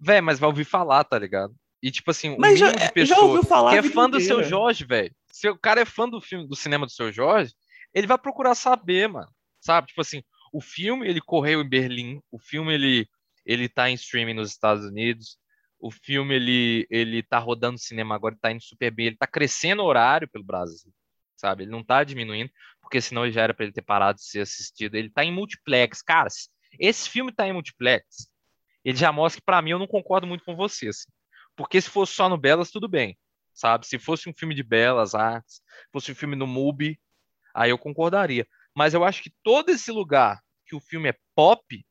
Véi, 0.00 0.20
mas 0.20 0.38
vai 0.38 0.48
ouvir 0.48 0.64
falar, 0.64 1.04
tá 1.04 1.18
ligado? 1.18 1.54
E 1.82 1.90
tipo 1.90 2.10
assim, 2.10 2.30
o 2.30 2.38
Mas 2.38 2.58
já, 2.58 2.72
de 2.72 3.04
já 3.04 3.18
ouviu 3.18 3.42
falar. 3.42 3.72
que 3.72 3.78
é 3.78 3.90
fã 3.90 4.08
do 4.08 4.20
seu. 4.20 4.42
Jorge, 4.42 4.84
velho. 4.84 5.14
Se 5.30 5.48
o 5.48 5.58
cara 5.58 5.80
é 5.80 5.84
fã 5.84 6.08
do 6.08 6.20
filme, 6.20 6.46
do 6.46 6.56
cinema 6.56 6.86
do 6.86 6.92
seu 6.92 7.10
Jorge, 7.10 7.54
ele 7.94 8.06
vai 8.06 8.18
procurar 8.18 8.54
saber, 8.54 9.08
mano. 9.08 9.30
Sabe? 9.60 9.88
Tipo 9.88 10.00
assim, 10.00 10.22
o 10.52 10.60
filme 10.60 11.08
ele 11.08 11.20
correu 11.20 11.60
em 11.60 11.68
Berlim, 11.68 12.20
o 12.30 12.38
filme 12.38 12.74
ele 12.74 13.08
ele 13.46 13.68
tá 13.68 13.88
em 13.88 13.94
streaming 13.94 14.34
nos 14.34 14.50
Estados 14.50 14.84
Unidos, 14.84 15.38
o 15.78 15.90
filme 15.90 16.34
ele 16.34 16.86
ele 16.90 17.22
tá 17.22 17.38
rodando 17.38 17.78
cinema 17.78 18.14
agora, 18.14 18.34
ele 18.34 18.40
tá 18.40 18.52
indo 18.52 18.62
super 18.62 18.90
bem, 18.90 19.06
ele 19.06 19.16
tá 19.16 19.26
crescendo 19.26 19.82
o 19.82 19.86
horário 19.86 20.28
pelo 20.28 20.44
Brasil, 20.44 20.92
sabe? 21.36 21.64
Ele 21.64 21.70
não 21.70 21.82
tá 21.82 22.04
diminuindo, 22.04 22.50
porque 22.82 23.00
senão 23.00 23.30
já 23.30 23.42
era 23.42 23.54
pra 23.54 23.64
ele 23.64 23.72
ter 23.72 23.82
parado 23.82 24.18
de 24.18 24.24
ser 24.24 24.40
assistido. 24.40 24.94
Ele 24.94 25.10
tá 25.10 25.24
em 25.24 25.32
multiplex, 25.32 26.02
cara. 26.02 26.28
Esse 26.78 27.08
filme 27.08 27.32
tá 27.32 27.46
em 27.46 27.52
multiplex. 27.52 28.29
Ele 28.84 28.96
já 28.96 29.12
mostra 29.12 29.40
que 29.40 29.44
pra 29.44 29.60
mim 29.62 29.70
eu 29.70 29.78
não 29.78 29.86
concordo 29.86 30.26
muito 30.26 30.44
com 30.44 30.56
você, 30.56 30.88
assim. 30.88 31.10
Porque 31.56 31.80
se 31.80 31.90
fosse 31.90 32.14
só 32.14 32.28
no 32.28 32.38
Belas, 32.38 32.70
tudo 32.70 32.88
bem, 32.88 33.18
sabe? 33.52 33.86
Se 33.86 33.98
fosse 33.98 34.28
um 34.28 34.34
filme 34.34 34.54
de 34.54 34.62
belas 34.62 35.14
artes, 35.14 35.62
fosse 35.92 36.12
um 36.12 36.14
filme 36.14 36.36
no 36.36 36.46
MUBI, 36.46 36.98
aí 37.54 37.70
eu 37.70 37.78
concordaria. 37.78 38.46
Mas 38.74 38.94
eu 38.94 39.04
acho 39.04 39.22
que 39.22 39.32
todo 39.42 39.70
esse 39.70 39.90
lugar 39.90 40.40
que 40.66 40.74
o 40.74 40.80
filme 40.80 41.08
é 41.10 41.18
pop, 41.34 41.86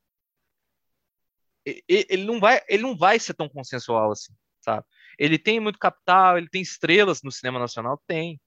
ele 1.66 2.24
não 2.24 2.40
vai, 2.40 2.62
ele 2.68 2.84
não 2.84 2.96
vai 2.96 3.20
ser 3.20 3.34
tão 3.34 3.48
consensual 3.48 4.12
assim, 4.12 4.34
sabe? 4.62 4.86
Ele 5.18 5.38
tem 5.38 5.60
muito 5.60 5.78
capital, 5.78 6.38
ele 6.38 6.50
tem 6.50 6.62
estrelas 6.62 7.22
no 7.22 7.32
cinema 7.32 7.60
nacional, 7.60 8.02
tem. 8.08 8.40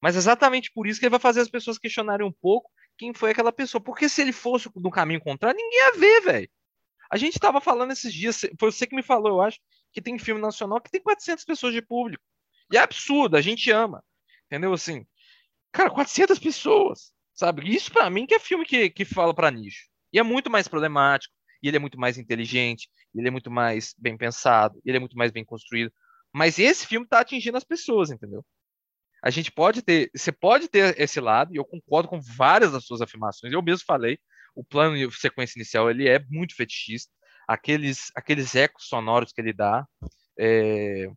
Mas 0.00 0.16
exatamente 0.16 0.70
por 0.72 0.86
isso 0.86 1.00
que 1.00 1.06
ele 1.06 1.10
vai 1.10 1.20
fazer 1.20 1.40
as 1.40 1.50
pessoas 1.50 1.78
questionarem 1.78 2.26
um 2.26 2.32
pouco 2.32 2.70
quem 2.96 3.14
foi 3.14 3.30
aquela 3.30 3.50
pessoa. 3.50 3.82
Porque 3.82 4.08
se 4.08 4.20
ele 4.20 4.32
fosse 4.32 4.70
no 4.76 4.90
caminho 4.90 5.20
contrário, 5.20 5.56
ninguém 5.56 5.78
ia 5.78 5.92
ver, 5.98 6.20
velho. 6.20 6.50
A 7.10 7.16
gente 7.16 7.38
tava 7.38 7.60
falando 7.60 7.90
esses 7.90 8.12
dias, 8.12 8.40
foi 8.58 8.70
você 8.70 8.86
que 8.86 8.94
me 8.94 9.02
falou, 9.02 9.28
eu 9.28 9.40
acho, 9.40 9.58
que 9.92 10.00
tem 10.00 10.18
filme 10.18 10.40
nacional 10.40 10.80
que 10.80 10.90
tem 10.90 11.02
400 11.02 11.44
pessoas 11.44 11.74
de 11.74 11.82
público. 11.82 12.22
E 12.72 12.76
é 12.76 12.80
absurdo, 12.80 13.36
a 13.36 13.40
gente 13.40 13.70
ama. 13.70 14.02
Entendeu? 14.46 14.72
Assim, 14.72 15.04
cara, 15.72 15.90
400 15.90 16.38
pessoas, 16.38 17.12
sabe? 17.34 17.68
Isso 17.68 17.92
pra 17.92 18.08
mim 18.08 18.26
que 18.26 18.34
é 18.34 18.38
filme 18.38 18.64
que, 18.64 18.90
que 18.90 19.04
fala 19.04 19.34
pra 19.34 19.50
nicho. 19.50 19.88
E 20.12 20.18
é 20.18 20.22
muito 20.22 20.50
mais 20.50 20.68
problemático, 20.68 21.34
e 21.62 21.68
ele 21.68 21.76
é 21.76 21.80
muito 21.80 21.98
mais 21.98 22.16
inteligente, 22.16 22.88
ele 23.14 23.28
é 23.28 23.30
muito 23.30 23.50
mais 23.50 23.94
bem 23.98 24.16
pensado, 24.16 24.80
ele 24.84 24.96
é 24.96 25.00
muito 25.00 25.16
mais 25.16 25.30
bem 25.30 25.44
construído. 25.44 25.92
Mas 26.32 26.58
esse 26.58 26.86
filme 26.86 27.06
tá 27.06 27.20
atingindo 27.20 27.56
as 27.56 27.64
pessoas, 27.64 28.10
entendeu? 28.10 28.44
A 29.22 29.30
gente 29.30 29.52
pode 29.52 29.82
ter, 29.82 30.10
você 30.14 30.32
pode 30.32 30.68
ter 30.68 30.98
esse 30.98 31.20
lado, 31.20 31.52
e 31.52 31.56
eu 31.56 31.64
concordo 31.64 32.08
com 32.08 32.20
várias 32.20 32.72
das 32.72 32.84
suas 32.84 33.00
afirmações. 33.00 33.52
Eu 33.52 33.62
mesmo 33.62 33.84
falei, 33.84 34.18
o 34.54 34.64
plano 34.64 34.96
de 34.96 35.16
sequência 35.18 35.58
inicial 35.58 35.90
ele 35.90 36.08
é 36.08 36.18
muito 36.28 36.54
fetichista, 36.54 37.12
aqueles, 37.48 38.10
aqueles 38.14 38.54
ecos 38.54 38.86
sonoros 38.86 39.32
que 39.32 39.40
ele 39.40 39.52
dá, 39.52 39.86
é, 40.38 41.08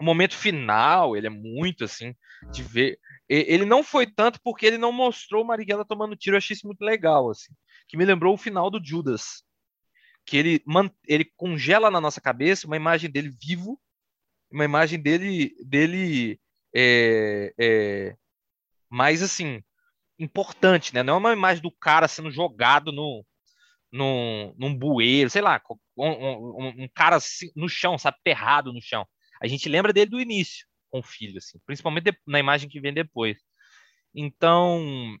o 0.00 0.04
momento 0.04 0.36
final 0.36 1.16
ele 1.16 1.26
é 1.26 1.30
muito 1.30 1.84
assim 1.84 2.14
de 2.52 2.62
ver. 2.62 2.98
E- 3.28 3.44
Ele 3.48 3.64
não 3.64 3.82
foi 3.82 4.06
tanto 4.06 4.40
porque 4.42 4.64
ele 4.64 4.78
não 4.78 4.92
mostrou 4.92 5.44
Marighella 5.44 5.84
tomando 5.84 6.16
tiro, 6.16 6.34
eu 6.34 6.38
achei 6.38 6.54
isso 6.54 6.66
muito 6.66 6.82
legal 6.82 7.30
assim, 7.30 7.52
que 7.88 7.96
me 7.96 8.04
lembrou 8.04 8.34
o 8.34 8.38
final 8.38 8.70
do 8.70 8.80
Judas, 8.82 9.42
que 10.24 10.36
ele 10.36 10.62
ele 11.06 11.24
congela 11.36 11.90
na 11.90 12.00
nossa 12.00 12.20
cabeça 12.20 12.66
uma 12.66 12.76
imagem 12.76 13.10
dele 13.10 13.30
vivo, 13.42 13.80
uma 14.50 14.64
imagem 14.64 15.00
dele 15.00 15.54
dele 15.64 16.40
é, 16.74 17.52
é, 17.58 18.16
mais 18.90 19.22
assim 19.22 19.62
importante, 20.18 20.94
né? 20.94 21.02
Não 21.02 21.14
é 21.14 21.16
uma 21.18 21.32
imagem 21.32 21.62
do 21.62 21.70
cara 21.70 22.08
sendo 22.08 22.30
jogado 22.30 22.92
no, 22.92 23.24
num, 23.92 24.54
num 24.58 24.74
bueiro, 24.76 25.30
sei 25.30 25.42
lá, 25.42 25.60
um, 25.96 26.08
um- 26.08 26.84
um 26.84 26.88
cara 26.94 27.18
no 27.56 27.68
chão, 27.68 27.96
sabe, 27.98 28.16
aterrado 28.20 28.72
no 28.72 28.80
chão. 28.82 29.06
A 29.40 29.46
gente 29.46 29.68
lembra 29.68 29.92
dele 29.92 30.10
do 30.10 30.20
início, 30.20 30.66
com 30.90 31.00
o 31.00 31.02
filho, 31.02 31.38
assim, 31.38 31.58
principalmente 31.66 32.16
na 32.26 32.38
imagem 32.38 32.68
que 32.68 32.80
vem 32.80 32.92
depois. 32.92 33.38
Então, 34.14 35.16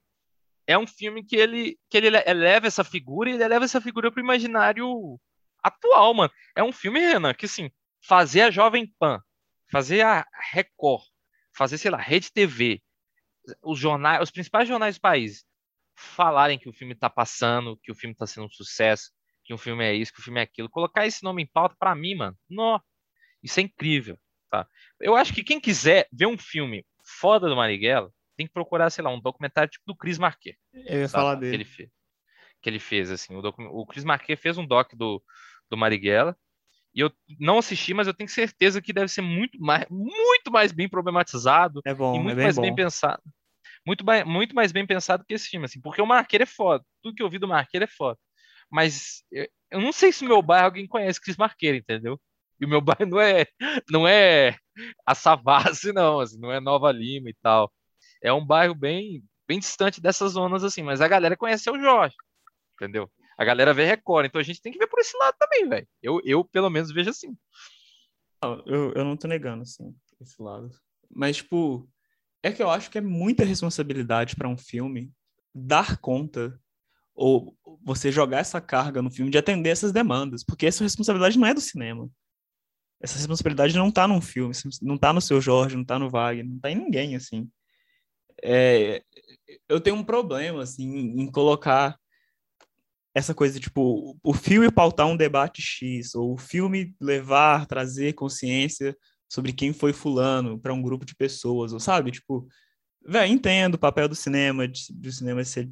é 0.66 0.76
um 0.78 0.86
filme 0.86 1.24
que 1.24 1.36
ele, 1.36 1.78
que 1.88 1.96
ele 1.96 2.08
eleva 2.26 2.66
essa 2.66 2.84
figura 2.84 3.30
e 3.30 3.34
ele 3.34 3.44
eleva 3.44 3.64
essa 3.64 3.80
figura 3.80 4.10
para 4.10 4.20
o 4.20 4.24
imaginário 4.24 5.18
atual, 5.62 6.14
mano. 6.14 6.32
É 6.56 6.62
um 6.62 6.72
filme, 6.72 7.00
Renan, 7.00 7.34
que 7.34 7.46
assim, 7.46 7.70
fazer 8.02 8.42
a 8.42 8.50
Jovem 8.50 8.92
Pan, 8.98 9.20
fazer 9.70 10.02
a 10.02 10.26
Record, 10.52 11.02
fazer, 11.56 11.78
sei 11.78 11.90
lá, 11.90 11.98
Rede 11.98 12.32
TV, 12.32 12.82
os 13.62 13.78
jornais, 13.78 14.22
os 14.22 14.30
principais 14.30 14.68
jornais 14.68 14.96
do 14.96 15.00
país 15.00 15.44
falarem 15.96 16.58
que 16.58 16.68
o 16.68 16.72
filme 16.72 16.94
tá 16.94 17.10
passando, 17.10 17.76
que 17.82 17.90
o 17.90 17.94
filme 17.94 18.14
tá 18.14 18.26
sendo 18.26 18.46
um 18.46 18.50
sucesso, 18.50 19.10
que 19.44 19.52
o 19.52 19.58
filme 19.58 19.84
é 19.84 19.94
isso, 19.94 20.12
que 20.12 20.20
o 20.20 20.22
filme 20.22 20.40
é 20.40 20.42
aquilo, 20.44 20.68
colocar 20.70 21.06
esse 21.06 21.22
nome 21.24 21.42
em 21.42 21.46
pauta 21.46 21.74
pra 21.78 21.94
mim, 21.94 22.14
mano, 22.14 22.36
nó, 22.48 22.78
isso 23.42 23.58
é 23.58 23.62
incrível, 23.64 24.18
tá? 24.50 24.66
Eu 25.00 25.16
acho 25.16 25.32
que 25.34 25.42
quem 25.42 25.60
quiser 25.60 26.06
ver 26.12 26.26
um 26.26 26.38
filme 26.38 26.84
foda 27.20 27.48
do 27.48 27.56
Marighella, 27.56 28.12
tem 28.36 28.46
que 28.46 28.52
procurar, 28.52 28.90
sei 28.90 29.02
lá, 29.02 29.10
um 29.10 29.20
documentário 29.20 29.70
tipo 29.70 29.84
do 29.86 29.96
Chris 29.96 30.18
Marquet, 30.18 30.56
Eu 30.72 31.00
ia 31.00 31.08
falar 31.08 31.34
Que 31.34 31.40
dele. 31.40 31.56
ele 31.56 31.64
fez. 31.64 31.90
Que 32.62 32.70
ele 32.70 32.78
fez, 32.78 33.10
assim. 33.10 33.34
O, 33.34 33.42
docu- 33.42 33.62
o 33.62 33.86
Chris 33.86 34.04
Marquet 34.04 34.36
fez 34.36 34.56
um 34.58 34.66
doc 34.66 34.92
do, 34.94 35.22
do 35.70 35.76
Marighella. 35.76 36.36
E 36.94 37.00
eu 37.00 37.12
não 37.38 37.58
assisti, 37.58 37.92
mas 37.94 38.06
eu 38.06 38.14
tenho 38.14 38.28
certeza 38.28 38.80
que 38.82 38.92
deve 38.92 39.08
ser 39.08 39.22
muito 39.22 39.58
mais, 39.60 39.86
muito 39.90 40.50
mais 40.50 40.70
bem 40.72 40.88
problematizado 40.88 41.80
É 41.84 41.92
bom, 41.94 42.14
e 42.14 42.18
é 42.18 42.22
muito 42.22 42.36
bem 42.36 42.44
mais 42.44 42.56
bom. 42.56 42.62
bem 42.62 42.74
pensado. 42.74 43.22
Muito, 43.88 44.04
muito 44.26 44.54
mais 44.54 44.70
bem 44.70 44.86
pensado 44.86 45.24
que 45.24 45.32
esse 45.32 45.48
filme, 45.48 45.64
assim. 45.64 45.80
Porque 45.80 46.02
o 46.02 46.06
Marqueiro 46.06 46.42
é 46.42 46.46
foda. 46.46 46.84
Tudo 47.02 47.14
que 47.14 47.22
eu 47.22 47.30
vi 47.30 47.38
do 47.38 47.48
Marqueiro 47.48 47.84
é 47.84 47.88
foda. 47.88 48.18
Mas 48.70 49.22
eu, 49.32 49.48
eu 49.70 49.80
não 49.80 49.92
sei 49.92 50.12
se 50.12 50.24
no 50.24 50.28
meu 50.28 50.42
bairro 50.42 50.66
alguém 50.66 50.86
conhece 50.86 51.18
Chris 51.18 51.38
Marqueiro, 51.38 51.78
entendeu? 51.78 52.20
E 52.60 52.66
o 52.66 52.68
meu 52.68 52.82
bairro 52.84 53.06
não 53.06 53.18
é, 53.18 53.46
não 53.90 54.06
é 54.06 54.58
a 55.06 55.14
Savassi, 55.14 55.90
não, 55.90 56.20
assim, 56.20 56.38
não 56.38 56.52
é 56.52 56.60
Nova 56.60 56.92
Lima 56.92 57.30
e 57.30 57.34
tal. 57.40 57.72
É 58.22 58.30
um 58.30 58.44
bairro 58.44 58.74
bem, 58.74 59.24
bem 59.46 59.58
distante 59.58 60.02
dessas 60.02 60.32
zonas, 60.32 60.62
assim, 60.64 60.82
mas 60.82 61.00
a 61.00 61.08
galera 61.08 61.34
conhece 61.34 61.70
o 61.70 61.80
Jorge, 61.80 62.14
entendeu? 62.74 63.10
A 63.38 63.44
galera 63.44 63.72
vê 63.72 63.86
Record, 63.86 64.26
então 64.26 64.38
a 64.38 64.44
gente 64.44 64.60
tem 64.60 64.70
que 64.70 64.78
ver 64.78 64.88
por 64.88 65.00
esse 65.00 65.16
lado 65.16 65.34
também, 65.38 65.66
velho. 65.66 65.88
Eu, 66.02 66.20
eu, 66.26 66.44
pelo 66.44 66.68
menos, 66.68 66.92
vejo 66.92 67.08
assim. 67.08 67.34
Eu, 68.66 68.92
eu 68.92 69.04
não 69.04 69.16
tô 69.16 69.26
negando, 69.26 69.62
assim, 69.62 69.96
esse 70.20 70.42
lado. 70.42 70.68
Mas, 71.10 71.38
tipo, 71.38 71.88
é 72.42 72.52
que 72.52 72.62
eu 72.62 72.70
acho 72.70 72.90
que 72.90 72.98
é 72.98 73.00
muita 73.00 73.44
responsabilidade 73.44 74.36
pra 74.36 74.48
um 74.48 74.56
filme 74.56 75.12
dar 75.54 75.98
conta 75.98 76.58
ou 77.14 77.56
você 77.82 78.12
jogar 78.12 78.38
essa 78.38 78.60
carga 78.60 79.02
no 79.02 79.10
filme 79.10 79.30
de 79.30 79.38
atender 79.38 79.70
essas 79.70 79.90
demandas, 79.90 80.44
porque 80.44 80.66
essa 80.66 80.84
responsabilidade 80.84 81.38
não 81.38 81.48
é 81.48 81.54
do 81.54 81.60
cinema. 81.60 82.08
Essa 83.00 83.16
responsabilidade 83.16 83.76
não 83.76 83.90
tá 83.90 84.06
num 84.06 84.20
filme, 84.20 84.54
não 84.82 84.96
tá 84.96 85.12
no 85.12 85.20
seu 85.20 85.40
Jorge, 85.40 85.76
não 85.76 85.84
tá 85.84 85.98
no 85.98 86.10
Wagner, 86.10 86.46
não 86.46 86.58
tá 86.60 86.70
em 86.70 86.76
ninguém, 86.76 87.16
assim. 87.16 87.48
É, 88.42 89.02
eu 89.68 89.80
tenho 89.80 89.96
um 89.96 90.04
problema, 90.04 90.62
assim, 90.62 90.86
em 90.86 91.30
colocar 91.30 91.98
essa 93.14 93.34
coisa, 93.34 93.58
tipo, 93.58 94.16
o 94.22 94.32
filme 94.32 94.70
pautar 94.70 95.08
um 95.08 95.16
debate 95.16 95.60
X, 95.60 96.14
ou 96.14 96.34
o 96.34 96.38
filme 96.38 96.94
levar, 97.00 97.66
trazer 97.66 98.12
consciência 98.12 98.96
sobre 99.28 99.52
quem 99.52 99.72
foi 99.72 99.92
fulano 99.92 100.58
para 100.58 100.72
um 100.72 100.82
grupo 100.82 101.04
de 101.04 101.14
pessoas, 101.14 101.72
ou 101.72 101.80
sabe? 101.80 102.10
Tipo, 102.10 102.48
velho, 103.06 103.32
entendo 103.32 103.74
o 103.74 103.78
papel 103.78 104.08
do 104.08 104.14
cinema, 104.14 104.66
de, 104.66 104.92
do 104.92 105.12
cinema 105.12 105.44
ser, 105.44 105.70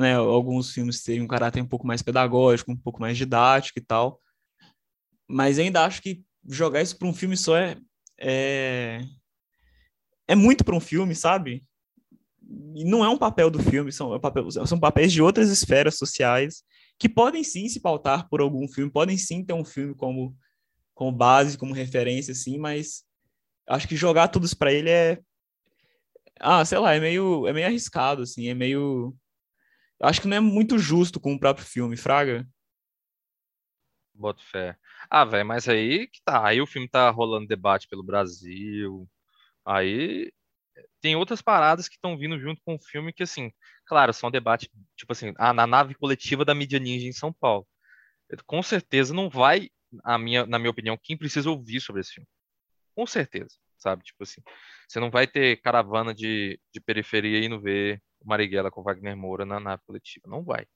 né, 0.00 0.14
alguns 0.14 0.72
filmes 0.72 1.02
terem 1.02 1.22
um 1.22 1.26
caráter 1.26 1.60
um 1.60 1.66
pouco 1.68 1.86
mais 1.86 2.02
pedagógico, 2.02 2.72
um 2.72 2.76
pouco 2.76 3.00
mais 3.00 3.16
didático 3.16 3.78
e 3.78 3.82
tal, 3.82 4.20
mas 5.28 5.58
ainda 5.58 5.84
acho 5.84 6.00
que 6.00 6.22
jogar 6.48 6.82
isso 6.82 6.96
para 6.96 7.08
um 7.08 7.14
filme 7.14 7.36
só 7.36 7.56
é, 7.56 7.76
é, 8.18 9.00
é 10.28 10.34
muito 10.34 10.64
para 10.64 10.76
um 10.76 10.80
filme, 10.80 11.14
sabe? 11.14 11.64
E 12.74 12.84
não 12.84 13.04
é 13.04 13.08
um 13.08 13.18
papel 13.18 13.50
do 13.50 13.58
filme, 13.60 13.90
são, 13.90 14.14
é 14.14 14.18
papel- 14.18 14.50
são 14.50 14.78
papéis 14.78 15.12
de 15.12 15.20
outras 15.20 15.50
esferas 15.50 15.96
sociais 15.96 16.62
que 16.98 17.08
podem 17.08 17.42
sim 17.42 17.68
se 17.68 17.80
pautar 17.80 18.28
por 18.28 18.40
algum 18.40 18.68
filme, 18.68 18.90
podem 18.90 19.18
sim 19.18 19.44
ter 19.44 19.52
um 19.52 19.64
filme 19.64 19.94
como, 19.94 20.36
como 20.96 21.12
base, 21.12 21.58
como 21.58 21.74
referência, 21.74 22.32
assim, 22.32 22.58
mas 22.58 23.04
acho 23.68 23.86
que 23.86 23.94
jogar 23.94 24.28
tudo 24.28 24.46
isso 24.46 24.56
para 24.56 24.72
ele 24.72 24.90
é. 24.90 25.20
Ah, 26.40 26.64
sei 26.64 26.78
lá, 26.78 26.94
é 26.94 27.00
meio, 27.00 27.46
é 27.46 27.52
meio 27.52 27.66
arriscado, 27.66 28.22
assim, 28.22 28.48
é 28.48 28.54
meio. 28.54 29.14
Acho 30.02 30.20
que 30.22 30.26
não 30.26 30.36
é 30.36 30.40
muito 30.40 30.78
justo 30.78 31.20
com 31.20 31.34
o 31.34 31.38
próprio 31.38 31.66
filme, 31.66 31.96
Fraga. 31.96 32.46
Boto 34.14 34.42
fé. 34.42 34.76
Ah, 35.10 35.24
velho, 35.24 35.46
mas 35.46 35.68
aí 35.68 36.08
que 36.08 36.20
tá. 36.24 36.46
Aí 36.46 36.60
o 36.60 36.66
filme 36.66 36.88
tá 36.88 37.10
rolando 37.10 37.46
debate 37.46 37.86
pelo 37.88 38.02
Brasil. 38.02 39.08
Aí 39.66 40.32
tem 41.00 41.14
outras 41.16 41.42
paradas 41.42 41.88
que 41.88 41.96
estão 41.96 42.16
vindo 42.16 42.38
junto 42.40 42.62
com 42.64 42.74
o 42.76 42.78
filme 42.82 43.12
que, 43.12 43.22
assim, 43.22 43.52
claro, 43.84 44.12
são 44.14 44.30
debate, 44.30 44.70
tipo 44.96 45.12
assim, 45.12 45.34
ah, 45.38 45.52
na 45.52 45.66
nave 45.66 45.94
coletiva 45.94 46.44
da 46.44 46.54
mídia 46.54 46.78
ninja 46.78 47.06
em 47.06 47.12
São 47.12 47.32
Paulo. 47.32 47.66
Com 48.46 48.62
certeza 48.62 49.14
não 49.14 49.28
vai, 49.28 49.70
a 50.04 50.18
minha, 50.18 50.46
na 50.46 50.58
minha 50.58 50.70
opinião, 50.70 50.98
quem 51.02 51.16
precisa 51.16 51.50
ouvir 51.50 51.80
sobre 51.80 52.00
esse 52.00 52.14
filme. 52.14 52.28
Com 52.94 53.06
certeza, 53.06 53.56
sabe? 53.78 54.04
Tipo 54.04 54.22
assim, 54.22 54.42
você 54.88 55.00
não 55.00 55.10
vai 55.10 55.26
ter 55.26 55.60
caravana 55.60 56.14
de, 56.14 56.60
de 56.72 56.80
periferia 56.80 57.44
indo 57.44 57.60
ver 57.60 58.02
Marighella 58.24 58.70
com 58.70 58.82
Wagner 58.82 59.16
Moura 59.16 59.44
na 59.44 59.60
nave 59.60 59.82
coletiva. 59.86 60.26
Não 60.28 60.42
vai. 60.42 60.66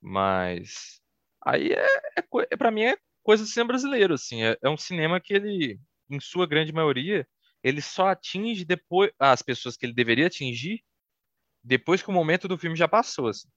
Mas 0.00 1.00
aí 1.44 1.72
é, 1.72 1.86
é, 2.18 2.24
é 2.50 2.56
para 2.56 2.70
mim 2.70 2.82
é 2.84 2.96
coisa 3.22 3.44
de 3.44 3.50
cinema 3.50 3.68
brasileiro, 3.68 4.14
assim. 4.14 4.44
É, 4.44 4.58
é 4.62 4.68
um 4.68 4.76
cinema 4.76 5.20
que 5.20 5.34
ele, 5.34 5.80
em 6.10 6.20
sua 6.20 6.46
grande 6.46 6.72
maioria, 6.72 7.26
ele 7.62 7.80
só 7.80 8.08
atinge 8.08 8.64
depois 8.64 9.10
as 9.18 9.42
pessoas 9.42 9.76
que 9.76 9.86
ele 9.86 9.94
deveria 9.94 10.26
atingir 10.26 10.82
depois 11.64 12.02
que 12.02 12.08
o 12.08 12.12
momento 12.12 12.48
do 12.48 12.58
filme 12.58 12.76
já 12.76 12.88
passou. 12.88 13.28
Assim. 13.28 13.48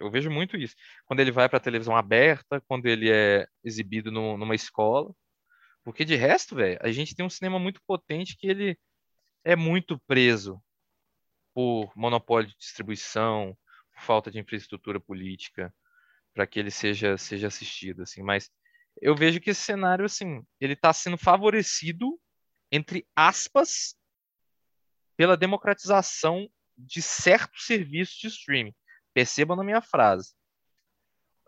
Eu 0.00 0.10
vejo 0.10 0.30
muito 0.30 0.56
isso. 0.56 0.74
Quando 1.04 1.20
ele 1.20 1.30
vai 1.30 1.48
para 1.48 1.58
a 1.58 1.60
televisão 1.60 1.96
aberta, 1.96 2.60
quando 2.62 2.86
ele 2.86 3.10
é 3.10 3.46
exibido 3.62 4.10
no, 4.10 4.36
numa 4.36 4.54
escola. 4.54 5.14
Porque 5.84 6.04
de 6.04 6.16
resto, 6.16 6.54
velho, 6.54 6.78
a 6.82 6.90
gente 6.90 7.14
tem 7.14 7.24
um 7.24 7.30
cinema 7.30 7.58
muito 7.58 7.80
potente 7.86 8.36
que 8.36 8.46
ele 8.46 8.78
é 9.44 9.56
muito 9.56 9.98
preso 10.06 10.62
por 11.54 11.92
monopólio 11.96 12.48
de 12.48 12.56
distribuição, 12.56 13.56
por 13.94 14.02
falta 14.02 14.30
de 14.30 14.38
infraestrutura 14.38 15.00
política 15.00 15.72
para 16.34 16.46
que 16.46 16.58
ele 16.58 16.70
seja 16.70 17.16
seja 17.18 17.48
assistido 17.48 18.02
assim, 18.02 18.22
mas 18.22 18.50
eu 19.00 19.14
vejo 19.14 19.40
que 19.40 19.50
esse 19.50 19.62
cenário 19.62 20.04
assim, 20.04 20.42
ele 20.60 20.74
está 20.74 20.92
sendo 20.92 21.18
favorecido 21.18 22.20
entre 22.70 23.06
aspas 23.16 23.96
pela 25.16 25.36
democratização 25.36 26.48
de 26.78 27.02
certos 27.02 27.66
serviços 27.66 28.16
de 28.16 28.28
streaming. 28.28 28.74
Percebam 29.12 29.56
na 29.56 29.64
minha 29.64 29.80
frase. 29.80 30.34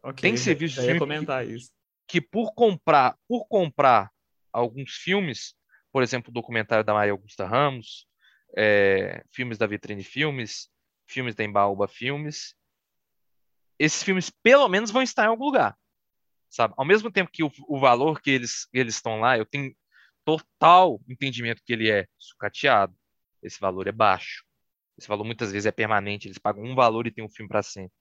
Okay, 0.03 0.31
Tem 0.31 0.37
serviços 0.37 0.85
de 0.85 0.99
comentar 0.99 1.47
que, 1.47 1.53
isso. 1.53 1.71
que 2.09 2.21
por 2.21 2.53
comprar, 2.55 3.17
por 3.29 3.47
comprar 3.47 4.11
alguns 4.53 4.95
filmes, 4.95 5.55
por 5.93 6.03
exemplo, 6.03 6.31
o 6.31 6.35
documentário 6.35 6.85
da 6.85 6.93
Maria 6.93 7.13
Augusta 7.13 7.47
Ramos, 7.47 8.07
é, 8.57 9.25
filmes 9.31 9.57
da 9.57 9.67
Vitrine 9.67 10.03
Filmes, 10.03 10.69
filmes 11.07 11.35
da 11.35 11.45
Embaúba 11.45 11.87
Filmes, 11.87 12.55
esses 13.79 14.03
filmes 14.03 14.31
pelo 14.31 14.69
menos 14.69 14.91
vão 14.91 15.03
estar 15.03 15.25
em 15.25 15.29
algum 15.29 15.45
lugar, 15.45 15.77
sabe? 16.49 16.75
Ao 16.77 16.85
mesmo 16.85 17.11
tempo 17.11 17.31
que 17.33 17.43
o, 17.43 17.51
o 17.69 17.79
valor 17.79 18.21
que 18.21 18.31
eles 18.31 18.69
eles 18.73 18.97
estão 18.97 19.21
lá, 19.21 19.39
eu 19.39 19.47
tenho 19.47 19.75
total 20.25 21.01
entendimento 21.09 21.63
que 21.65 21.73
ele 21.73 21.91
é 21.91 22.07
sucateado. 22.19 22.97
Esse 23.43 23.59
valor 23.59 23.87
é 23.89 23.93
baixo. 23.93 24.45
Esse 25.03 25.09
valor 25.09 25.25
muitas 25.25 25.51
vezes 25.51 25.67
é 25.67 25.73
permanente. 25.73 26.29
Eles 26.29 26.39
pagam 26.39 26.63
um 26.63 26.77
valor 26.77 27.09
e 27.09 27.11
tem 27.11 27.25
um 27.25 27.29
filme 27.29 27.49
para 27.49 27.61
sempre. 27.61 27.93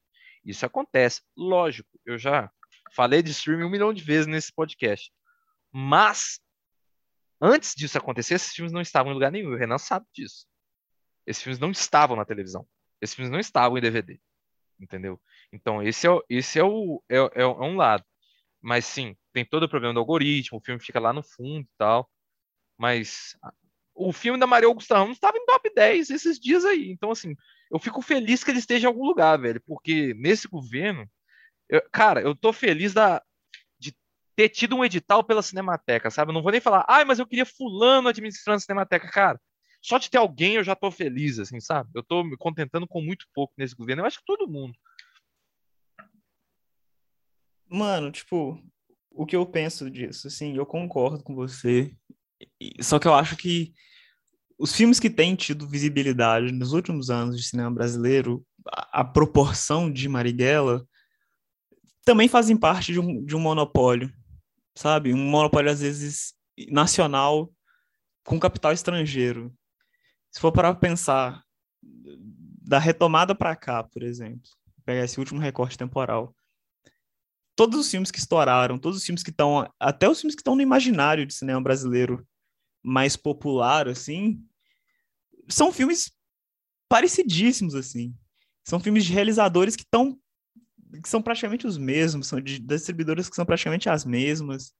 Isso 0.45 0.63
acontece. 0.67 1.23
Lógico, 1.35 1.89
eu 2.05 2.15
já 2.15 2.51
falei 2.95 3.23
de 3.23 3.31
streaming 3.31 3.63
um 3.63 3.71
milhão 3.71 3.91
de 3.91 4.03
vezes 4.03 4.27
nesse 4.27 4.53
podcast. 4.53 5.11
Mas, 5.71 6.39
antes 7.41 7.73
disso 7.75 7.97
acontecer, 7.97 8.35
esses 8.35 8.53
filmes 8.53 8.71
não 8.71 8.81
estavam 8.81 9.11
em 9.11 9.15
lugar 9.15 9.31
nenhum. 9.31 9.51
O 9.51 9.57
Renan 9.57 9.79
sabe 9.79 10.05
disso. 10.13 10.45
Esses 11.25 11.41
filmes 11.41 11.57
não 11.59 11.71
estavam 11.71 12.15
na 12.15 12.23
televisão. 12.23 12.67
Esses 13.01 13.15
filmes 13.15 13.31
não 13.31 13.39
estavam 13.39 13.79
em 13.79 13.81
DVD. 13.81 14.19
Entendeu? 14.79 15.19
Então, 15.51 15.81
esse 15.81 16.07
é, 16.07 16.11
esse 16.29 16.59
é, 16.59 16.63
o, 16.63 17.03
é, 17.09 17.17
é, 17.17 17.41
é 17.41 17.47
um 17.47 17.77
lado. 17.77 18.05
Mas 18.61 18.85
sim, 18.85 19.17
tem 19.33 19.43
todo 19.43 19.63
o 19.63 19.69
problema 19.69 19.95
do 19.95 19.99
algoritmo, 19.99 20.59
o 20.59 20.61
filme 20.63 20.79
fica 20.79 20.99
lá 20.99 21.11
no 21.11 21.23
fundo 21.23 21.63
e 21.63 21.77
tal. 21.79 22.07
Mas 22.77 23.35
o 23.93 24.11
filme 24.11 24.39
da 24.39 24.47
Maria 24.47 24.67
Augusta 24.67 24.97
Ramos 24.97 25.17
estava 25.17 25.37
em 25.37 25.45
top 25.45 25.71
10 25.73 26.09
esses 26.09 26.39
dias 26.39 26.65
aí. 26.65 26.91
Então, 26.91 27.11
assim, 27.11 27.35
eu 27.71 27.79
fico 27.79 28.01
feliz 28.01 28.43
que 28.43 28.51
ele 28.51 28.59
esteja 28.59 28.85
em 28.85 28.87
algum 28.87 29.05
lugar, 29.05 29.39
velho. 29.39 29.61
Porque 29.65 30.13
nesse 30.15 30.47
governo, 30.47 31.09
eu, 31.69 31.81
cara, 31.91 32.21
eu 32.21 32.35
tô 32.35 32.51
feliz 32.51 32.93
da, 32.93 33.21
de 33.79 33.95
ter 34.35 34.49
tido 34.49 34.75
um 34.75 34.85
edital 34.85 35.23
pela 35.23 35.41
Cinemateca, 35.41 36.09
sabe? 36.09 36.31
Eu 36.31 36.33
não 36.33 36.41
vou 36.41 36.51
nem 36.51 36.61
falar, 36.61 36.85
ai, 36.87 37.05
mas 37.05 37.19
eu 37.19 37.27
queria 37.27 37.45
fulano 37.45 38.07
administrando 38.07 38.57
a 38.57 38.59
Cinemateca. 38.59 39.09
Cara, 39.09 39.39
só 39.81 39.97
de 39.97 40.09
ter 40.09 40.17
alguém 40.17 40.55
eu 40.55 40.63
já 40.63 40.75
tô 40.75 40.91
feliz, 40.91 41.39
assim, 41.39 41.59
sabe? 41.59 41.89
Eu 41.95 42.03
tô 42.03 42.23
me 42.23 42.37
contentando 42.37 42.87
com 42.87 43.01
muito 43.01 43.25
pouco 43.33 43.53
nesse 43.57 43.75
governo. 43.75 44.03
Eu 44.03 44.05
acho 44.05 44.19
que 44.19 44.25
todo 44.25 44.49
mundo. 44.49 44.77
Mano, 47.67 48.11
tipo, 48.11 48.61
o 49.09 49.25
que 49.25 49.35
eu 49.35 49.45
penso 49.45 49.89
disso, 49.89 50.27
assim, 50.27 50.55
eu 50.55 50.65
concordo 50.65 51.23
com 51.23 51.33
você. 51.33 51.95
Só 52.81 52.99
que 52.99 53.07
eu 53.07 53.13
acho 53.13 53.35
que 53.35 53.73
os 54.57 54.75
filmes 54.75 54.99
que 54.99 55.09
têm 55.09 55.35
tido 55.35 55.67
visibilidade 55.67 56.51
nos 56.51 56.73
últimos 56.73 57.09
anos 57.09 57.37
de 57.37 57.43
cinema 57.43 57.71
brasileiro, 57.71 58.45
a, 58.67 59.01
a 59.01 59.03
proporção 59.03 59.91
de 59.91 60.07
Marighella, 60.07 60.85
também 62.05 62.27
fazem 62.27 62.55
parte 62.55 62.93
de 62.93 62.99
um, 62.99 63.23
de 63.23 63.35
um 63.35 63.39
monopólio, 63.39 64.11
sabe? 64.75 65.13
Um 65.13 65.29
monopólio, 65.29 65.71
às 65.71 65.81
vezes, 65.81 66.33
nacional 66.69 67.51
com 68.23 68.39
capital 68.39 68.71
estrangeiro. 68.71 69.53
Se 70.29 70.39
for 70.39 70.51
para 70.51 70.73
pensar 70.75 71.43
da 71.81 72.79
retomada 72.79 73.35
para 73.35 73.55
cá, 73.55 73.83
por 73.83 74.03
exemplo, 74.03 74.49
pegar 74.85 75.03
esse 75.03 75.19
último 75.19 75.39
recorte 75.39 75.77
temporal, 75.77 76.35
todos 77.55 77.79
os 77.79 77.89
filmes 77.89 78.11
que 78.11 78.19
estouraram, 78.19 78.77
todos 78.77 78.97
os 78.97 79.05
filmes 79.05 79.23
que 79.23 79.29
estão, 79.29 79.67
até 79.79 80.07
os 80.07 80.21
filmes 80.21 80.35
que 80.35 80.41
estão 80.41 80.55
no 80.55 80.61
imaginário 80.61 81.25
de 81.25 81.33
cinema 81.33 81.61
brasileiro 81.61 82.25
mais 82.83 83.15
popular, 83.15 83.87
assim, 83.87 84.43
são 85.47 85.71
filmes 85.71 86.11
parecidíssimos, 86.89 87.75
assim. 87.75 88.15
São 88.63 88.79
filmes 88.79 89.05
de 89.05 89.13
realizadores 89.13 89.75
que 89.75 89.83
estão 89.83 90.17
que 91.01 91.07
são 91.07 91.21
praticamente 91.21 91.65
os 91.65 91.77
mesmos, 91.77 92.27
são 92.27 92.41
de 92.41 92.59
distribuidoras 92.59 93.29
que 93.29 93.35
são 93.35 93.45
praticamente 93.45 93.87
as 93.87 94.03
mesmas, 94.03 94.73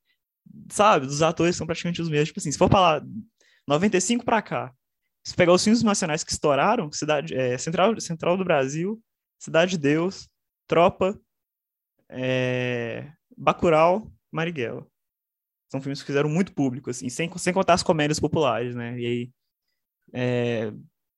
sabe? 0.70 1.06
Dos 1.06 1.22
atores 1.22 1.56
são 1.56 1.66
praticamente 1.66 2.02
os 2.02 2.10
mesmos. 2.10 2.28
Tipo 2.28 2.40
assim, 2.40 2.52
se 2.52 2.58
for 2.58 2.70
falar 2.70 3.02
95 3.66 4.26
para 4.26 4.42
cá, 4.42 4.74
se 5.24 5.34
pegar 5.34 5.54
os 5.54 5.64
filmes 5.64 5.84
nacionais 5.84 6.24
que 6.24 6.32
estouraram, 6.32 6.92
Cidade, 6.92 7.34
é, 7.34 7.58
Central, 7.58 8.00
Central 8.02 8.36
do 8.36 8.44
Brasil, 8.44 9.02
Cidade 9.40 9.72
de 9.72 9.78
Deus, 9.78 10.28
Tropa, 10.68 11.18
é, 12.10 13.12
Bacurau, 13.38 14.12
Marighella. 14.32 14.86
São 15.72 15.82
filmes 15.82 16.02
que 16.02 16.08
fizeram 16.08 16.30
muito 16.30 16.54
público, 16.54 16.90
assim, 16.90 17.08
sem, 17.10 17.32
sem 17.38 17.54
contar 17.54 17.74
as 17.74 17.84
comédias 17.84 18.20
populares, 18.20 18.76
né? 18.76 19.00
E 19.00 19.06
aí, 19.06 19.32
é, 20.14 20.74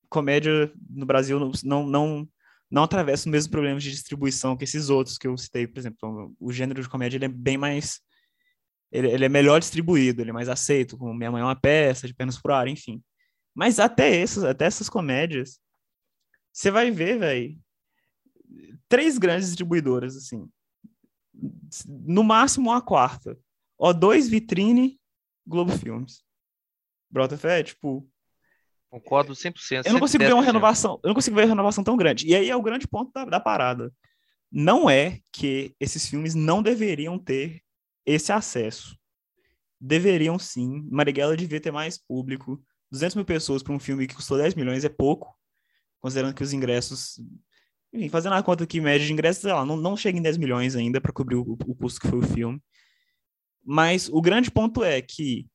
comédia 0.08 0.72
no 0.88 1.04
Brasil 1.04 1.40
não, 1.64 1.84
não, 1.84 2.28
não 2.70 2.82
atravessa 2.84 3.22
os 3.22 3.32
mesmos 3.32 3.50
problemas 3.50 3.82
de 3.82 3.90
distribuição 3.90 4.56
que 4.56 4.64
esses 4.64 4.90
outros 4.90 5.18
que 5.18 5.26
eu 5.26 5.36
citei, 5.36 5.66
por 5.66 5.78
exemplo. 5.78 6.34
O 6.38 6.52
gênero 6.52 6.80
de 6.80 6.88
comédia 6.88 7.16
ele 7.16 7.24
é 7.24 7.28
bem 7.28 7.58
mais. 7.58 8.00
Ele, 8.92 9.08
ele 9.10 9.24
é 9.24 9.28
melhor 9.28 9.58
distribuído, 9.58 10.22
ele 10.22 10.30
é 10.30 10.32
mais 10.32 10.48
aceito, 10.48 10.96
como 10.96 11.12
Minha 11.12 11.32
Mãe 11.32 11.42
é 11.42 11.44
uma 11.44 11.56
Peça, 11.56 12.06
De 12.06 12.14
Pernas 12.14 12.40
por 12.40 12.52
Ar, 12.52 12.68
enfim. 12.68 13.02
Mas 13.52 13.80
até, 13.80 14.20
essas, 14.20 14.44
até 14.44 14.66
essas 14.66 14.88
comédias, 14.88 15.58
você 16.52 16.70
vai 16.70 16.92
ver, 16.92 17.18
velho, 17.18 17.58
três 18.88 19.18
grandes 19.18 19.48
distribuidoras, 19.48 20.16
assim 20.16 20.48
no 21.88 22.22
máximo 22.22 22.70
uma 22.70 22.80
quarta. 22.80 23.38
O2, 23.80 24.28
Vitrine, 24.28 24.98
Globo 25.46 25.72
Filmes. 25.72 26.22
Brota 27.10 27.36
fé, 27.36 27.62
tipo. 27.62 28.08
Concordo 28.90 29.32
100%. 29.32 29.86
Eu 29.86 29.92
não 29.92 30.00
consigo 30.00 30.24
ver 30.24 30.32
uma 30.32 30.42
renovação, 30.42 31.00
eu 31.02 31.08
não 31.08 31.14
consigo 31.14 31.34
ver 31.34 31.42
uma 31.42 31.48
renovação 31.48 31.82
tão 31.82 31.96
grande. 31.96 32.26
E 32.26 32.34
aí 32.34 32.48
é 32.48 32.56
o 32.56 32.62
grande 32.62 32.86
ponto 32.86 33.10
da, 33.12 33.24
da 33.24 33.40
parada. 33.40 33.92
Não 34.50 34.88
é 34.88 35.18
que 35.32 35.74
esses 35.80 36.08
filmes 36.08 36.34
não 36.34 36.62
deveriam 36.62 37.18
ter 37.18 37.60
esse 38.06 38.32
acesso. 38.32 38.96
Deveriam 39.80 40.38
sim. 40.38 40.86
Marighella 40.90 41.36
devia 41.36 41.60
ter 41.60 41.72
mais 41.72 41.98
público. 41.98 42.62
200 42.92 43.16
mil 43.16 43.24
pessoas 43.24 43.62
para 43.62 43.72
um 43.72 43.80
filme 43.80 44.06
que 44.06 44.14
custou 44.14 44.38
10 44.38 44.54
milhões 44.54 44.84
é 44.84 44.88
pouco, 44.88 45.36
considerando 46.00 46.34
que 46.34 46.44
os 46.44 46.52
ingressos 46.52 47.18
enfim, 47.94 48.08
fazendo 48.08 48.34
a 48.34 48.42
conta 48.42 48.66
que 48.66 48.80
média 48.80 49.06
de 49.06 49.12
ingressos, 49.12 49.42
sei 49.42 49.52
lá, 49.52 49.64
não, 49.64 49.76
não 49.76 49.96
chega 49.96 50.18
em 50.18 50.22
10 50.22 50.36
milhões 50.36 50.74
ainda 50.74 51.00
para 51.00 51.12
cobrir 51.12 51.36
o, 51.36 51.42
o 51.52 51.74
custo 51.76 52.00
que 52.00 52.08
foi 52.08 52.18
o 52.18 52.22
filme. 52.22 52.60
Mas 53.64 54.08
o 54.08 54.20
grande 54.20 54.50
ponto 54.50 54.84
é 54.84 55.00
que 55.00 55.46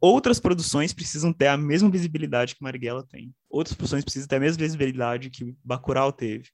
outras 0.00 0.40
produções 0.40 0.92
precisam 0.92 1.32
ter 1.32 1.48
a 1.48 1.56
mesma 1.56 1.90
visibilidade 1.90 2.54
que 2.54 2.62
Marighella 2.62 3.06
tem. 3.06 3.34
Outras 3.48 3.76
produções 3.76 4.04
precisam 4.04 4.28
ter 4.28 4.36
a 4.36 4.40
mesma 4.40 4.62
visibilidade 4.62 5.30
que 5.30 5.56
Bacurau 5.62 6.12
teve, 6.12 6.50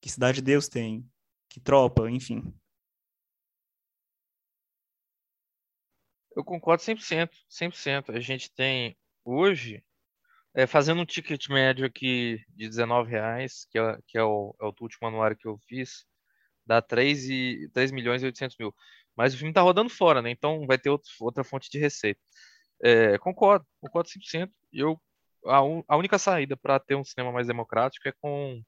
que 0.00 0.10
Cidade 0.10 0.36
de 0.36 0.42
Deus 0.42 0.68
tem, 0.68 1.08
que 1.48 1.58
Tropa, 1.60 2.10
enfim. 2.10 2.54
Eu 6.36 6.44
concordo 6.44 6.82
100%, 6.82 7.30
100%. 7.48 8.14
A 8.14 8.20
gente 8.20 8.52
tem 8.52 8.96
hoje 9.24 9.82
é, 10.54 10.66
fazendo 10.66 11.00
um 11.00 11.06
ticket 11.06 11.48
médio 11.48 11.86
aqui 11.86 12.44
de 12.48 12.68
19 12.68 13.10
reais, 13.10 13.66
que 13.70 13.78
é, 13.78 13.98
que 14.06 14.18
é, 14.18 14.22
o, 14.22 14.54
é 14.60 14.64
o 14.64 14.74
último 14.80 15.08
anuário 15.08 15.36
que 15.36 15.46
eu 15.46 15.58
fiz, 15.66 16.04
dá 16.66 16.80
3, 16.82 17.28
e, 17.28 17.70
3 17.72 17.90
milhões 17.92 18.22
e 18.22 18.26
800 18.26 18.56
mil. 18.58 18.74
Mas 19.16 19.34
o 19.34 19.36
filme 19.36 19.50
está 19.50 19.60
rodando 19.62 19.90
fora, 19.90 20.20
né? 20.22 20.30
Então 20.30 20.66
vai 20.66 20.78
ter 20.78 20.90
outro, 20.90 21.10
outra 21.20 21.44
fonte 21.44 21.70
de 21.70 21.78
receita. 21.78 22.20
É, 22.82 23.18
concordo, 23.18 23.66
concordo 23.80 24.08
100%. 24.08 24.50
Eu 24.72 25.00
a, 25.46 25.58
a 25.88 25.96
única 25.96 26.18
saída 26.18 26.56
para 26.56 26.78
ter 26.80 26.94
um 26.94 27.04
cinema 27.04 27.32
mais 27.32 27.46
democrático 27.46 28.08
é 28.08 28.12
com 28.12 28.62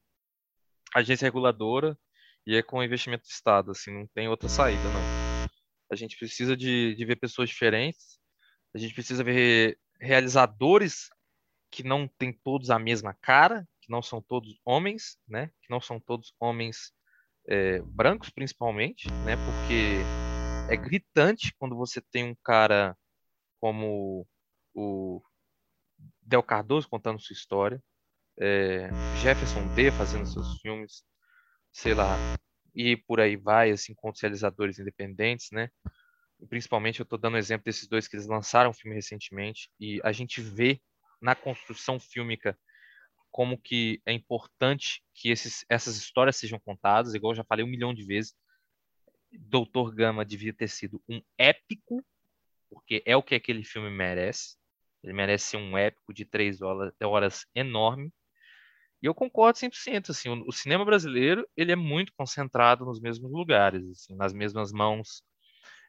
agência 0.93 1.25
reguladora 1.25 1.97
e 2.45 2.55
é 2.55 2.63
com 2.63 2.83
investimento 2.83 3.23
do 3.23 3.29
Estado, 3.31 3.71
assim, 3.71 3.91
não 3.91 4.07
tem 4.07 4.27
outra 4.27 4.47
saída, 4.47 4.81
não. 4.83 5.47
A 5.91 5.95
gente 5.95 6.17
precisa 6.17 6.55
de, 6.55 6.95
de 6.95 7.05
ver 7.05 7.17
pessoas 7.17 7.49
diferentes, 7.49 8.19
a 8.73 8.77
gente 8.77 8.93
precisa 8.93 9.23
ver 9.23 9.77
realizadores 9.99 11.09
que 11.69 11.83
não 11.83 12.07
têm 12.07 12.31
todos 12.31 12.69
a 12.69 12.79
mesma 12.79 13.13
cara, 13.21 13.67
que 13.81 13.91
não 13.91 14.01
são 14.01 14.21
todos 14.21 14.59
homens, 14.63 15.17
né? 15.27 15.47
Que 15.61 15.69
não 15.69 15.81
são 15.81 15.99
todos 15.99 16.33
homens 16.39 16.93
é, 17.49 17.81
brancos, 17.81 18.29
principalmente, 18.29 19.09
né? 19.25 19.35
Porque 19.35 20.26
é 20.67 20.77
gritante 20.77 21.53
quando 21.57 21.75
você 21.75 22.01
tem 22.01 22.25
um 22.25 22.35
cara 22.43 22.97
como 23.59 24.27
o 24.73 25.21
Del 26.21 26.43
Cardoso 26.43 26.89
contando 26.89 27.19
sua 27.19 27.33
história, 27.33 27.81
é, 28.39 28.93
Jefferson 29.11 29.69
D 29.69 29.91
fazendo 29.91 30.25
seus 30.25 30.59
filmes, 30.61 31.03
sei 31.73 31.93
lá, 31.95 32.23
e 32.75 32.97
por 32.97 33.19
aí 33.19 33.35
vai, 33.37 33.71
assim, 33.71 33.93
com 33.95 34.09
os 34.11 34.21
realizadores 34.21 34.79
independentes, 34.79 35.49
né? 35.51 35.69
Principalmente 36.49 36.99
eu 36.99 37.03
estou 37.03 37.17
dando 37.17 37.37
exemplo 37.37 37.65
desses 37.65 37.87
dois 37.87 38.07
que 38.07 38.15
eles 38.15 38.27
lançaram 38.27 38.69
um 38.69 38.73
filme 38.73 38.95
recentemente 38.95 39.69
e 39.79 39.99
a 40.03 40.11
gente 40.11 40.41
vê 40.41 40.79
na 41.21 41.35
construção 41.35 41.99
fílmica 41.99 42.57
como 43.31 43.57
que 43.59 44.01
é 44.05 44.13
importante 44.13 45.03
que 45.15 45.29
esses, 45.29 45.65
essas 45.69 45.97
histórias 45.97 46.37
sejam 46.37 46.59
contadas, 46.59 47.13
igual 47.15 47.33
eu 47.33 47.37
já 47.37 47.43
falei 47.43 47.65
um 47.65 47.69
milhão 47.69 47.93
de 47.93 48.05
vezes. 48.05 48.35
Doutor 49.37 49.93
Gama 49.93 50.25
devia 50.25 50.53
ter 50.53 50.67
sido 50.67 51.01
um 51.07 51.21
épico, 51.37 52.03
porque 52.69 53.03
é 53.05 53.15
o 53.15 53.23
que 53.23 53.35
aquele 53.35 53.63
filme 53.63 53.89
merece. 53.89 54.57
Ele 55.03 55.13
merece 55.13 55.45
ser 55.45 55.57
um 55.57 55.77
épico 55.77 56.13
de 56.13 56.25
três 56.25 56.61
horas, 56.61 56.93
horas 57.01 57.45
enorme. 57.55 58.11
E 59.01 59.05
eu 59.05 59.13
concordo 59.13 59.59
100%. 59.59 60.09
Assim, 60.09 60.29
o, 60.29 60.47
o 60.47 60.51
cinema 60.51 60.83
brasileiro 60.83 61.47
ele 61.55 61.71
é 61.71 61.75
muito 61.75 62.11
concentrado 62.17 62.85
nos 62.85 62.99
mesmos 62.99 63.31
lugares, 63.31 63.87
assim, 63.89 64.15
nas 64.15 64.33
mesmas 64.33 64.71
mãos, 64.71 65.21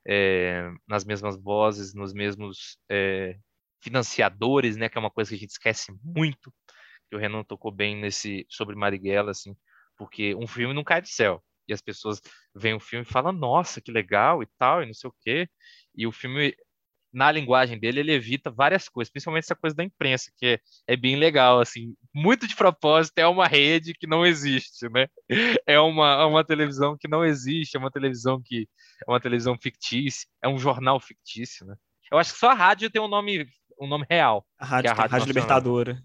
é, 0.06 0.70
nas 0.86 1.04
mesmas 1.04 1.36
vozes, 1.40 1.94
nos 1.94 2.12
mesmos 2.12 2.78
é, 2.88 3.38
financiadores, 3.80 4.76
né? 4.76 4.88
Que 4.88 4.98
é 4.98 5.00
uma 5.00 5.10
coisa 5.10 5.30
que 5.30 5.36
a 5.36 5.38
gente 5.38 5.50
esquece 5.50 5.92
muito. 6.02 6.52
Que 7.08 7.16
o 7.16 7.18
Renan 7.18 7.42
tocou 7.44 7.72
bem 7.72 7.96
nesse 7.96 8.46
sobre 8.48 8.76
Marighella, 8.76 9.30
assim, 9.30 9.56
porque 9.96 10.34
um 10.34 10.46
filme 10.46 10.74
não 10.74 10.84
cai 10.84 11.00
do 11.00 11.08
céu. 11.08 11.42
E 11.68 11.72
as 11.72 11.80
pessoas 11.80 12.20
veem 12.54 12.74
o 12.74 12.80
filme 12.80 13.04
e 13.04 13.12
falam, 13.12 13.32
nossa, 13.32 13.80
que 13.80 13.92
legal 13.92 14.42
e 14.42 14.46
tal, 14.58 14.82
e 14.82 14.86
não 14.86 14.94
sei 14.94 15.10
o 15.10 15.14
quê. 15.22 15.48
E 15.94 16.06
o 16.06 16.12
filme, 16.12 16.54
na 17.12 17.30
linguagem 17.30 17.78
dele, 17.78 18.00
ele 18.00 18.12
evita 18.12 18.50
várias 18.50 18.88
coisas, 18.88 19.10
principalmente 19.10 19.44
essa 19.44 19.56
coisa 19.56 19.76
da 19.76 19.84
imprensa, 19.84 20.30
que 20.36 20.46
é, 20.46 20.60
é 20.86 20.96
bem 20.96 21.16
legal, 21.16 21.60
assim. 21.60 21.94
Muito 22.14 22.46
de 22.46 22.56
propósito, 22.56 23.18
é 23.18 23.26
uma 23.26 23.46
rede 23.46 23.94
que 23.94 24.06
não 24.06 24.24
existe, 24.24 24.88
né? 24.90 25.06
É 25.66 25.78
uma, 25.78 26.22
é 26.22 26.24
uma 26.24 26.44
televisão 26.44 26.96
que 26.98 27.08
não 27.08 27.24
existe, 27.24 27.76
é 27.76 27.80
uma 27.80 27.90
televisão 27.90 28.40
que 28.42 28.68
é 29.06 29.10
uma 29.10 29.20
televisão 29.20 29.56
fictícia, 29.60 30.26
é 30.42 30.48
um 30.48 30.58
jornal 30.58 30.98
fictício, 30.98 31.66
né? 31.66 31.76
Eu 32.10 32.18
acho 32.18 32.32
que 32.32 32.38
só 32.38 32.50
a 32.50 32.54
rádio 32.54 32.90
tem 32.90 33.02
um 33.02 33.08
nome, 33.08 33.46
um 33.78 33.86
nome 33.86 34.06
real. 34.08 34.46
A 34.58 34.64
rádio, 34.64 34.88
é 34.88 34.92
a 34.92 34.94
Rádio 34.94 35.12
Rádio. 35.12 35.26
Libertadora. 35.26 36.02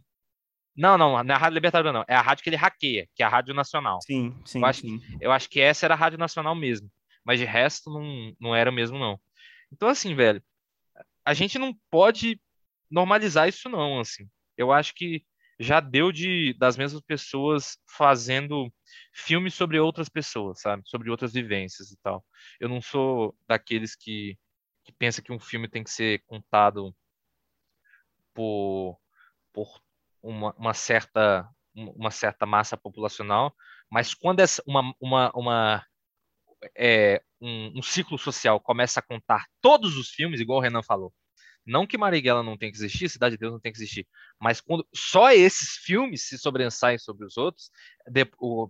Não, 0.76 0.97
não, 0.97 1.24
não 1.24 1.34
é 1.34 1.36
a 1.36 1.39
Rádio 1.39 1.55
Libertadora, 1.55 1.93
não. 1.93 2.05
É 2.07 2.15
a 2.15 2.21
rádio 2.21 2.43
que 2.43 2.49
ele 2.49 2.55
hackeia, 2.55 3.07
que 3.15 3.21
é 3.21 3.26
a 3.26 3.30
Rádio 3.30 3.53
Nacional. 3.53 3.99
Sim, 4.01 4.36
sim, 4.45 4.59
Eu 4.59 4.65
acho 4.65 4.82
sim. 4.82 5.01
Eu 5.21 5.32
acho 5.32 5.49
que 5.49 5.61
essa 5.61 5.86
era 5.86 5.93
a 5.93 5.97
Rádio 5.97 6.17
Nacional 6.17 6.55
mesmo. 6.55 6.89
Mas 7.24 7.39
de 7.39 7.45
resto 7.45 7.89
não, 7.91 8.36
não 8.39 8.55
era 8.55 8.71
mesmo, 8.71 8.97
não. 8.97 9.19
Então, 9.71 9.88
assim, 9.88 10.15
velho, 10.15 10.43
a 11.24 11.34
gente 11.34 11.57
não 11.57 11.74
pode 11.89 12.39
normalizar 12.89 13.47
isso, 13.47 13.69
não, 13.69 13.99
assim. 13.99 14.28
Eu 14.57 14.71
acho 14.71 14.93
que 14.93 15.24
já 15.59 15.80
deu 15.80 16.11
de 16.11 16.53
das 16.57 16.76
mesmas 16.76 17.01
pessoas 17.01 17.78
fazendo 17.88 18.71
filmes 19.13 19.53
sobre 19.53 19.80
outras 19.80 20.09
pessoas, 20.09 20.61
sabe? 20.61 20.84
Sobre 20.86 21.09
outras 21.09 21.34
vivências 21.34 21.91
e 21.91 21.97
tal. 22.01 22.26
Eu 22.59 22.67
não 22.67 22.82
sou 22.82 23.36
daqueles 23.47 23.95
que, 23.95 24.38
que 24.84 24.91
pensa 24.93 25.21
que 25.21 25.32
um 25.32 25.39
filme 25.39 25.67
tem 25.67 25.84
que 25.84 25.91
ser 25.91 26.24
contado 26.26 26.93
por, 28.34 28.99
por 29.53 29.83
uma, 30.24 30.53
uma 30.57 30.74
certa 30.74 31.47
uma 31.76 32.11
certa 32.11 32.45
massa 32.45 32.78
populacional, 32.78 33.51
mas 33.89 34.13
quando 34.13 34.39
essa, 34.41 34.61
uma, 34.67 34.93
uma, 34.99 35.32
uma 35.34 35.86
é, 36.78 37.21
um, 37.41 37.80
um 37.80 37.82
ciclo 37.82 38.17
social 38.17 38.59
começa 38.59 38.99
a 38.99 39.03
contar 39.03 39.45
todos 39.59 39.97
os 39.97 40.09
filmes, 40.09 40.39
igual 40.39 40.59
o 40.59 40.61
Renan 40.61 40.84
falou, 40.84 41.11
não 41.65 41.88
que 41.88 41.97
Marighella 41.97 42.43
não 42.43 42.57
tem 42.57 42.71
que 42.71 42.78
existir, 42.78 43.09
Cidade 43.09 43.36
de 43.36 43.39
Deus 43.39 43.53
não 43.53 43.59
tem 43.59 43.71
que 43.71 43.78
existir, 43.78 44.07
mas 44.39 44.59
quando 44.61 44.86
só 44.93 45.32
esses 45.32 45.78
filmes 45.78 46.28
se 46.28 46.38
sobressaem 46.38 46.97
sobre 46.97 47.26
os 47.26 47.38
outros, 47.38 47.71
de, 48.07 48.28
o, 48.38 48.69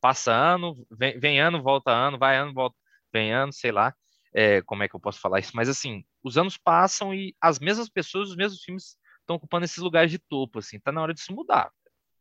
passa 0.00 0.32
ano, 0.32 0.86
vem, 0.90 1.18
vem 1.18 1.40
ano, 1.40 1.62
volta 1.62 1.90
ano, 1.90 2.18
vai 2.18 2.36
ano, 2.36 2.52
volta, 2.52 2.76
vem 3.12 3.32
ano, 3.32 3.52
sei 3.52 3.72
lá, 3.72 3.94
é, 4.34 4.60
como 4.62 4.82
é 4.82 4.88
que 4.88 4.94
eu 4.94 5.00
posso 5.00 5.18
falar 5.18 5.40
isso, 5.40 5.52
mas 5.54 5.68
assim, 5.68 6.04
os 6.22 6.36
anos 6.36 6.58
passam 6.58 7.14
e 7.14 7.34
as 7.40 7.58
mesmas 7.58 7.88
pessoas, 7.88 8.30
os 8.30 8.36
mesmos 8.36 8.62
filmes 8.62 8.96
estão 9.26 9.36
ocupando 9.36 9.64
esses 9.64 9.78
lugares 9.78 10.10
de 10.10 10.18
topo, 10.18 10.60
assim, 10.60 10.78
tá 10.78 10.92
na 10.92 11.02
hora 11.02 11.12
disso 11.12 11.34
mudar, 11.34 11.70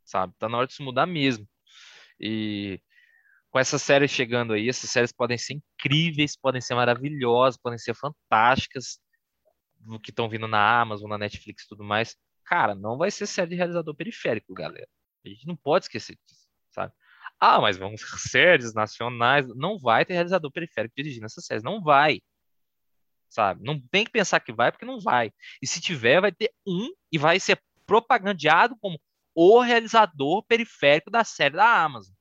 sabe? 0.03 0.33
Tá 0.39 0.49
na 0.49 0.57
hora 0.57 0.67
disso 0.67 0.83
mudar 0.83 1.05
mesmo. 1.05 1.47
E 2.19 2.81
com 3.51 3.59
essas 3.59 3.81
séries 3.81 4.11
chegando 4.11 4.53
aí, 4.53 4.67
essas 4.67 4.89
séries 4.89 5.13
podem 5.13 5.37
ser 5.37 5.53
incríveis, 5.53 6.35
podem 6.35 6.59
ser 6.61 6.75
maravilhosas, 6.75 7.59
podem 7.61 7.79
ser 7.79 7.93
fantásticas, 7.95 8.99
que 10.03 10.09
estão 10.09 10.27
vindo 10.27 10.47
na 10.47 10.81
Amazon, 10.81 11.09
na 11.09 11.17
Netflix 11.17 11.63
e 11.63 11.67
tudo 11.67 11.83
mais. 11.83 12.17
Cara, 12.43 12.75
não 12.75 12.97
vai 12.97 13.11
ser 13.11 13.27
série 13.27 13.51
de 13.51 13.55
realizador 13.55 13.95
periférico, 13.95 14.53
galera. 14.53 14.87
A 15.25 15.29
gente 15.29 15.47
não 15.47 15.55
pode 15.55 15.85
esquecer 15.85 16.17
disso, 16.25 16.47
sabe? 16.71 16.93
Ah, 17.39 17.59
mas 17.61 17.77
vão 17.77 17.95
ser 17.97 18.19
séries 18.29 18.73
nacionais. 18.73 19.47
Não 19.55 19.77
vai 19.79 20.05
ter 20.05 20.13
realizador 20.13 20.51
periférico 20.51 20.95
dirigindo 20.95 21.25
essas 21.25 21.45
séries. 21.45 21.63
Não 21.63 21.81
vai. 21.81 22.21
Sabe? 23.35 23.61
Não 23.65 23.77
tem 23.91 24.05
que 24.05 24.11
pensar 24.11 24.39
que 24.39 24.53
vai, 24.53 24.71
porque 24.71 24.85
não 24.85 24.97
vai. 24.97 25.29
E 25.61 25.67
se 25.67 25.81
tiver, 25.81 26.21
vai 26.21 26.31
ter 26.31 26.53
um 26.65 26.89
e 27.11 27.17
vai 27.17 27.37
ser 27.37 27.61
propagandeado 27.85 28.77
como 28.79 28.97
o 29.35 29.59
realizador 29.59 30.41
periférico 30.45 31.11
da 31.11 31.25
série 31.25 31.57
da 31.57 31.83
Amazon. 31.83 32.15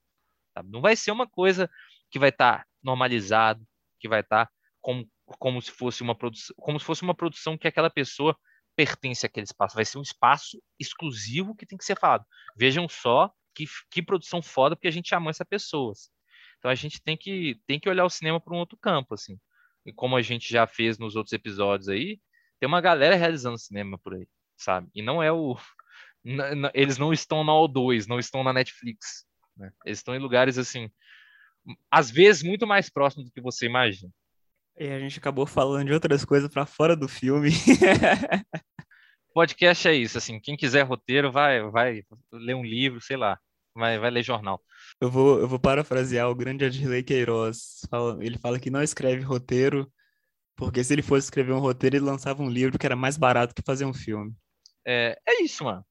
Sabe? 0.52 0.72
Não 0.72 0.80
vai 0.80 0.96
ser 0.96 1.12
uma 1.12 1.28
coisa 1.28 1.70
que 2.10 2.18
vai 2.18 2.30
estar 2.30 2.58
tá 2.58 2.66
normalizado, 2.82 3.64
que 4.00 4.08
vai 4.08 4.22
estar 4.22 4.46
tá 4.46 4.52
como, 4.80 5.08
como 5.38 5.62
se 5.62 5.70
fosse 5.70 6.02
uma 6.02 6.16
produção, 6.16 6.52
como 6.58 6.80
se 6.80 6.84
fosse 6.84 7.02
uma 7.02 7.14
produção 7.14 7.56
que 7.56 7.68
aquela 7.68 7.90
pessoa 7.90 8.36
pertence 8.74 9.24
àquele 9.24 9.44
espaço. 9.44 9.76
Vai 9.76 9.84
ser 9.84 9.98
um 9.98 10.02
espaço 10.02 10.60
exclusivo 10.80 11.54
que 11.54 11.64
tem 11.64 11.78
que 11.78 11.84
ser 11.84 11.96
falado. 11.96 12.24
Vejam 12.56 12.88
só 12.88 13.32
que, 13.54 13.66
que 13.88 14.02
produção 14.02 14.42
foda, 14.42 14.74
porque 14.74 14.88
a 14.88 14.92
gente 14.92 15.14
amou 15.14 15.30
essa 15.30 15.44
pessoas. 15.44 16.10
Então 16.58 16.68
a 16.68 16.74
gente 16.74 17.00
tem 17.00 17.16
que, 17.16 17.60
tem 17.68 17.78
que 17.78 17.88
olhar 17.88 18.04
o 18.04 18.10
cinema 18.10 18.40
para 18.40 18.52
um 18.52 18.58
outro 18.58 18.76
campo, 18.76 19.14
assim. 19.14 19.38
E 19.84 19.92
como 19.92 20.16
a 20.16 20.22
gente 20.22 20.50
já 20.50 20.66
fez 20.66 20.98
nos 20.98 21.16
outros 21.16 21.32
episódios 21.32 21.88
aí, 21.88 22.18
tem 22.58 22.66
uma 22.66 22.80
galera 22.80 23.16
realizando 23.16 23.58
cinema 23.58 23.98
por 23.98 24.14
aí, 24.14 24.26
sabe? 24.56 24.88
E 24.94 25.02
não 25.02 25.22
é 25.22 25.30
o. 25.30 25.56
Eles 26.74 26.98
não 26.98 27.12
estão 27.12 27.44
na 27.44 27.52
O2, 27.52 28.06
não 28.06 28.18
estão 28.18 28.42
na 28.42 28.52
Netflix. 28.52 29.26
Né? 29.56 29.70
Eles 29.84 29.98
estão 29.98 30.14
em 30.14 30.18
lugares 30.18 30.58
assim, 30.58 30.90
às 31.90 32.10
vezes 32.10 32.42
muito 32.42 32.66
mais 32.66 32.90
próximos 32.90 33.26
do 33.26 33.32
que 33.32 33.40
você 33.40 33.66
imagina. 33.66 34.10
E 34.76 34.88
a 34.88 34.98
gente 34.98 35.18
acabou 35.18 35.46
falando 35.46 35.86
de 35.86 35.92
outras 35.92 36.24
coisas 36.24 36.50
para 36.50 36.66
fora 36.66 36.96
do 36.96 37.08
filme. 37.08 37.50
Podcast 39.32 39.88
é 39.88 39.94
isso, 39.94 40.16
assim, 40.16 40.38
quem 40.38 40.56
quiser 40.56 40.82
roteiro 40.82 41.30
vai, 41.30 41.60
vai 41.70 42.02
ler 42.32 42.54
um 42.54 42.64
livro, 42.64 43.00
sei 43.00 43.16
lá, 43.16 43.38
vai, 43.74 43.98
vai 43.98 44.10
ler 44.10 44.22
jornal. 44.22 44.62
Eu 45.00 45.10
vou, 45.10 45.40
eu 45.40 45.48
vou 45.48 45.58
parafrasear 45.58 46.28
o 46.28 46.34
grande 46.34 46.64
Adirley 46.64 47.02
Queiroz. 47.02 47.82
Ele 48.20 48.38
fala 48.38 48.58
que 48.60 48.70
não 48.70 48.82
escreve 48.82 49.22
roteiro, 49.22 49.90
porque 50.56 50.82
se 50.84 50.92
ele 50.92 51.02
fosse 51.02 51.26
escrever 51.26 51.52
um 51.52 51.58
roteiro, 51.58 51.96
ele 51.96 52.04
lançava 52.04 52.42
um 52.42 52.48
livro 52.50 52.78
que 52.78 52.86
era 52.86 52.96
mais 52.96 53.16
barato 53.16 53.54
que 53.54 53.62
fazer 53.62 53.84
um 53.84 53.94
filme. 53.94 54.34
É, 54.86 55.18
é 55.26 55.42
isso, 55.42 55.64
mano. 55.64 55.84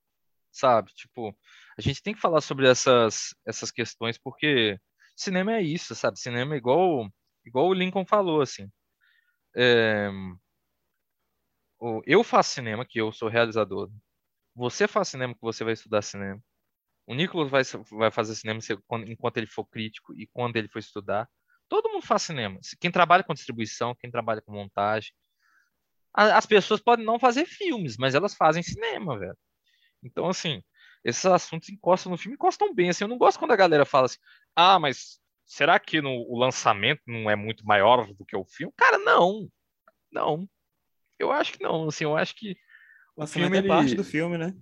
Sabe? 0.51 0.91
Tipo, 0.93 1.35
a 1.77 1.81
gente 1.81 2.01
tem 2.01 2.13
que 2.13 2.21
falar 2.21 2.41
sobre 2.41 2.67
essas, 2.67 3.35
essas 3.45 3.71
questões, 3.71 4.17
porque 4.17 4.79
cinema 5.15 5.53
é 5.55 5.61
isso, 5.61 5.95
sabe? 5.95 6.19
Cinema 6.19 6.53
é 6.55 6.57
igual, 6.57 7.09
igual 7.45 7.67
o 7.67 7.73
Lincoln 7.73 8.05
falou, 8.05 8.41
assim. 8.41 8.69
É, 9.55 10.09
eu 12.05 12.23
faço 12.23 12.53
cinema, 12.53 12.85
que 12.85 12.99
eu 12.99 13.11
sou 13.11 13.27
realizador. 13.27 13.91
Você 14.55 14.87
faz 14.87 15.09
cinema, 15.09 15.33
que 15.33 15.41
você 15.41 15.63
vai 15.63 15.73
estudar 15.73 16.01
cinema. 16.01 16.41
O 17.05 17.13
Nicolas 17.13 17.49
vai, 17.49 17.63
vai 17.91 18.11
fazer 18.11 18.35
cinema 18.35 18.59
enquanto 19.07 19.37
ele 19.37 19.47
for 19.47 19.65
crítico 19.65 20.13
e 20.15 20.27
quando 20.27 20.55
ele 20.55 20.69
for 20.69 20.79
estudar. 20.79 21.29
Todo 21.67 21.89
mundo 21.89 22.05
faz 22.05 22.21
cinema. 22.21 22.59
Quem 22.79 22.91
trabalha 22.91 23.23
com 23.23 23.33
distribuição, 23.33 23.95
quem 23.95 24.09
trabalha 24.09 24.41
com 24.41 24.53
montagem. 24.53 25.11
As 26.13 26.45
pessoas 26.45 26.79
podem 26.79 27.05
não 27.05 27.19
fazer 27.19 27.45
filmes, 27.45 27.97
mas 27.97 28.13
elas 28.13 28.35
fazem 28.35 28.61
cinema, 28.61 29.17
velho. 29.17 29.37
Então, 30.03 30.27
assim, 30.27 30.61
esses 31.03 31.25
assuntos 31.25 31.69
encostam 31.69 32.11
no 32.11 32.17
filme, 32.17 32.35
encostam 32.35 32.73
bem. 32.73 32.89
Assim, 32.89 33.03
eu 33.03 33.07
não 33.07 33.17
gosto 33.17 33.39
quando 33.39 33.51
a 33.51 33.57
galera 33.57 33.85
fala 33.85 34.05
assim, 34.05 34.19
ah, 34.55 34.79
mas 34.79 35.19
será 35.45 35.79
que 35.79 36.01
no, 36.01 36.11
o 36.11 36.37
lançamento 36.37 37.01
não 37.07 37.29
é 37.29 37.35
muito 37.35 37.65
maior 37.65 38.05
do 38.13 38.25
que 38.25 38.35
o 38.35 38.45
filme? 38.45 38.73
Cara, 38.77 38.97
não. 38.99 39.49
Não. 40.11 40.47
Eu 41.17 41.31
acho 41.31 41.53
que 41.53 41.63
não. 41.63 41.87
Assim, 41.87 42.03
eu 42.03 42.15
acho 42.15 42.35
que 42.35 42.55
o, 43.15 43.23
o 43.23 43.27
filme 43.27 43.57
é 43.57 43.59
ele... 43.59 43.67
parte 43.67 43.95
do 43.95 44.03
filme, 44.03 44.37
né? 44.37 44.55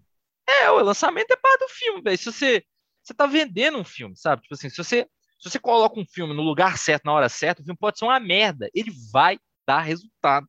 É, 0.60 0.70
o 0.70 0.80
lançamento 0.82 1.32
é 1.32 1.36
parte 1.36 1.60
do 1.60 1.70
filme, 1.70 2.02
velho. 2.02 2.18
Se 2.18 2.26
você, 2.26 2.64
você 3.02 3.14
tá 3.14 3.26
vendendo 3.26 3.78
um 3.78 3.84
filme, 3.84 4.16
sabe? 4.18 4.42
Tipo 4.42 4.56
assim, 4.56 4.70
se 4.70 4.78
você, 4.78 5.08
se 5.40 5.50
você 5.50 5.60
coloca 5.60 6.00
um 6.00 6.06
filme 6.06 6.34
no 6.34 6.42
lugar 6.42 6.78
certo, 6.78 7.06
na 7.06 7.14
hora 7.14 7.30
certa, 7.30 7.62
o 7.62 7.66
filme 7.66 7.78
pode 7.78 7.98
ser 7.98 8.06
uma 8.06 8.20
merda. 8.20 8.70
Ele 8.74 8.92
vai 9.12 9.40
dar 9.66 9.82
resultado. 9.82 10.48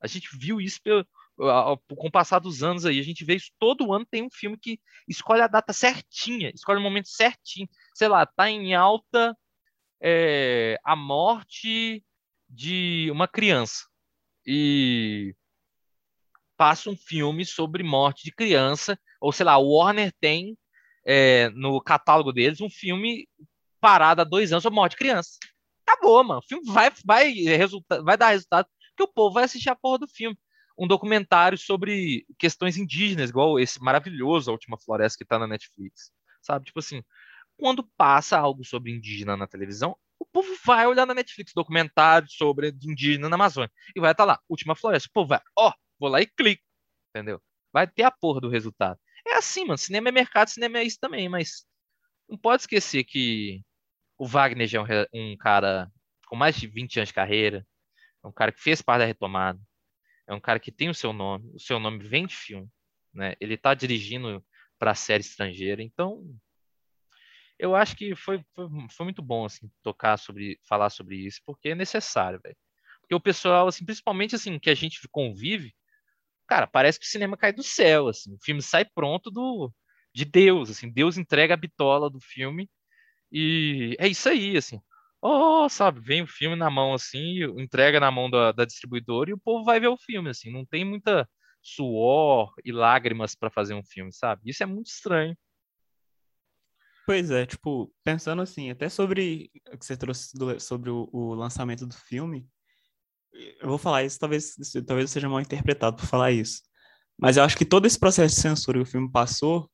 A 0.00 0.06
gente 0.06 0.28
viu 0.32 0.60
isso 0.60 0.80
pelo, 0.82 1.06
com 1.36 2.08
o 2.08 2.10
passar 2.10 2.38
dos 2.38 2.62
anos 2.62 2.84
aí. 2.84 2.98
A 2.98 3.04
gente 3.04 3.24
vê 3.24 3.36
isso 3.36 3.50
todo 3.58 3.92
ano. 3.92 4.06
Tem 4.06 4.22
um 4.22 4.30
filme 4.30 4.58
que 4.58 4.80
escolhe 5.08 5.42
a 5.42 5.46
data 5.46 5.72
certinha, 5.72 6.50
escolhe 6.54 6.78
o 6.78 6.82
momento 6.82 7.08
certinho. 7.08 7.68
Sei 7.94 8.08
lá, 8.08 8.26
tá 8.26 8.48
em 8.50 8.74
alta 8.74 9.36
é, 10.02 10.78
a 10.84 10.96
morte 10.96 12.04
de 12.48 13.08
uma 13.10 13.28
criança. 13.28 13.86
E 14.44 15.34
passa 16.56 16.90
um 16.90 16.96
filme 16.96 17.46
sobre 17.46 17.82
morte 17.82 18.24
de 18.24 18.32
criança, 18.32 18.98
ou 19.20 19.32
sei 19.32 19.44
lá, 19.44 19.58
o 19.58 19.76
Warner 19.76 20.12
tem 20.20 20.56
é, 21.04 21.48
no 21.50 21.80
catálogo 21.80 22.32
deles 22.32 22.60
um 22.60 22.70
filme 22.70 23.28
parado 23.80 24.20
há 24.20 24.24
dois 24.24 24.52
anos 24.52 24.62
sobre 24.62 24.76
morte 24.76 24.92
de 24.92 24.98
criança. 24.98 25.38
Acabou, 25.86 26.22
mano. 26.22 26.40
O 26.40 26.46
filme 26.46 26.70
vai, 26.70 26.90
vai, 27.04 27.30
resulta, 27.32 28.02
vai 28.02 28.16
dar 28.16 28.30
resultado, 28.30 28.68
porque 28.90 29.02
o 29.10 29.12
povo 29.12 29.34
vai 29.34 29.44
assistir 29.44 29.70
a 29.70 29.76
porra 29.76 29.98
do 29.98 30.08
filme. 30.08 30.38
Um 30.78 30.86
documentário 30.86 31.58
sobre 31.58 32.24
questões 32.38 32.76
indígenas, 32.76 33.30
igual 33.30 33.58
esse 33.58 33.80
maravilhoso 33.82 34.50
A 34.50 34.54
Última 34.54 34.78
Floresta 34.78 35.18
que 35.18 35.28
tá 35.28 35.38
na 35.38 35.46
Netflix. 35.46 36.10
Sabe? 36.40 36.64
Tipo 36.66 36.78
assim, 36.78 37.02
quando 37.58 37.86
passa 37.96 38.38
algo 38.38 38.64
sobre 38.64 38.90
indígena 38.90 39.36
na 39.36 39.46
televisão, 39.46 39.96
o 40.18 40.24
povo 40.24 40.48
vai 40.64 40.86
olhar 40.86 41.06
na 41.06 41.14
Netflix 41.14 41.52
documentário 41.54 42.28
sobre 42.30 42.68
indígena 42.82 43.28
na 43.28 43.36
Amazônia 43.36 43.70
e 43.94 44.00
vai 44.00 44.12
estar 44.12 44.24
tá 44.24 44.32
lá, 44.32 44.40
Última 44.48 44.74
Floresta. 44.74 45.08
O 45.08 45.12
povo 45.12 45.28
vai, 45.28 45.40
ó, 45.58 45.68
oh, 45.68 45.72
vou 45.98 46.08
lá 46.08 46.20
e 46.20 46.26
clico, 46.26 46.62
entendeu? 47.10 47.40
Vai 47.72 47.86
ter 47.86 48.02
a 48.02 48.10
porra 48.10 48.40
do 48.40 48.48
resultado. 48.48 48.98
É 49.30 49.36
assim, 49.36 49.64
mano. 49.64 49.78
Cinema 49.78 50.08
é 50.08 50.12
mercado, 50.12 50.48
cinema 50.48 50.78
é 50.78 50.84
isso 50.84 50.98
também, 51.00 51.28
mas 51.28 51.64
não 52.28 52.36
pode 52.36 52.62
esquecer 52.62 53.04
que 53.04 53.62
o 54.18 54.26
Wagner 54.26 54.66
já 54.66 54.80
é 54.80 55.08
um, 55.14 55.32
um 55.32 55.36
cara 55.36 55.90
com 56.26 56.36
mais 56.36 56.56
de 56.56 56.66
20 56.66 56.98
anos 56.98 57.08
de 57.08 57.14
carreira, 57.14 57.66
é 58.24 58.26
um 58.26 58.32
cara 58.32 58.52
que 58.52 58.60
fez 58.60 58.82
parte 58.82 59.00
da 59.00 59.06
retomada, 59.06 59.60
é 60.26 60.34
um 60.34 60.40
cara 60.40 60.60
que 60.60 60.72
tem 60.72 60.88
o 60.88 60.94
seu 60.94 61.12
nome, 61.12 61.50
o 61.54 61.60
seu 61.60 61.78
nome 61.78 61.98
vem 62.06 62.26
de 62.26 62.36
filme, 62.36 62.68
né? 63.14 63.34
Ele 63.40 63.56
tá 63.56 63.72
dirigindo 63.72 64.44
para 64.78 64.94
série 64.94 65.22
estrangeira, 65.22 65.82
então 65.82 66.24
eu 67.58 67.74
acho 67.76 67.94
que 67.96 68.16
foi, 68.16 68.42
foi, 68.54 68.68
foi, 68.90 69.04
muito 69.04 69.22
bom 69.22 69.44
assim 69.44 69.70
tocar 69.82 70.16
sobre 70.16 70.58
falar 70.66 70.88
sobre 70.88 71.16
isso 71.16 71.42
porque 71.44 71.68
é 71.68 71.74
necessário 71.74 72.40
velho 72.42 72.56
porque 73.02 73.14
o 73.14 73.20
pessoal 73.20 73.68
assim 73.68 73.84
principalmente 73.84 74.34
assim 74.34 74.58
que 74.58 74.70
a 74.70 74.74
gente 74.74 75.06
convive 75.08 75.74
cara, 76.50 76.66
parece 76.66 76.98
que 76.98 77.06
o 77.06 77.08
cinema 77.08 77.36
cai 77.36 77.52
do 77.52 77.62
céu, 77.62 78.08
assim, 78.08 78.34
o 78.34 78.38
filme 78.42 78.60
sai 78.60 78.84
pronto 78.84 79.30
do 79.30 79.72
de 80.12 80.24
Deus, 80.24 80.68
assim, 80.70 80.90
Deus 80.90 81.16
entrega 81.16 81.54
a 81.54 81.56
bitola 81.56 82.10
do 82.10 82.18
filme 82.20 82.68
e 83.32 83.96
é 84.00 84.08
isso 84.08 84.28
aí, 84.28 84.56
assim. 84.56 84.80
Oh, 85.22 85.68
sabe, 85.68 86.00
vem 86.00 86.22
o 86.22 86.26
filme 86.26 86.56
na 86.56 86.70
mão 86.70 86.94
assim, 86.94 87.44
entrega 87.60 88.00
na 88.00 88.10
mão 88.10 88.28
da, 88.30 88.52
da 88.52 88.64
distribuidora 88.64 89.30
e 89.30 89.34
o 89.34 89.38
povo 89.38 89.64
vai 89.64 89.78
ver 89.78 89.88
o 89.88 89.98
filme, 89.98 90.30
assim, 90.30 90.52
não 90.52 90.66
tem 90.66 90.84
muita 90.84 91.28
suor 91.62 92.52
e 92.64 92.72
lágrimas 92.72 93.36
para 93.36 93.50
fazer 93.50 93.74
um 93.74 93.84
filme, 93.84 94.12
sabe? 94.12 94.42
Isso 94.46 94.62
é 94.62 94.66
muito 94.66 94.88
estranho. 94.88 95.36
Pois 97.06 97.30
é, 97.30 97.46
tipo, 97.46 97.92
pensando 98.02 98.42
assim, 98.42 98.70
até 98.70 98.88
sobre 98.88 99.50
o 99.72 99.78
que 99.78 99.86
você 99.86 99.96
trouxe 99.96 100.36
do, 100.36 100.58
sobre 100.58 100.90
o, 100.90 101.08
o 101.12 101.34
lançamento 101.34 101.86
do 101.86 101.94
filme, 101.94 102.48
eu 103.32 103.68
vou 103.68 103.78
falar 103.78 104.04
isso, 104.04 104.18
talvez, 104.18 104.54
talvez 104.86 105.10
seja 105.10 105.28
mal 105.28 105.40
interpretado 105.40 105.96
por 105.96 106.06
falar 106.06 106.32
isso. 106.32 106.62
Mas 107.18 107.36
eu 107.36 107.44
acho 107.44 107.56
que 107.56 107.64
todo 107.64 107.86
esse 107.86 107.98
processo 107.98 108.34
de 108.34 108.40
censura 108.40 108.78
que 108.78 108.82
o 108.82 108.90
filme 108.90 109.10
passou 109.10 109.70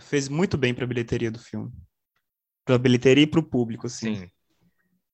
fez 0.00 0.28
muito 0.28 0.58
bem 0.58 0.74
para 0.74 0.84
a 0.84 0.88
bilheteria 0.88 1.30
do 1.30 1.38
filme. 1.38 1.72
Para 2.64 2.74
a 2.74 2.78
bilheteria 2.78 3.24
e 3.24 3.26
para 3.26 3.40
o 3.40 3.48
público, 3.48 3.86
assim. 3.86 4.16
Sim. 4.16 4.30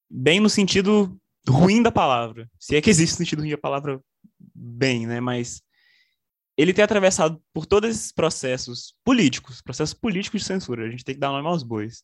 Bem 0.08 0.40
no 0.40 0.48
sentido 0.48 1.20
ruim 1.48 1.82
da 1.82 1.92
palavra. 1.92 2.48
Se 2.58 2.76
é 2.76 2.80
que 2.80 2.90
existe 2.90 3.16
sentido 3.16 3.40
ruim 3.40 3.52
a 3.52 3.58
palavra 3.58 4.00
bem, 4.54 5.06
né? 5.06 5.20
Mas 5.20 5.62
ele 6.56 6.74
ter 6.74 6.82
atravessado 6.82 7.42
por 7.52 7.66
todos 7.66 7.90
esses 7.90 8.12
processos 8.12 8.94
políticos, 9.04 9.62
processos 9.62 9.94
políticos 9.94 10.42
de 10.42 10.46
censura, 10.46 10.86
a 10.86 10.90
gente 10.90 11.04
tem 11.04 11.14
que 11.14 11.20
dar 11.20 11.30
nome 11.30 11.48
aos 11.48 11.62
bois, 11.62 12.02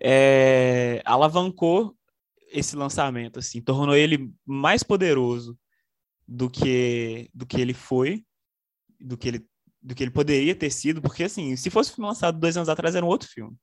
é, 0.00 1.02
alavancou 1.04 1.94
esse 2.50 2.76
lançamento, 2.76 3.38
assim, 3.38 3.60
tornou 3.60 3.94
ele 3.94 4.32
mais 4.44 4.82
poderoso 4.82 5.58
do 6.26 6.50
que 6.50 7.30
do 7.34 7.46
que 7.46 7.60
ele 7.60 7.74
foi, 7.74 8.24
do 8.98 9.16
que 9.16 9.28
ele 9.28 9.46
do 9.82 9.94
que 9.94 10.04
ele 10.04 10.10
poderia 10.10 10.54
ter 10.54 10.70
sido, 10.70 11.00
porque 11.00 11.24
assim, 11.24 11.56
se 11.56 11.70
fosse 11.70 11.98
lançado 12.00 12.38
dois 12.38 12.56
anos 12.56 12.68
atrás 12.68 12.94
era 12.94 13.04
um 13.04 13.08
outro 13.08 13.28
filme, 13.28 13.56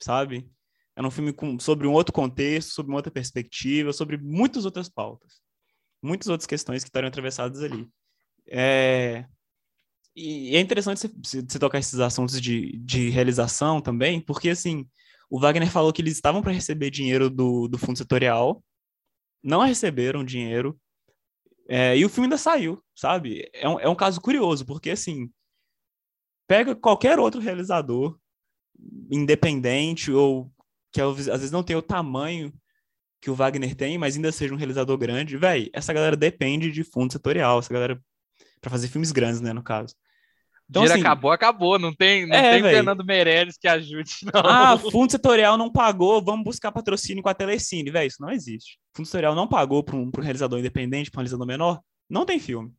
sabe? 0.00 0.48
Era 0.96 1.06
um 1.06 1.10
filme 1.10 1.32
com, 1.32 1.58
sobre 1.58 1.86
um 1.86 1.92
outro 1.92 2.12
contexto, 2.12 2.70
sobre 2.70 2.90
uma 2.92 2.98
outra 2.98 3.10
perspectiva, 3.10 3.92
sobre 3.92 4.16
muitas 4.16 4.64
outras 4.64 4.88
pautas, 4.88 5.40
muitas 6.02 6.28
outras 6.28 6.46
questões 6.46 6.82
que 6.82 6.88
estariam 6.88 7.08
atravessadas 7.08 7.62
ali. 7.62 7.88
É... 8.48 9.24
E 10.14 10.56
é 10.56 10.60
interessante 10.60 11.08
você 11.22 11.58
tocar 11.58 11.78
esses 11.78 12.00
assuntos 12.00 12.40
de, 12.40 12.76
de 12.78 13.08
realização 13.10 13.80
também, 13.80 14.20
porque 14.20 14.50
assim, 14.50 14.88
o 15.30 15.38
Wagner 15.38 15.70
falou 15.70 15.92
que 15.92 16.02
eles 16.02 16.14
estavam 16.14 16.42
para 16.42 16.52
receber 16.52 16.90
dinheiro 16.90 17.28
do, 17.28 17.68
do 17.68 17.78
fundo 17.78 17.98
setorial, 17.98 18.62
não 19.42 19.60
receberam 19.62 20.24
dinheiro, 20.24 20.78
é, 21.68 21.96
e 21.96 22.04
o 22.04 22.08
filme 22.08 22.26
ainda 22.26 22.38
saiu, 22.38 22.82
sabe? 22.94 23.48
É 23.52 23.68
um, 23.68 23.78
é 23.78 23.88
um 23.88 23.94
caso 23.94 24.20
curioso, 24.20 24.64
porque 24.64 24.90
assim, 24.90 25.30
pega 26.46 26.74
qualquer 26.74 27.18
outro 27.18 27.40
realizador, 27.40 28.18
independente, 29.10 30.10
ou 30.10 30.50
que 30.90 31.00
às 31.00 31.16
vezes 31.16 31.50
não 31.50 31.62
tem 31.62 31.76
o 31.76 31.82
tamanho 31.82 32.52
que 33.20 33.30
o 33.30 33.34
Wagner 33.34 33.74
tem, 33.74 33.98
mas 33.98 34.16
ainda 34.16 34.32
seja 34.32 34.54
um 34.54 34.56
realizador 34.56 34.96
grande, 34.96 35.36
velho, 35.36 35.68
essa 35.72 35.92
galera 35.92 36.16
depende 36.16 36.70
de 36.70 36.84
fundo 36.84 37.12
setorial, 37.12 37.58
essa 37.58 37.72
galera 37.72 38.02
para 38.60 38.70
fazer 38.70 38.88
filmes 38.88 39.12
grandes, 39.12 39.40
né, 39.40 39.52
no 39.52 39.62
caso. 39.62 39.94
Então, 40.68 40.82
assim, 40.82 41.00
acabou, 41.00 41.30
acabou. 41.30 41.78
Não 41.78 41.94
tem, 41.94 42.26
não 42.26 42.36
é, 42.36 42.52
tem 42.52 42.62
Fernando 42.62 43.04
Meirelles 43.04 43.56
que 43.56 43.66
ajude, 43.66 44.12
não. 44.32 44.42
Ah, 44.44 44.78
fundo 44.78 45.10
setorial 45.10 45.56
não 45.56 45.72
pagou, 45.72 46.22
vamos 46.22 46.44
buscar 46.44 46.70
patrocínio 46.70 47.22
com 47.22 47.28
a 47.28 47.34
Telecine. 47.34 47.90
Velho, 47.90 48.06
isso 48.06 48.20
não 48.20 48.30
existe. 48.30 48.78
Fundo 48.94 49.06
setorial 49.06 49.34
não 49.34 49.48
pagou 49.48 49.82
para 49.82 49.96
um, 49.96 50.10
um, 50.14 50.20
realizador 50.20 50.58
independente, 50.58 51.10
para 51.10 51.20
um 51.20 51.22
realizador 51.22 51.46
menor, 51.46 51.80
não 52.08 52.26
tem 52.26 52.38
filme. 52.38 52.72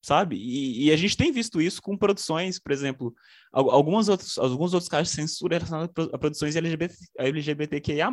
Sabe? 0.00 0.36
E, 0.36 0.86
e, 0.86 0.92
a 0.92 0.96
gente 0.96 1.16
tem 1.16 1.32
visto 1.32 1.60
isso 1.60 1.82
com 1.82 1.96
produções, 1.96 2.60
por 2.60 2.70
exemplo, 2.70 3.12
algumas 3.52 4.08
outros, 4.08 4.38
alguns 4.38 4.72
outros 4.72 4.88
casos 4.88 5.08
de 5.08 5.16
censura 5.16 5.56
relacionados 5.56 5.92
a 6.12 6.18
produções 6.18 6.54
LGBT, 6.54 6.94
LGBTQIA, 7.18 8.08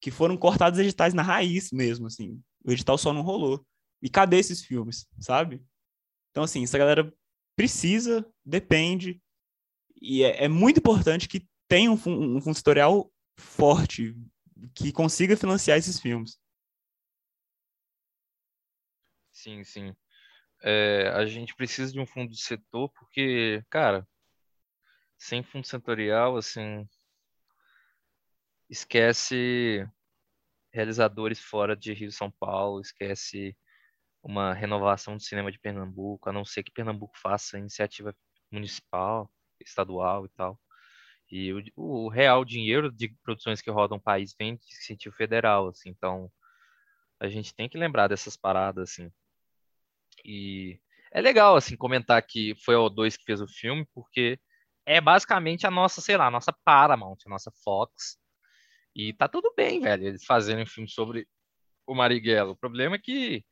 que 0.00 0.10
foram 0.10 0.36
cortados 0.36 0.80
editais 0.80 1.14
na 1.14 1.22
raiz 1.22 1.70
mesmo, 1.70 2.08
assim. 2.08 2.40
O 2.64 2.72
edital 2.72 2.98
só 2.98 3.12
não 3.12 3.22
rolou. 3.22 3.64
E 4.02 4.10
cadê 4.10 4.38
esses 4.38 4.64
filmes, 4.64 5.06
sabe? 5.20 5.62
Então, 6.32 6.42
assim, 6.42 6.64
essa 6.64 6.76
galera 6.76 7.10
precisa, 7.56 8.24
depende, 8.44 9.20
e 10.00 10.22
é, 10.22 10.44
é 10.44 10.48
muito 10.48 10.78
importante 10.78 11.26
que 11.26 11.48
tenha 11.66 11.90
um, 11.90 11.94
um 11.94 12.40
fundo 12.40 12.54
setorial 12.54 13.10
forte, 13.36 14.14
que 14.74 14.92
consiga 14.92 15.36
financiar 15.36 15.78
esses 15.78 15.98
filmes. 15.98 16.38
Sim, 19.32 19.64
sim. 19.64 19.94
É, 20.62 21.08
a 21.08 21.26
gente 21.26 21.54
precisa 21.54 21.92
de 21.92 22.00
um 22.00 22.06
fundo 22.06 22.30
de 22.30 22.40
setor 22.40 22.90
porque, 22.92 23.62
cara, 23.70 24.06
sem 25.18 25.42
fundo 25.42 25.66
setorial, 25.66 26.36
assim, 26.36 26.88
esquece 28.68 29.86
realizadores 30.72 31.38
fora 31.38 31.76
de 31.76 31.92
Rio 31.92 32.12
São 32.12 32.30
Paulo, 32.30 32.80
esquece 32.80 33.56
uma 34.26 34.52
renovação 34.52 35.16
do 35.16 35.22
cinema 35.22 35.52
de 35.52 35.58
Pernambuco, 35.58 36.28
a 36.28 36.32
não 36.32 36.44
ser 36.44 36.64
que 36.64 36.72
Pernambuco 36.72 37.16
faça 37.16 37.58
iniciativa 37.58 38.12
municipal, 38.50 39.30
estadual 39.60 40.26
e 40.26 40.28
tal. 40.30 40.60
E 41.30 41.52
o, 41.52 41.62
o 41.76 42.08
real 42.08 42.44
dinheiro 42.44 42.90
de 42.90 43.08
produções 43.22 43.62
que 43.62 43.70
rodam 43.70 43.98
o 43.98 44.02
país 44.02 44.34
vem 44.36 44.56
de 44.56 44.64
incentivo 44.66 45.14
federal, 45.14 45.68
assim, 45.68 45.90
então 45.90 46.28
a 47.20 47.28
gente 47.28 47.54
tem 47.54 47.68
que 47.68 47.78
lembrar 47.78 48.08
dessas 48.08 48.36
paradas, 48.36 48.90
assim. 48.90 49.12
E 50.24 50.80
é 51.12 51.20
legal, 51.20 51.54
assim, 51.54 51.76
comentar 51.76 52.20
que 52.20 52.56
foi 52.64 52.74
o 52.74 52.90
O2 52.90 53.16
que 53.16 53.24
fez 53.24 53.40
o 53.40 53.46
filme, 53.46 53.86
porque 53.94 54.40
é 54.84 55.00
basicamente 55.00 55.68
a 55.68 55.70
nossa, 55.70 56.00
sei 56.00 56.16
lá, 56.16 56.26
a 56.26 56.30
nossa 56.32 56.52
Paramount, 56.64 57.18
a 57.24 57.30
nossa 57.30 57.52
Fox. 57.62 58.18
E 58.94 59.12
tá 59.12 59.28
tudo 59.28 59.54
bem, 59.56 59.80
velho, 59.80 60.04
eles 60.04 60.24
fazerem 60.24 60.64
um 60.64 60.66
filme 60.66 60.88
sobre 60.90 61.28
o 61.86 61.94
Marighella. 61.94 62.50
O 62.50 62.56
problema 62.56 62.96
é 62.96 62.98
que 62.98 63.44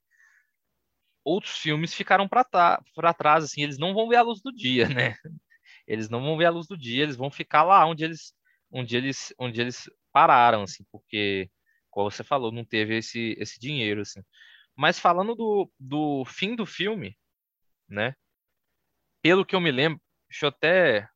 outros 1.25 1.57
filmes 1.59 1.95
ficaram 1.95 2.29
para 2.29 3.15
trás, 3.17 3.45
assim, 3.45 3.63
eles 3.63 3.79
não 3.79 3.95
vão 3.95 4.09
ver 4.09 4.17
a 4.17 4.23
luz 4.23 4.41
do 4.43 4.53
dia, 4.53 4.89
né? 5.13 5.17
Eles 5.87 6.09
não 6.09 6.23
vão 6.23 6.37
ver 6.37 6.47
a 6.47 6.51
luz 6.51 6.67
do 6.67 6.77
dia, 6.77 7.03
eles 7.03 7.17
vão 7.17 7.31
ficar 7.31 7.63
lá 7.63 7.85
onde 7.87 8.05
eles, 8.05 8.35
onde 8.71 8.97
eles, 8.97 9.35
onde 9.39 9.61
eles 9.61 9.91
pararam, 10.13 10.63
assim, 10.63 10.85
porque, 10.93 11.51
como 11.91 12.11
você 12.11 12.25
falou, 12.25 12.53
não 12.53 12.65
teve 12.65 12.99
esse, 12.99 13.37
esse 13.39 13.59
dinheiro, 13.59 14.03
assim. 14.03 14.21
Mas 14.77 14.99
falando 14.99 15.35
do, 15.35 15.71
do 15.79 16.25
fim 16.27 16.57
do 16.57 16.67
filme, 16.67 17.17
né? 17.89 18.15
pelo 19.25 19.47
que 19.47 19.57
eu 19.57 19.61
me 19.61 19.73
lembro, 19.73 19.99
deixa 20.29 20.45
eu 20.45 20.51
até. 20.51 21.09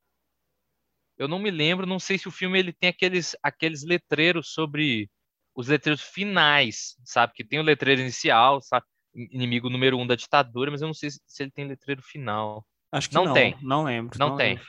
Eu 1.18 1.28
não 1.28 1.38
me 1.38 1.50
lembro, 1.50 1.84
não 1.84 1.98
sei 1.98 2.16
se 2.16 2.26
o 2.26 2.30
filme 2.30 2.59
ele 2.59 2.72
tem 2.72 2.88
aqueles, 2.88 3.36
aqueles 3.42 3.84
letreiros 3.84 4.54
sobre 4.54 5.11
os 5.54 5.68
letreiros 5.68 6.00
finais, 6.00 6.96
sabe? 7.04 7.34
Que 7.34 7.44
tem 7.44 7.59
o 7.59 7.62
letreiro 7.62 8.00
inicial, 8.00 8.62
sabe? 8.62 8.86
Inimigo 9.14 9.68
número 9.70 9.98
um 9.98 10.06
da 10.06 10.14
ditadura, 10.14 10.70
mas 10.70 10.80
eu 10.82 10.86
não 10.86 10.94
sei 10.94 11.11
se, 11.11 11.20
ele 11.42 11.50
tem 11.50 11.66
letreiro 11.66 12.02
final. 12.02 12.64
Acho 12.92 13.09
que 13.09 13.14
Não 13.14 13.24
não, 13.26 13.34
tem. 13.34 13.56
Não 13.61 13.82
lembro. 13.84 14.18
Não 14.18 14.36
tem. 14.36 14.54
lembro. 14.54 14.64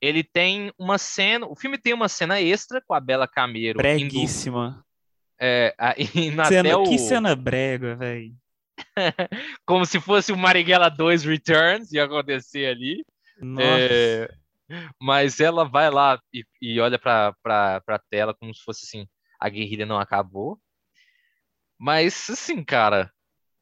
Ele 0.00 0.22
tem 0.22 0.72
uma 0.78 0.98
cena. 0.98 1.46
O 1.46 1.56
filme 1.56 1.78
tem 1.78 1.94
uma 1.94 2.08
cena 2.08 2.40
extra 2.40 2.82
com 2.86 2.92
a 2.94 3.00
Bela 3.00 3.26
Camero 3.26 3.70
indo, 3.70 3.76
Breguíssima. 3.78 4.84
é, 5.40 5.74
a- 5.78 5.94
indo 6.14 6.44
Cena- 6.46 6.78
o. 6.78 6.84
Que 6.84 6.98
cena 6.98 7.34
brega, 7.34 7.96
velho. 7.96 8.34
Como 9.66 9.86
se 9.86 10.00
fosse 10.00 10.32
o 10.32 10.36
Marighella 10.36 10.88
2 10.88 11.24
Returns, 11.24 11.92
ia 11.92 12.04
acontecer 12.04 12.66
ali. 12.66 13.04
Nossa. 13.40 13.66
É, 13.70 14.28
mas 15.00 15.40
ela 15.40 15.64
vai 15.64 15.90
lá 15.90 16.20
e, 16.32 16.44
e 16.60 16.80
olha 16.80 16.98
pra, 16.98 17.32
pra, 17.42 17.80
pra 17.82 17.98
tela 18.10 18.34
como 18.34 18.52
se 18.54 18.62
fosse 18.62 18.84
assim: 18.86 19.08
a 19.40 19.48
guerrilha 19.48 19.86
não 19.86 19.98
acabou. 19.98 20.58
Mas, 21.84 22.30
assim, 22.30 22.64
cara, 22.64 23.12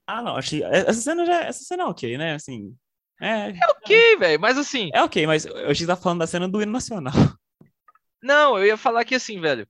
Ah, 0.07 0.23
não. 0.23 0.37
Achei... 0.37 0.63
Essa 0.63 1.01
cena 1.01 1.27
já. 1.27 1.41
Essa 1.43 1.65
cena 1.65 1.83
é 1.83 1.87
ok, 1.87 2.17
né? 2.17 2.35
Assim. 2.35 2.73
É, 3.21 3.51
é 3.51 3.67
ok, 3.71 4.17
velho. 4.17 4.41
Mas, 4.41 4.57
assim, 4.57 4.91
é 4.95 5.03
ok, 5.03 5.27
mas 5.27 5.45
eu 5.45 5.69
achei 5.69 5.85
que 5.85 5.93
tá 5.93 5.97
falando 5.97 6.21
da 6.21 6.27
cena 6.29 6.49
do 6.49 6.63
hino 6.63 6.71
nacional. 6.71 7.13
não, 8.23 8.57
eu 8.57 8.65
ia 8.65 8.77
falar 8.77 9.05
que, 9.05 9.17
assim, 9.17 9.41
velho, 9.41 9.67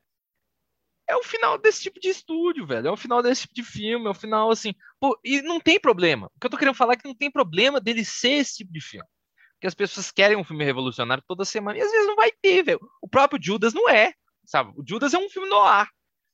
é 1.08 1.16
o 1.16 1.22
final 1.22 1.56
desse 1.56 1.80
tipo 1.80 1.98
de 1.98 2.08
estúdio, 2.08 2.66
velho. 2.66 2.88
É 2.88 2.90
o 2.90 2.96
final 2.96 3.22
desse 3.22 3.42
tipo 3.42 3.54
de 3.54 3.62
filme. 3.62 4.06
É 4.06 4.10
o 4.10 4.14
final, 4.14 4.50
assim. 4.50 4.74
Pô, 5.00 5.18
e 5.24 5.40
não 5.40 5.58
tem 5.58 5.80
problema. 5.80 6.26
O 6.36 6.38
que 6.38 6.46
eu 6.46 6.50
tô 6.50 6.58
querendo 6.58 6.74
falar 6.74 6.92
é 6.92 6.96
que 6.96 7.08
não 7.08 7.14
tem 7.14 7.30
problema 7.30 7.80
dele 7.80 8.04
ser 8.04 8.32
esse 8.32 8.58
tipo 8.58 8.70
de 8.70 8.82
filme. 8.82 9.08
Porque 9.54 9.66
as 9.66 9.74
pessoas 9.74 10.12
querem 10.12 10.36
um 10.36 10.44
filme 10.44 10.62
revolucionário 10.62 11.24
toda 11.26 11.46
semana 11.46 11.78
e 11.78 11.80
às 11.80 11.90
vezes 11.90 12.06
não 12.06 12.16
vai 12.16 12.30
ter, 12.42 12.62
velho. 12.62 12.80
O 13.00 13.08
próprio 13.08 13.42
Judas 13.42 13.72
não 13.72 13.88
é, 13.88 14.12
sabe? 14.44 14.72
O 14.76 14.84
Judas 14.86 15.14
é 15.14 15.18
um 15.18 15.30
filme 15.30 15.48
no 15.48 15.60
ar. 15.62 15.88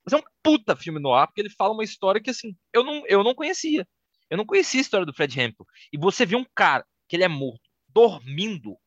Mas 0.08 0.14
é 0.14 0.16
um 0.24 0.26
puta 0.42 0.74
filme 0.74 0.98
no 0.98 1.12
ar, 1.12 1.26
porque 1.26 1.42
ele 1.42 1.50
fala 1.50 1.74
uma 1.74 1.84
história 1.84 2.18
que, 2.18 2.30
assim, 2.30 2.56
eu 2.72 2.82
não, 2.82 3.06
eu 3.06 3.22
não 3.22 3.34
conhecia. 3.34 3.86
Eu 4.30 4.38
não 4.38 4.46
conhecia 4.46 4.80
a 4.80 4.82
história 4.82 5.04
do 5.04 5.12
Fred 5.12 5.38
Hampton. 5.38 5.66
E 5.92 5.98
você 5.98 6.24
vê 6.24 6.34
um 6.34 6.46
cara 6.54 6.86
que 7.06 7.14
ele 7.14 7.24
é 7.24 7.28
morto, 7.28 7.68
dormindo, 7.88 8.78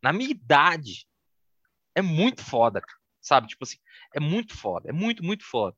na 0.00 0.12
minha 0.12 0.30
idade. 0.30 1.08
É 1.92 2.00
muito 2.00 2.44
foda. 2.44 2.80
Sabe? 3.20 3.48
Tipo 3.48 3.64
assim, 3.64 3.78
é 4.14 4.20
muito 4.20 4.56
foda. 4.56 4.88
É 4.88 4.92
muito, 4.92 5.24
muito 5.24 5.44
foda. 5.44 5.76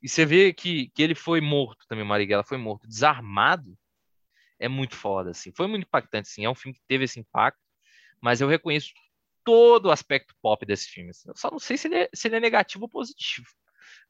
E 0.00 0.08
você 0.08 0.24
vê 0.24 0.52
que, 0.52 0.88
que 0.90 1.02
ele 1.02 1.16
foi 1.16 1.40
morto 1.40 1.84
também, 1.88 2.04
Marighella 2.04 2.44
foi 2.44 2.58
morto, 2.58 2.86
desarmado. 2.86 3.76
É 4.56 4.68
muito 4.68 4.94
foda, 4.94 5.30
assim. 5.30 5.50
Foi 5.52 5.66
muito 5.66 5.84
impactante, 5.84 6.28
assim. 6.28 6.44
É 6.44 6.48
um 6.48 6.54
filme 6.54 6.78
que 6.78 6.84
teve 6.86 7.06
esse 7.06 7.18
impacto, 7.18 7.60
mas 8.20 8.40
eu 8.40 8.46
reconheço 8.46 8.92
todo 9.42 9.86
o 9.86 9.90
aspecto 9.90 10.32
pop 10.40 10.64
desse 10.64 10.86
filme. 10.86 11.10
assim. 11.10 11.28
Eu 11.28 11.36
só 11.36 11.50
não 11.50 11.58
sei 11.58 11.76
se 11.76 11.88
ele 11.88 11.96
é, 11.96 12.10
se 12.14 12.28
ele 12.28 12.36
é 12.36 12.40
negativo 12.40 12.84
ou 12.84 12.88
positivo. 12.88 13.48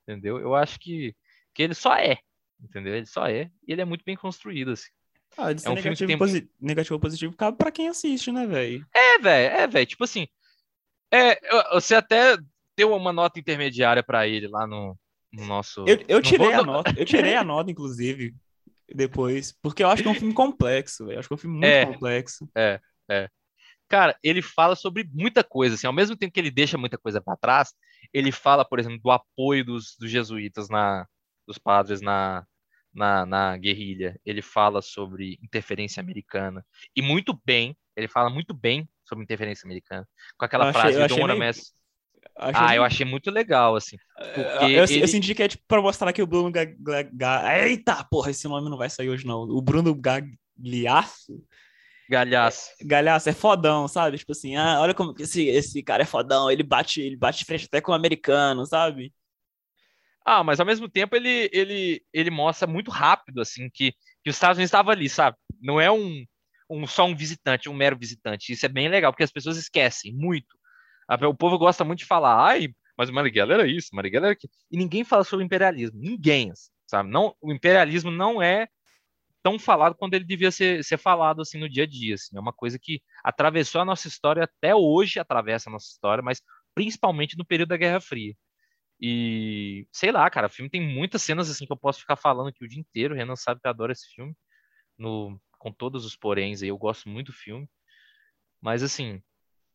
Entendeu? 0.06 0.38
Eu 0.38 0.54
acho 0.54 0.78
que, 0.78 1.14
que 1.54 1.62
ele 1.62 1.74
só 1.74 1.94
é. 1.96 2.18
Entendeu? 2.62 2.94
Ele 2.94 3.06
só 3.06 3.26
é. 3.26 3.50
E 3.66 3.72
ele 3.72 3.80
é 3.80 3.84
muito 3.84 4.04
bem 4.04 4.16
construído, 4.16 4.70
assim. 4.72 4.88
Ah, 5.36 5.50
É 5.50 5.54
um 5.54 5.58
filme 5.58 5.74
negativo, 5.82 6.06
tem- 6.08 6.18
posi- 6.18 6.50
negativo 6.60 6.94
ou 6.94 7.00
positivo 7.00 7.36
cabe 7.36 7.58
pra 7.58 7.70
quem 7.70 7.88
assiste, 7.88 8.30
né, 8.32 8.46
velho? 8.46 8.86
É, 8.94 9.18
velho, 9.18 9.54
é, 9.56 9.66
velho. 9.66 9.86
Tipo 9.86 10.04
assim, 10.04 10.26
é, 11.12 11.38
você 11.72 11.94
até 11.94 12.36
deu 12.76 12.94
uma 12.94 13.12
nota 13.12 13.38
intermediária 13.38 14.02
pra 14.02 14.26
ele 14.26 14.48
lá 14.48 14.66
no, 14.66 14.96
no 15.32 15.44
nosso. 15.44 15.84
Eu, 15.86 16.02
eu 16.08 16.22
tirei 16.22 16.46
vou- 16.52 16.60
a 16.60 16.64
nota, 16.64 16.94
eu 16.96 17.04
tirei 17.04 17.34
a 17.34 17.44
nota, 17.44 17.70
inclusive, 17.70 18.34
depois, 18.88 19.52
porque 19.60 19.82
eu 19.82 19.88
acho 19.88 20.02
que 20.02 20.08
é 20.08 20.12
um 20.12 20.14
filme 20.14 20.32
complexo, 20.32 21.04
velho. 21.06 21.18
Acho 21.18 21.28
que 21.28 21.34
é 21.34 21.36
um 21.36 21.38
filme 21.38 21.56
muito 21.60 21.64
É. 21.66 21.84
complexo. 21.86 22.48
Cara, 23.88 24.16
ele 24.22 24.42
fala 24.42 24.74
sobre 24.74 25.08
muita 25.12 25.44
coisa, 25.44 25.74
assim, 25.76 25.86
ao 25.86 25.92
mesmo 25.92 26.16
tempo 26.16 26.32
que 26.32 26.40
ele 26.40 26.50
deixa 26.50 26.76
muita 26.76 26.98
coisa 26.98 27.20
pra 27.20 27.36
trás, 27.36 27.72
ele 28.12 28.32
fala, 28.32 28.64
por 28.64 28.78
exemplo, 28.80 28.98
do 29.02 29.10
apoio 29.10 29.64
dos, 29.64 29.96
dos 29.98 30.10
jesuítas 30.10 30.68
na, 30.68 31.06
dos 31.46 31.56
padres 31.58 32.00
na, 32.00 32.44
na, 32.92 33.24
na 33.24 33.56
guerrilha. 33.56 34.18
Ele 34.26 34.42
fala 34.42 34.82
sobre 34.82 35.38
interferência 35.42 36.00
americana 36.00 36.64
e 36.96 37.00
muito 37.02 37.38
bem. 37.44 37.76
Ele 37.96 38.08
fala 38.08 38.28
muito 38.28 38.52
bem 38.52 38.88
sobre 39.04 39.22
interferência 39.24 39.66
americana, 39.66 40.06
com 40.36 40.44
aquela 40.44 40.68
achei- 40.68 40.80
frase 40.80 40.98
Don't 41.08 41.20
wanna 41.20 41.34
meio-. 41.36 41.50
Achei- 42.38 42.66
Ah, 42.66 42.74
eu 42.76 42.82
achei 42.82 43.06
muito 43.06 43.30
legal, 43.30 43.76
assim. 43.76 43.96
porque 44.34 44.64
eu, 44.64 44.68
eu 44.70 44.84
ele- 44.84 45.06
senti 45.08 45.32
que 45.34 45.42
é 45.44 45.48
tipo 45.48 45.62
pra 45.66 45.80
mostrar 45.80 46.12
que 46.12 46.20
o 46.20 46.26
Bruno 46.26 46.50
Ga... 46.50 46.64
Ga- 46.64 47.08
Ga- 47.12 47.66
Eita, 47.68 48.04
porra, 48.10 48.30
esse 48.32 48.46
nome 48.48 48.68
não 48.68 48.76
vai 48.76 48.90
sair 48.90 49.08
hoje, 49.08 49.24
não. 49.24 49.42
O 49.42 49.62
Bruno 49.62 49.94
Gagliasso, 49.94 51.42
Galhaço. 52.08 52.70
Galhaço 52.82 53.28
é 53.28 53.32
fodão, 53.32 53.88
sabe? 53.88 54.18
Tipo 54.18 54.32
assim, 54.32 54.56
ah, 54.56 54.80
olha 54.80 54.94
como 54.94 55.14
esse, 55.18 55.46
esse 55.46 55.82
cara 55.82 56.02
é 56.02 56.06
fodão, 56.06 56.50
ele 56.50 56.62
bate, 56.62 57.00
ele 57.00 57.16
bate 57.16 57.40
de 57.40 57.44
frente 57.44 57.66
até 57.66 57.80
com 57.80 57.92
o 57.92 57.94
americano, 57.94 58.64
sabe? 58.66 59.12
Ah, 60.24 60.42
mas 60.42 60.58
ao 60.58 60.66
mesmo 60.66 60.88
tempo 60.88 61.14
ele, 61.14 61.48
ele, 61.52 62.02
ele 62.12 62.30
mostra 62.30 62.66
muito 62.66 62.90
rápido, 62.90 63.40
assim, 63.40 63.70
que, 63.70 63.92
que 64.24 64.30
os 64.30 64.36
Estados 64.36 64.58
Unidos 64.58 64.68
estavam 64.68 64.92
ali, 64.92 65.08
sabe? 65.08 65.36
Não 65.60 65.80
é 65.80 65.90
um, 65.90 66.24
um 66.68 66.86
só 66.86 67.04
um 67.06 67.14
visitante, 67.14 67.68
um 67.68 67.74
mero 67.74 67.96
visitante. 67.96 68.52
Isso 68.52 68.66
é 68.66 68.68
bem 68.68 68.88
legal, 68.88 69.12
porque 69.12 69.22
as 69.22 69.30
pessoas 69.32 69.56
esquecem 69.56 70.12
muito. 70.12 70.56
O 71.28 71.34
povo 71.34 71.56
gosta 71.58 71.84
muito 71.84 72.00
de 72.00 72.06
falar, 72.06 72.44
ai, 72.44 72.68
mas 72.98 73.08
o 73.08 73.12
Marighella 73.12 73.54
era 73.54 73.66
isso, 73.68 73.90
o 73.92 73.96
Marighella 73.96 74.26
era 74.26 74.32
aquilo. 74.32 74.52
E 74.70 74.76
ninguém 74.76 75.04
fala 75.04 75.22
sobre 75.22 75.44
imperialismo, 75.44 75.98
ninguém, 76.00 76.52
sabe? 76.86 77.08
Não, 77.08 77.34
o 77.40 77.52
imperialismo 77.52 78.10
não 78.10 78.42
é 78.42 78.66
tão 79.46 79.60
falado 79.60 79.94
quando 79.94 80.14
ele 80.14 80.24
devia 80.24 80.50
ser, 80.50 80.82
ser 80.82 80.98
falado, 80.98 81.40
assim, 81.40 81.56
no 81.56 81.68
dia 81.68 81.84
a 81.84 81.86
dia, 81.86 82.16
assim. 82.16 82.36
É 82.36 82.40
uma 82.40 82.52
coisa 82.52 82.80
que 82.80 83.00
atravessou 83.22 83.80
a 83.80 83.84
nossa 83.84 84.08
história, 84.08 84.42
até 84.42 84.74
hoje 84.74 85.20
atravessa 85.20 85.70
a 85.70 85.72
nossa 85.72 85.86
história, 85.86 86.20
mas 86.20 86.42
principalmente 86.74 87.38
no 87.38 87.46
período 87.46 87.68
da 87.68 87.76
Guerra 87.76 88.00
Fria. 88.00 88.34
E 89.00 89.86
sei 89.92 90.10
lá, 90.10 90.28
cara, 90.28 90.48
o 90.48 90.50
filme 90.50 90.68
tem 90.68 90.80
muitas 90.80 91.22
cenas 91.22 91.48
assim 91.48 91.64
que 91.64 91.72
eu 91.72 91.76
posso 91.76 92.00
ficar 92.00 92.16
falando 92.16 92.48
aqui 92.48 92.64
o 92.64 92.68
dia 92.68 92.80
inteiro. 92.80 93.14
O 93.14 93.16
Renan 93.16 93.36
sabe 93.36 93.60
que 93.60 93.68
eu 93.68 93.70
adoro 93.70 93.92
esse 93.92 94.12
filme, 94.12 94.34
no, 94.98 95.40
com 95.60 95.70
todos 95.70 96.04
os 96.04 96.16
poréns 96.16 96.60
aí, 96.60 96.68
eu 96.68 96.76
gosto 96.76 97.08
muito 97.08 97.28
do 97.28 97.32
filme. 97.32 97.68
Mas 98.60 98.82
assim, 98.82 99.22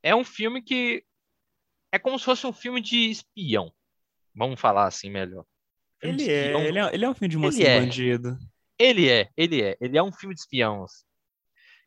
é 0.04 0.14
um 0.14 0.26
filme 0.26 0.62
que 0.62 1.06
é 1.94 1.98
como 1.98 2.20
se 2.20 2.26
fosse 2.26 2.46
um 2.46 2.52
filme 2.52 2.82
de 2.82 3.10
espião. 3.10 3.72
Vamos 4.36 4.60
falar 4.60 4.88
assim 4.88 5.10
melhor. 5.10 5.46
Ele 6.02 6.30
é, 6.30 6.68
ele 6.68 6.78
é, 6.78 6.94
ele 6.94 7.06
é 7.06 7.10
um 7.10 7.14
filme 7.14 7.30
de 7.30 7.38
Ele 7.38 7.46
mocinho 7.46 7.68
é. 7.68 7.80
bandido. 7.80 8.38
Ele 8.82 9.08
é, 9.08 9.30
ele 9.38 9.62
é, 9.62 9.78
ele 9.80 9.96
é 9.96 10.02
um 10.02 10.12
filme 10.12 10.34
de 10.34 10.42
espião. 10.42 10.84
assim. 10.84 11.06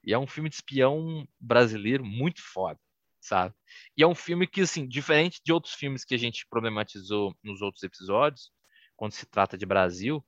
E 0.05 0.13
é 0.13 0.19
um 0.19 0.29
filme 0.29 0.49
de 0.49 0.55
espião 0.55 1.27
brasileiro 1.41 2.05
muito 2.05 2.41
foda, 2.41 2.79
sabe? 3.21 3.53
E 3.97 4.03
é 4.05 4.07
um 4.07 4.15
filme 4.15 4.47
que, 4.47 4.61
assim, 4.61 4.87
diferente 4.87 5.41
de 5.45 5.53
outros 5.53 5.75
filmes 5.75 6.05
que 6.05 6.15
a 6.15 6.19
gente 6.19 6.47
problematizou 6.49 7.35
nos 7.43 7.61
outros 7.63 7.83
episódios, 7.83 8.53
quando 8.97 9.13
se 9.13 9.27
trata 9.27 9.59
de 9.59 9.67
Brasil, 9.67 10.25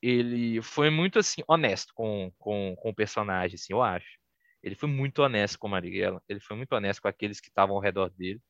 ele 0.00 0.62
foi 0.62 0.88
muito, 0.88 1.18
assim, 1.18 1.42
honesto 1.46 1.92
com, 1.94 2.32
com, 2.38 2.74
com 2.78 2.90
o 2.90 2.94
personagem, 2.94 3.56
assim, 3.56 3.74
eu 3.74 3.82
acho. 3.82 4.18
Ele 4.62 4.74
foi 4.74 4.88
muito 4.88 5.22
honesto 5.22 5.58
com 5.58 5.68
Marighella, 5.68 6.22
ele 6.26 6.40
foi 6.40 6.56
muito 6.56 6.72
honesto 6.74 7.02
com 7.02 7.08
aqueles 7.08 7.38
que 7.40 7.48
estavam 7.48 7.76
ao 7.76 7.82
redor 7.82 8.08
dele 8.10 8.40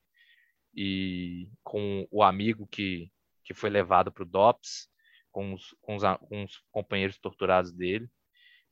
e 0.74 1.48
com 1.64 2.06
o 2.10 2.22
amigo 2.22 2.68
que, 2.68 3.10
que 3.44 3.54
foi 3.54 3.70
levado 3.70 4.12
para 4.12 4.22
o 4.22 4.26
DOPS, 4.26 4.91
com 5.32 5.54
os, 5.54 5.74
com, 5.80 5.96
os, 5.96 6.02
com 6.28 6.44
os 6.44 6.62
companheiros 6.70 7.18
torturados 7.18 7.72
dele. 7.72 8.08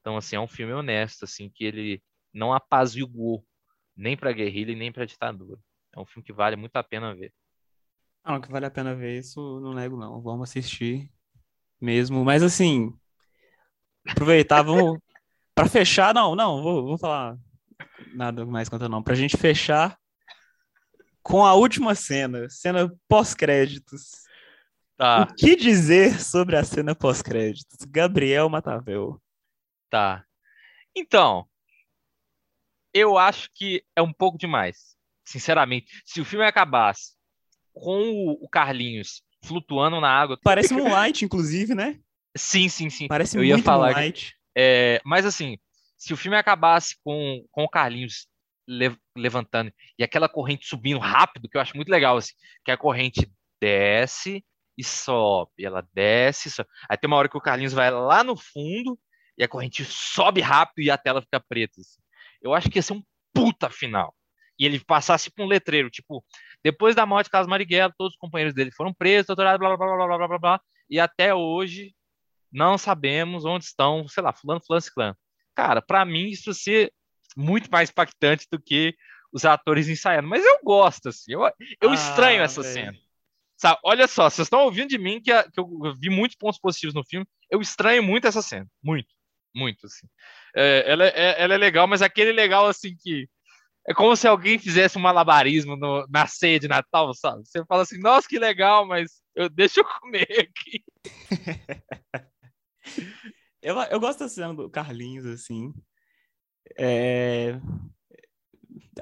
Então, 0.00 0.16
assim, 0.16 0.36
é 0.36 0.40
um 0.40 0.48
filme 0.48 0.72
honesto, 0.72 1.24
assim, 1.24 1.50
que 1.50 1.64
ele 1.64 2.02
não 2.32 2.52
apaziguou 2.52 3.44
nem 3.96 4.16
para 4.16 4.32
guerrilha 4.32 4.72
e 4.72 4.76
nem 4.76 4.92
para 4.92 5.04
ditadura. 5.04 5.58
É 5.94 6.00
um 6.00 6.06
filme 6.06 6.24
que 6.24 6.32
vale 6.32 6.56
muito 6.56 6.76
a 6.76 6.82
pena 6.82 7.14
ver. 7.14 7.32
Ah, 8.22 8.32
não, 8.32 8.40
que 8.40 8.50
vale 8.50 8.66
a 8.66 8.70
pena 8.70 8.94
ver 8.94 9.18
isso, 9.18 9.60
não 9.60 9.74
nego 9.74 9.96
não. 9.96 10.20
Vamos 10.22 10.48
assistir 10.48 11.10
mesmo. 11.80 12.24
Mas 12.24 12.42
assim, 12.42 12.92
aproveitar, 14.06 14.62
vamos. 14.62 14.98
Pra 15.54 15.68
fechar, 15.68 16.14
não, 16.14 16.34
não, 16.34 16.62
vou, 16.62 16.82
vou 16.84 16.98
falar 16.98 17.36
nada 18.14 18.46
mais 18.46 18.68
quanto 18.68 18.88
não. 18.88 19.02
Pra 19.02 19.14
gente 19.14 19.36
fechar 19.36 19.98
com 21.22 21.44
a 21.44 21.54
última 21.54 21.94
cena, 21.94 22.48
cena 22.48 22.90
pós-créditos. 23.08 24.22
Tá, 25.00 25.22
O 25.22 25.34
que 25.34 25.56
dizer 25.56 26.20
sobre 26.20 26.56
a 26.56 26.62
cena 26.62 26.94
pós-créditos? 26.94 27.78
Gabriel 27.88 28.50
Matavel. 28.50 29.18
tá. 29.88 30.22
Então, 30.94 31.48
eu 32.92 33.16
acho 33.16 33.48
que 33.54 33.82
é 33.96 34.02
um 34.02 34.12
pouco 34.12 34.36
demais. 34.36 34.94
Sinceramente, 35.24 36.02
se 36.04 36.20
o 36.20 36.24
filme 36.24 36.44
acabasse 36.44 37.14
com 37.72 38.36
o, 38.42 38.46
Carlinhos 38.46 39.22
flutuando 39.42 40.00
na 40.02 40.10
água, 40.10 40.38
Parece 40.42 40.74
Moonlight, 40.74 41.24
inclusive, 41.24 41.74
né? 41.74 41.98
sim, 42.36 42.68
sim, 42.68 42.90
sim. 42.90 43.08
Parece 43.08 43.38
eu 43.38 43.42
ia 43.44 43.54
muito 43.54 43.64
falar 43.64 43.88
que- 43.88 43.94
Moonlight. 43.94 44.36
É, 44.54 45.00
mas 45.02 45.24
assim, 45.24 45.56
se 45.96 46.12
o 46.12 46.16
filme 46.16 46.36
acabasse 46.36 46.94
com, 47.02 47.42
com 47.50 47.64
o 47.64 47.68
Carlinhos 47.70 48.26
le- 48.68 48.98
levantando 49.16 49.72
e 49.98 50.04
aquela 50.04 50.28
corrente 50.28 50.66
subindo 50.66 50.98
rápido, 51.00 51.48
que 51.48 51.56
eu 51.56 51.60
acho 51.62 51.74
muito 51.74 51.88
legal, 51.88 52.18
assim, 52.18 52.34
que 52.64 52.70
a 52.70 52.76
corrente 52.76 53.32
desce 53.62 54.44
e 54.80 54.84
sobe, 54.84 55.64
ela 55.64 55.86
desce 55.92 56.50
sobe. 56.50 56.68
Aí 56.88 56.96
tem 56.96 57.06
uma 57.06 57.16
hora 57.16 57.28
que 57.28 57.36
o 57.36 57.40
Carlinhos 57.40 57.72
vai 57.72 57.90
lá 57.90 58.24
no 58.24 58.36
fundo 58.36 58.98
e 59.36 59.44
a 59.44 59.48
corrente 59.48 59.84
sobe 59.84 60.40
rápido 60.40 60.84
e 60.84 60.90
a 60.90 60.98
tela 60.98 61.20
fica 61.20 61.38
preta. 61.40 61.80
assim. 61.80 62.00
Eu 62.42 62.54
acho 62.54 62.70
que 62.70 62.78
ia 62.78 62.82
ser 62.82 62.94
um 62.94 63.02
puta 63.32 63.68
final. 63.70 64.14
E 64.58 64.66
ele 64.66 64.78
passasse 64.78 65.30
por 65.30 65.44
um 65.44 65.48
letreiro, 65.48 65.88
tipo, 65.88 66.24
depois 66.62 66.94
da 66.94 67.06
morte 67.06 67.26
de 67.26 67.30
Carlos 67.30 67.48
Marighella, 67.48 67.94
todos 67.96 68.12
os 68.12 68.18
companheiros 68.18 68.54
dele 68.54 68.70
foram 68.70 68.92
presos, 68.92 69.26
doutorado, 69.26 69.58
blá, 69.58 69.74
blá, 69.74 69.86
blá, 69.86 69.96
blá, 69.96 70.16
blá, 70.18 70.28
blá, 70.28 70.38
blá, 70.38 70.60
e 70.88 71.00
até 71.00 71.34
hoje 71.34 71.94
não 72.52 72.76
sabemos 72.76 73.44
onde 73.46 73.64
estão, 73.64 74.06
sei 74.08 74.22
lá, 74.22 74.32
fulano, 74.32 74.60
fulano, 74.66 74.84
clã. 74.94 75.16
Cara, 75.54 75.80
para 75.80 76.04
mim 76.04 76.28
isso 76.28 76.50
ia 76.50 76.54
ser 76.54 76.92
muito 77.36 77.70
mais 77.70 77.88
impactante 77.90 78.46
do 78.50 78.60
que 78.60 78.94
os 79.32 79.44
atores 79.44 79.88
ensaiando. 79.88 80.28
Mas 80.28 80.44
eu 80.44 80.58
gosto, 80.62 81.08
assim, 81.08 81.32
eu, 81.32 81.40
eu 81.80 81.90
Ah, 81.90 81.94
estranho 81.94 82.42
essa 82.42 82.62
velho. 82.62 82.74
cena. 82.74 82.98
Sabe, 83.60 83.78
olha 83.84 84.08
só, 84.08 84.30
vocês 84.30 84.46
estão 84.46 84.60
ouvindo 84.60 84.88
de 84.88 84.96
mim 84.96 85.20
que, 85.20 85.30
a- 85.30 85.42
que 85.44 85.60
eu 85.60 85.68
vi 86.00 86.08
muitos 86.08 86.34
pontos 86.34 86.58
positivos 86.58 86.94
no 86.94 87.04
filme. 87.04 87.26
Eu 87.50 87.60
estranho 87.60 88.02
muito 88.02 88.26
essa 88.26 88.40
cena. 88.40 88.66
Muito. 88.82 89.08
Muito, 89.54 89.84
assim. 89.86 90.06
É, 90.56 90.90
ela, 90.90 91.04
é, 91.06 91.42
ela 91.42 91.54
é 91.54 91.58
legal, 91.58 91.86
mas 91.86 92.00
aquele 92.00 92.32
legal, 92.32 92.66
assim, 92.66 92.96
que. 92.98 93.28
É 93.88 93.92
como 93.94 94.16
se 94.16 94.26
alguém 94.26 94.58
fizesse 94.58 94.96
um 94.96 95.02
malabarismo 95.02 95.76
no- 95.76 96.06
na 96.08 96.26
ceia 96.26 96.58
de 96.58 96.68
Natal, 96.68 97.12
sabe? 97.14 97.42
Você 97.46 97.62
fala 97.66 97.82
assim, 97.82 97.98
nossa, 97.98 98.26
que 98.28 98.38
legal, 98.38 98.86
mas 98.86 99.20
eu, 99.34 99.50
deixa 99.50 99.80
eu 99.80 99.84
comer 99.84 100.26
aqui. 100.48 100.82
Eu, 103.62 103.76
eu 103.78 104.00
gosto 104.00 104.20
da 104.20 104.28
cena 104.30 104.54
do 104.54 104.70
Carlinhos, 104.70 105.26
assim. 105.26 105.70
É, 106.78 107.60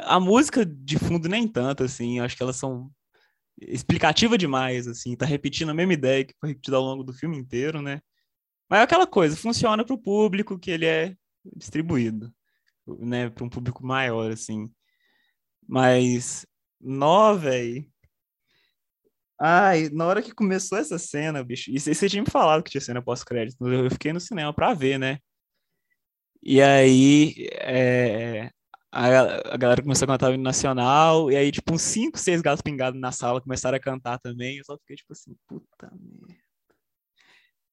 A 0.01 0.19
música 0.19 0.67
de 0.67 0.99
fundo 0.99 1.29
nem 1.29 1.47
tanto, 1.47 1.85
assim. 1.85 2.19
Eu 2.19 2.25
acho 2.25 2.37
que 2.37 2.43
elas 2.43 2.57
são 2.57 2.91
explicativa 3.61 4.39
demais, 4.39 4.87
assim. 4.87 5.17
Tá 5.17 5.27
repetindo 5.27 5.71
a 5.71 5.75
mesma 5.75 5.93
ideia 5.93 6.25
que 6.25 6.35
foi 6.41 6.51
repetida 6.51 6.77
ao 6.77 6.83
longo 6.85 7.03
do 7.03 7.13
filme 7.13 7.37
inteiro, 7.37 7.83
né? 7.83 8.01
Mas 8.69 8.81
é 8.81 8.83
aquela 8.83 9.07
coisa, 9.07 9.37
funciona 9.37 9.85
pro 9.85 9.99
público 9.99 10.59
que 10.59 10.71
ele 10.71 10.87
é 10.87 11.15
distribuído, 11.57 12.33
né? 13.01 13.31
Para 13.31 13.45
um 13.45 13.49
público 13.49 13.85
maior, 13.85 14.31
assim. 14.31 14.71
Mas, 15.67 16.47
nó, 16.81 17.35
velho. 17.35 17.87
Ai, 19.41 19.89
na 19.91 20.05
hora 20.07 20.23
que 20.23 20.35
começou 20.35 20.79
essa 20.79 20.99
cena, 20.99 21.45
bicho, 21.45 21.71
e 21.71 21.79
você 21.79 22.09
tinha 22.09 22.23
me 22.23 22.31
falado 22.31 22.63
que 22.63 22.71
tinha 22.71 22.81
cena 22.81 23.01
pós-crédito, 23.03 23.67
eu 23.69 23.91
fiquei 23.91 24.13
no 24.13 24.21
cinema 24.21 24.53
pra 24.53 24.75
ver, 24.75 24.99
né? 24.99 25.19
E 26.43 26.61
aí, 26.63 27.49
é, 27.53 28.51
a, 28.91 29.55
a 29.55 29.57
galera 29.57 29.83
começou 29.83 30.05
a 30.05 30.09
cantar 30.09 30.31
o 30.31 30.35
hino 30.35 30.43
nacional, 30.43 31.31
e 31.31 31.37
aí, 31.37 31.53
tipo, 31.53 31.73
uns 31.75 31.83
5, 31.83 32.19
6 32.19 32.41
gatos 32.41 32.63
pingados 32.63 33.01
na 33.01 33.13
sala 33.13 33.41
começaram 33.41 33.77
a 33.77 33.81
cantar 33.81 34.19
também, 34.19 34.59
eu 34.59 34.65
só 34.65 34.77
fiquei, 34.79 34.97
tipo 34.97 35.13
assim, 35.13 35.37
puta 35.47 35.91
merda. 35.93 36.49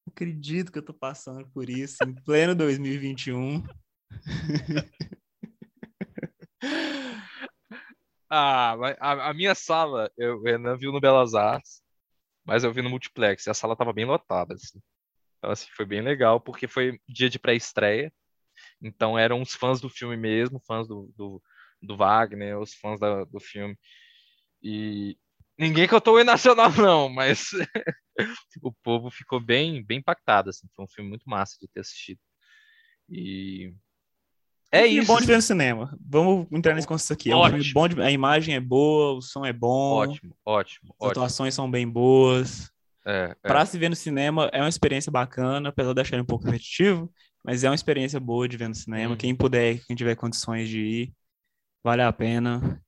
Não 0.06 0.12
acredito 0.12 0.70
que 0.70 0.78
eu 0.78 0.84
tô 0.84 0.94
passando 0.94 1.48
por 1.50 1.68
isso 1.68 1.96
em 2.04 2.14
pleno 2.14 2.54
2021. 2.54 3.62
Ah, 8.28 8.74
a, 9.00 9.30
a 9.30 9.34
minha 9.34 9.54
sala, 9.54 10.10
eu, 10.16 10.44
eu 10.46 10.58
não 10.58 10.76
vi 10.76 10.86
no 10.86 11.00
Belas 11.00 11.34
Artes, 11.34 11.80
mas 12.44 12.64
eu 12.64 12.72
vi 12.72 12.82
no 12.82 12.90
Multiplex, 12.90 13.46
e 13.46 13.50
a 13.50 13.54
sala 13.54 13.76
tava 13.76 13.92
bem 13.92 14.04
lotada, 14.04 14.54
assim. 14.54 14.80
Então, 15.38 15.50
assim, 15.50 15.68
foi 15.76 15.86
bem 15.86 16.02
legal, 16.02 16.40
porque 16.40 16.66
foi 16.66 17.00
dia 17.08 17.30
de 17.30 17.38
pré-estreia, 17.38 18.12
então 18.82 19.18
eram 19.18 19.40
os 19.42 19.54
fãs 19.54 19.80
do 19.80 19.88
filme 19.88 20.16
mesmo, 20.16 20.60
fãs 20.66 20.86
do, 20.88 21.12
do, 21.16 21.42
do 21.82 21.96
Wagner, 21.96 22.58
os 22.58 22.74
fãs 22.74 22.98
da- 23.00 23.24
do 23.24 23.40
filme. 23.40 23.76
E 24.62 25.16
ninguém 25.58 25.86
cantou 25.88 26.16
o 26.16 26.24
nacional, 26.24 26.70
não, 26.76 27.08
mas 27.08 27.50
o 28.62 28.72
povo 28.82 29.10
ficou 29.10 29.40
bem, 29.40 29.84
bem 29.84 29.98
impactado, 29.98 30.50
assim. 30.50 30.66
Foi 30.74 30.84
um 30.84 30.88
filme 30.88 31.10
muito 31.10 31.28
massa 31.28 31.56
de 31.60 31.68
ter 31.68 31.80
assistido. 31.80 32.20
E 33.08 33.72
é 34.72 34.86
Um 34.86 34.90
isso. 34.90 35.06
bom 35.06 35.20
de 35.20 35.26
ver 35.26 35.36
no 35.36 35.42
cinema. 35.42 35.96
Vamos 36.00 36.46
entrar 36.50 36.74
nesse 36.74 36.86
conceito 36.86 37.18
aqui. 37.20 37.30
É 37.30 37.36
um 37.36 37.40
Ótimo. 37.40 37.72
bom 37.72 37.88
de- 37.88 38.00
A 38.02 38.10
imagem 38.10 38.54
é 38.54 38.60
boa, 38.60 39.16
o 39.16 39.22
som 39.22 39.44
é 39.44 39.52
bom, 39.52 39.96
Ótimo, 39.96 40.36
ótimo, 40.44 40.88
as 40.90 40.94
ótimo. 40.98 41.10
atuações 41.10 41.54
são 41.54 41.70
bem 41.70 41.88
boas. 41.88 42.70
É, 43.06 43.30
é. 43.30 43.34
Pra 43.48 43.64
se 43.64 43.78
ver 43.78 43.88
no 43.88 43.94
cinema 43.96 44.50
é 44.52 44.60
uma 44.60 44.68
experiência 44.68 45.12
bacana, 45.12 45.68
apesar 45.68 45.92
de 45.94 46.00
achar 46.00 46.20
um 46.20 46.24
pouco 46.24 46.44
repetitivo, 46.44 47.12
mas 47.46 47.64
é 47.64 47.68
uma 47.70 47.74
experiência 47.74 48.18
boa 48.20 48.48
de 48.48 48.56
ver 48.56 48.68
no 48.68 48.74
cinema. 48.74 49.12
Uhum. 49.12 49.16
Quem 49.16 49.34
puder, 49.34 49.78
quem 49.86 49.96
tiver 49.96 50.16
condições 50.16 50.68
de 50.68 50.80
ir, 50.80 51.12
vale 51.82 52.02
a 52.02 52.12
pena. 52.12 52.82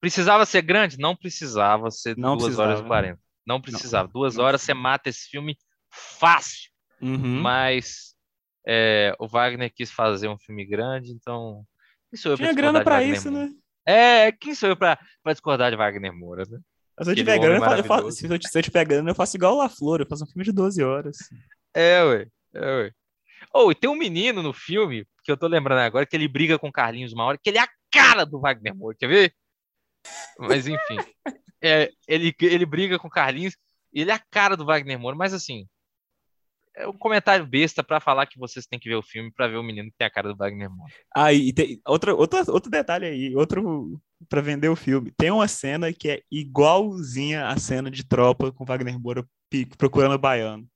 Precisava 0.00 0.44
ser 0.44 0.62
grande? 0.62 0.98
Não 0.98 1.16
precisava 1.16 1.90
ser 1.90 2.16
Não 2.16 2.36
2 2.36 2.58
horas 2.58 2.80
e 2.80 2.82
precisava. 2.82 2.88
40. 2.88 3.20
Não 3.46 3.60
precisava. 3.60 4.08
Duas 4.08 4.36
não 4.36 4.44
horas 4.44 4.60
você 4.62 4.74
mata 4.74 5.08
esse 5.08 5.28
filme 5.28 5.56
fácil. 5.90 6.70
Uhum. 7.00 7.40
Mas 7.40 8.14
é, 8.66 9.14
o 9.18 9.26
Wagner 9.26 9.72
quis 9.74 9.90
fazer 9.90 10.28
um 10.28 10.38
filme 10.38 10.64
grande, 10.64 11.10
então. 11.10 11.64
Quem 12.10 12.18
sou 12.20 12.32
eu 12.32 12.36
pra 12.36 12.46
Tinha 12.46 12.54
grana 12.54 12.82
Wagner 12.84 13.16
isso, 13.16 13.30
Moura? 13.30 13.46
né? 13.48 13.54
É, 13.86 14.32
quem 14.32 14.54
sou 14.54 14.68
eu 14.68 14.76
pra, 14.76 14.98
pra 15.22 15.32
discordar 15.32 15.70
de 15.70 15.76
Wagner 15.76 16.12
Moura, 16.14 16.44
né? 16.48 16.58
Se 17.02 17.10
eu 17.10 17.16
tiver 17.16 17.38
grana, 17.38 17.56
eu 17.56 17.60
fa- 17.60 17.76
eu 17.78 17.84
faço, 17.84 18.10
se, 18.12 18.26
eu, 18.26 18.38
se 18.40 18.58
eu 18.58 18.62
tiver 18.62 18.84
grana, 18.84 19.10
eu 19.10 19.14
faço 19.14 19.36
igual 19.36 19.54
o 19.54 19.58
La 19.58 19.68
Flor, 19.68 20.00
eu 20.00 20.06
faço 20.06 20.22
um 20.24 20.26
filme 20.28 20.44
de 20.44 20.52
12 20.52 20.82
horas. 20.82 21.16
É, 21.74 22.02
ué. 22.04 22.26
É, 22.54 22.60
ué. 22.60 22.92
Oh, 23.56 23.70
e 23.70 23.74
tem 23.74 23.88
um 23.88 23.94
menino 23.94 24.42
no 24.42 24.52
filme, 24.52 25.06
que 25.22 25.30
eu 25.30 25.36
tô 25.36 25.46
lembrando 25.46 25.78
agora, 25.78 26.04
que 26.04 26.16
ele 26.16 26.26
briga 26.26 26.58
com 26.58 26.68
o 26.68 26.72
Carlinhos 26.72 27.12
uma 27.12 27.24
hora, 27.24 27.38
que 27.40 27.48
ele 27.48 27.58
é 27.58 27.62
a 27.62 27.68
cara 27.92 28.26
do 28.26 28.40
Wagner 28.40 28.74
Moura, 28.74 28.96
quer 28.98 29.06
ver? 29.06 29.34
Mas 30.36 30.66
enfim. 30.66 30.98
É, 31.62 31.88
ele, 32.08 32.34
ele 32.40 32.66
briga 32.66 32.98
com 32.98 33.06
o 33.06 33.10
Carlinhos, 33.10 33.56
e 33.92 34.00
ele 34.00 34.10
é 34.10 34.14
a 34.14 34.24
cara 34.30 34.56
do 34.56 34.66
Wagner 34.66 34.98
Moura, 34.98 35.16
mas 35.16 35.32
assim. 35.32 35.66
É 36.76 36.88
um 36.88 36.98
comentário 36.98 37.46
besta 37.46 37.84
pra 37.84 38.00
falar 38.00 38.26
que 38.26 38.36
vocês 38.36 38.66
têm 38.66 38.80
que 38.80 38.88
ver 38.88 38.96
o 38.96 39.02
filme 39.02 39.32
pra 39.32 39.46
ver 39.46 39.56
o 39.56 39.62
menino 39.62 39.88
que 39.88 39.96
tem 39.96 40.06
a 40.08 40.10
cara 40.10 40.30
do 40.30 40.36
Wagner 40.36 40.68
Moura. 40.68 40.92
Ah, 41.14 41.32
e 41.32 41.52
tem 41.52 41.80
outra, 41.86 42.12
outra, 42.12 42.42
outro 42.50 42.68
detalhe 42.68 43.06
aí, 43.06 43.36
outro 43.36 44.00
pra 44.28 44.40
vender 44.40 44.68
o 44.68 44.74
filme. 44.74 45.12
Tem 45.16 45.30
uma 45.30 45.46
cena 45.46 45.92
que 45.92 46.08
é 46.08 46.22
igualzinha 46.28 47.46
à 47.46 47.56
cena 47.56 47.88
de 47.88 48.04
tropa 48.04 48.50
com 48.50 48.64
Wagner 48.64 48.98
Moura 48.98 49.24
procurando 49.78 50.16
o 50.16 50.18
baiano. 50.18 50.68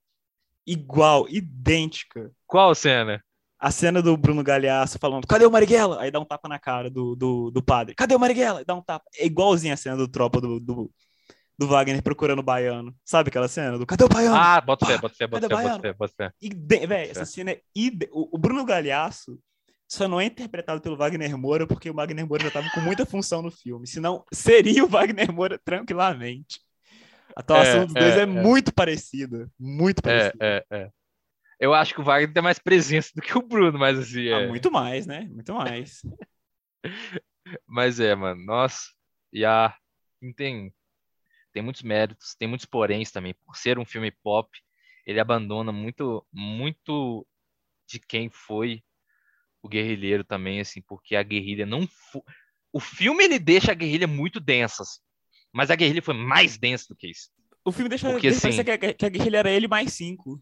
Igual, 0.68 1.26
idêntica. 1.30 2.30
Qual 2.46 2.74
cena? 2.74 3.24
A 3.58 3.70
cena 3.70 4.02
do 4.02 4.14
Bruno 4.18 4.44
Galhaço 4.44 4.98
falando, 4.98 5.26
cadê 5.26 5.46
o 5.46 5.50
Marighella? 5.50 5.98
Aí 6.02 6.10
dá 6.10 6.20
um 6.20 6.26
tapa 6.26 6.46
na 6.46 6.58
cara 6.58 6.90
do, 6.90 7.16
do, 7.16 7.50
do 7.50 7.62
padre. 7.62 7.94
Cadê 7.94 8.14
o 8.14 8.20
Marighella? 8.20 8.58
Aí 8.58 8.66
dá 8.66 8.74
um 8.74 8.82
tapa. 8.82 9.06
É 9.16 9.24
igualzinha 9.24 9.72
a 9.72 9.76
cena 9.78 9.96
do 9.96 10.06
tropa 10.06 10.42
do, 10.42 10.60
do, 10.60 10.90
do 11.58 11.66
Wagner 11.66 12.02
procurando 12.02 12.40
o 12.40 12.42
baiano. 12.42 12.94
Sabe 13.02 13.30
aquela 13.30 13.48
cena 13.48 13.78
do 13.78 13.86
cadê 13.86 14.04
o 14.04 14.08
baiano? 14.08 14.36
Ah, 14.36 14.60
bota 14.60 14.84
fé, 14.84 14.98
bota 14.98 15.14
fé, 15.14 15.26
bota 15.26 15.48
fé, 15.48 15.54
bota 15.56 15.80
fé, 15.80 15.92
bota 15.94 16.14
fé. 16.14 16.86
Véi, 16.86 17.08
essa 17.08 17.24
cena 17.24 17.52
é 17.52 17.62
ide... 17.74 18.06
o, 18.12 18.36
o 18.36 18.38
Bruno 18.38 18.62
Galhaço 18.66 19.40
só 19.88 20.06
não 20.06 20.20
é 20.20 20.26
interpretado 20.26 20.82
pelo 20.82 20.98
Wagner 20.98 21.34
Moura 21.38 21.66
porque 21.66 21.88
o 21.88 21.94
Wagner 21.94 22.26
Moura 22.26 22.44
já 22.44 22.50
tava 22.50 22.68
com 22.74 22.80
muita 22.80 23.06
função 23.06 23.40
no 23.40 23.50
filme. 23.50 23.86
Senão, 23.86 24.22
seria 24.30 24.84
o 24.84 24.88
Wagner 24.88 25.32
Moura 25.32 25.58
tranquilamente. 25.64 26.60
A 27.38 27.40
atuação 27.40 27.82
É, 27.82 27.84
dos 27.84 27.94
dois 27.94 28.16
é, 28.16 28.18
é, 28.18 28.22
é. 28.22 28.26
muito 28.26 28.74
parecida. 28.74 29.48
Muito 29.56 30.00
É, 30.00 30.02
parecida. 30.02 30.44
é, 30.44 30.66
é. 30.70 30.90
Eu 31.60 31.72
acho 31.72 31.94
que 31.94 32.00
o 32.00 32.04
Wagner 32.04 32.32
tem 32.32 32.42
mais 32.42 32.58
presença 32.58 33.10
do 33.14 33.22
que 33.22 33.38
o 33.38 33.42
Bruno, 33.42 33.78
mas 33.78 33.96
assim, 33.96 34.28
Ah, 34.28 34.40
é. 34.40 34.48
muito 34.48 34.72
mais, 34.72 35.06
né? 35.06 35.20
Muito 35.30 35.54
mais. 35.54 36.02
Mas 37.66 37.98
é, 38.00 38.14
mano, 38.14 38.44
nossa. 38.44 38.80
E 39.32 39.44
a. 39.44 39.74
Tem, 40.36 40.72
tem 41.52 41.62
muitos 41.62 41.82
méritos, 41.82 42.34
tem 42.36 42.46
muitos 42.48 42.66
poréns 42.66 43.10
também. 43.12 43.34
Por 43.46 43.56
ser 43.56 43.78
um 43.78 43.84
filme 43.84 44.10
pop, 44.10 44.50
ele 45.06 45.18
abandona 45.20 45.72
muito, 45.72 46.26
muito 46.32 47.26
de 47.88 48.00
quem 48.00 48.28
foi 48.28 48.82
o 49.62 49.68
guerrilheiro 49.68 50.24
também, 50.24 50.60
assim, 50.60 50.82
porque 50.82 51.16
a 51.16 51.22
guerrilha 51.22 51.64
não. 51.64 51.88
O 52.72 52.80
filme 52.80 53.24
ele 53.24 53.38
deixa 53.38 53.72
a 53.72 53.74
guerrilha 53.74 54.06
muito 54.06 54.40
densa, 54.40 54.82
assim, 54.82 55.00
mas 55.52 55.70
a 55.70 55.76
guerrilha 55.76 56.02
foi 56.02 56.14
mais 56.14 56.58
densa 56.58 56.86
do 56.88 56.96
que 56.96 57.08
isso. 57.10 57.30
O 57.64 57.70
filme 57.72 57.88
deixa, 57.88 58.08
Porque, 58.10 58.28
deixa 58.28 58.48
assim- 58.48 58.64
que, 58.64 58.70
a- 58.72 58.94
que 58.94 59.06
a 59.06 59.08
guerrilha 59.08 59.38
era 59.38 59.50
ele 59.50 59.68
mais 59.68 59.92
cinco. 59.92 60.40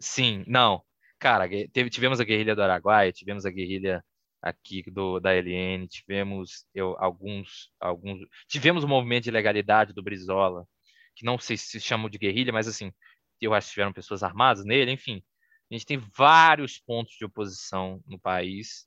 Sim, 0.00 0.44
não. 0.46 0.82
Cara, 1.18 1.48
teve, 1.72 1.88
tivemos 1.90 2.20
a 2.20 2.24
guerrilha 2.24 2.54
do 2.54 2.62
Araguaia, 2.62 3.12
tivemos 3.12 3.46
a 3.46 3.50
guerrilha 3.50 4.04
aqui 4.40 4.82
do, 4.90 5.20
da 5.20 5.32
LN, 5.34 5.86
tivemos 5.88 6.66
eu, 6.74 6.96
alguns, 6.98 7.70
alguns. 7.80 8.20
Tivemos 8.48 8.82
o 8.84 8.88
movimento 8.88 9.24
de 9.24 9.30
legalidade 9.30 9.92
do 9.92 10.02
Brizola, 10.02 10.66
que 11.14 11.24
não 11.24 11.38
sei 11.38 11.56
se 11.56 11.66
se 11.68 11.80
chamam 11.80 12.10
de 12.10 12.18
guerrilha, 12.18 12.52
mas 12.52 12.66
assim, 12.66 12.92
eu 13.40 13.54
acho 13.54 13.68
que 13.68 13.74
tiveram 13.74 13.92
pessoas 13.92 14.22
armadas 14.22 14.64
nele, 14.64 14.90
enfim. 14.92 15.22
A 15.70 15.74
gente 15.74 15.86
tem 15.86 15.98
vários 16.16 16.78
pontos 16.78 17.14
de 17.16 17.24
oposição 17.24 18.02
no 18.06 18.18
país 18.18 18.86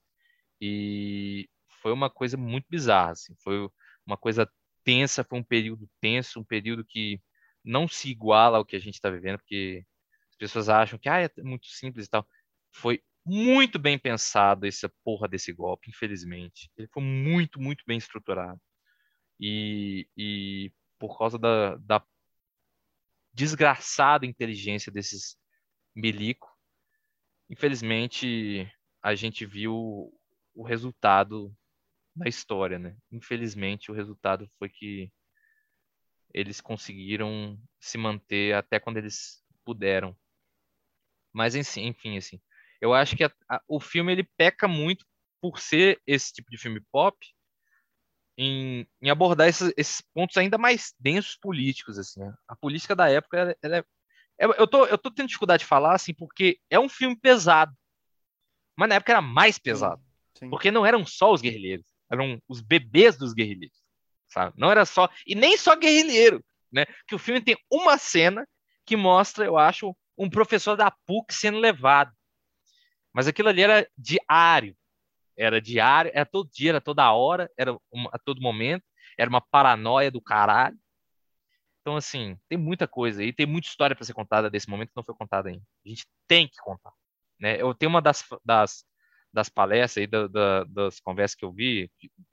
e 0.61 1.49
foi 1.81 1.91
uma 1.93 2.09
coisa 2.09 2.37
muito 2.37 2.65
bizarra, 2.69 3.11
assim, 3.11 3.35
foi 3.43 3.69
uma 4.05 4.17
coisa 4.17 4.49
tensa, 4.85 5.23
foi 5.23 5.39
um 5.39 5.43
período 5.43 5.89
tenso, 5.99 6.39
um 6.39 6.43
período 6.45 6.85
que 6.85 7.19
não 7.63 7.87
se 7.87 8.09
iguala 8.09 8.57
ao 8.57 8.65
que 8.65 8.75
a 8.75 8.79
gente 8.79 8.93
está 8.93 9.09
vivendo, 9.09 9.39
porque 9.39 9.83
as 10.29 10.37
pessoas 10.37 10.69
acham 10.69 10.99
que 10.99 11.09
ah, 11.09 11.19
é 11.21 11.29
muito 11.41 11.67
simples 11.67 12.05
e 12.05 12.09
tal. 12.09 12.25
Foi 12.71 13.03
muito 13.25 13.79
bem 13.79 13.97
pensado 13.97 14.67
essa 14.67 14.87
porra 15.03 15.27
desse 15.27 15.51
golpe, 15.51 15.89
infelizmente. 15.89 16.69
Ele 16.77 16.87
foi 16.93 17.01
muito, 17.01 17.59
muito 17.59 17.83
bem 17.87 17.97
estruturado. 17.97 18.61
E, 19.39 20.07
e 20.15 20.71
por 20.99 21.17
causa 21.17 21.37
da, 21.37 21.75
da 21.77 22.05
desgraçada 23.33 24.25
inteligência 24.25 24.91
desses 24.91 25.35
milico, 25.95 26.47
infelizmente 27.49 28.71
a 29.01 29.15
gente 29.15 29.45
viu 29.45 30.13
o 30.53 30.63
resultado 30.63 31.53
da 32.15 32.29
história, 32.29 32.79
né? 32.79 32.95
Infelizmente, 33.11 33.91
o 33.91 33.93
resultado 33.93 34.49
foi 34.57 34.69
que 34.69 35.11
eles 36.33 36.61
conseguiram 36.61 37.59
se 37.79 37.97
manter 37.97 38.55
até 38.55 38.79
quando 38.79 38.97
eles 38.97 39.43
puderam. 39.63 40.15
Mas 41.33 41.55
enfim, 41.55 42.17
assim, 42.17 42.39
eu 42.79 42.93
acho 42.93 43.15
que 43.15 43.23
a, 43.23 43.31
a, 43.49 43.61
o 43.67 43.79
filme 43.79 44.11
ele 44.11 44.23
peca 44.37 44.67
muito 44.67 45.05
por 45.41 45.59
ser 45.59 46.01
esse 46.07 46.33
tipo 46.33 46.49
de 46.49 46.57
filme 46.57 46.81
pop 46.91 47.17
em, 48.37 48.87
em 49.01 49.09
abordar 49.09 49.47
esses, 49.47 49.73
esses, 49.77 50.01
pontos 50.13 50.37
ainda 50.37 50.57
mais 50.57 50.93
densos 50.99 51.37
políticos 51.37 51.97
assim. 51.97 52.19
Né? 52.19 52.33
A 52.47 52.55
política 52.55 52.95
da 52.95 53.09
época 53.09 53.37
ela, 53.37 53.57
ela 53.61 53.77
é, 54.37 54.45
eu 54.45 54.67
tô 54.67 54.85
eu 54.85 54.97
tô 54.97 55.11
tendo 55.11 55.27
dificuldade 55.27 55.61
de 55.61 55.67
falar 55.67 55.95
assim 55.95 56.13
porque 56.13 56.59
é 56.69 56.79
um 56.79 56.89
filme 56.89 57.15
pesado. 57.15 57.73
Mas 58.77 58.89
na 58.89 58.95
época 58.95 59.13
era 59.13 59.21
mais 59.21 59.57
pesado. 59.57 60.03
Sim. 60.37 60.49
Porque 60.49 60.69
não 60.69 60.85
eram 60.85 61.05
só 61.05 61.31
os 61.31 61.41
guerrilheiros, 61.41 61.85
eram 62.11 62.41
os 62.47 62.61
bebês 62.61 63.17
dos 63.17 63.33
guerrilheiros, 63.33 63.77
sabe? 64.27 64.53
Não 64.57 64.71
era 64.71 64.85
só 64.85 65.09
e 65.25 65.35
nem 65.35 65.57
só 65.57 65.75
guerrilheiro, 65.75 66.43
né? 66.71 66.85
Que 67.07 67.15
o 67.15 67.19
filme 67.19 67.41
tem 67.41 67.57
uma 67.71 67.97
cena 67.97 68.47
que 68.85 68.95
mostra, 68.95 69.45
eu 69.45 69.57
acho, 69.57 69.95
um 70.17 70.29
professor 70.29 70.75
da 70.77 70.91
PUC 70.91 71.33
sendo 71.33 71.57
levado. 71.57 72.11
Mas 73.13 73.27
aquilo 73.27 73.49
ali 73.49 73.61
era 73.61 73.87
diário. 73.97 74.75
Era 75.37 75.59
diário, 75.59 76.11
era 76.13 76.25
todo 76.25 76.49
dia, 76.51 76.71
era 76.71 76.81
toda 76.81 77.11
hora, 77.11 77.51
era 77.57 77.77
uma, 77.91 78.09
a 78.13 78.19
todo 78.19 78.41
momento, 78.41 78.83
era 79.17 79.29
uma 79.29 79.41
paranoia 79.41 80.09
do 80.09 80.21
caralho. 80.21 80.77
Então, 81.81 81.97
assim, 81.97 82.37
tem 82.47 82.57
muita 82.57 82.87
coisa 82.87 83.21
aí, 83.21 83.33
tem 83.33 83.45
muita 83.45 83.67
história 83.67 83.95
para 83.95 84.05
ser 84.05 84.13
contada 84.13 84.49
desse 84.49 84.69
momento 84.69 84.89
que 84.89 84.95
não 84.95 85.03
foi 85.03 85.13
contada 85.15 85.49
ainda. 85.49 85.63
A 85.85 85.89
gente 85.89 86.05
tem 86.27 86.47
que 86.47 86.57
contar. 86.57 86.93
Né? 87.39 87.61
Eu 87.61 87.73
tenho 87.73 87.89
uma 87.89 88.01
das, 88.01 88.23
das, 88.43 88.85
das 89.35 89.49
palestras 89.49 89.97
aí, 90.01 90.07
da, 90.07 90.27
da, 90.27 90.63
das 90.63 90.99
conversas 91.01 91.35
que 91.35 91.43
eu 91.43 91.51
vi, 91.51 91.91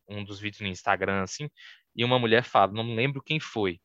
um 0.09 0.25
dos 0.25 0.39
vídeos 0.39 0.61
no 0.61 0.69
Instagram, 0.69 1.23
assim, 1.23 1.51
e 1.97 2.05
uma 2.05 2.19
mulher 2.19 2.45
fala, 2.45 2.73
não 2.73 2.95
lembro 2.95 3.21
quem 3.21 3.41
foi, 3.41 3.81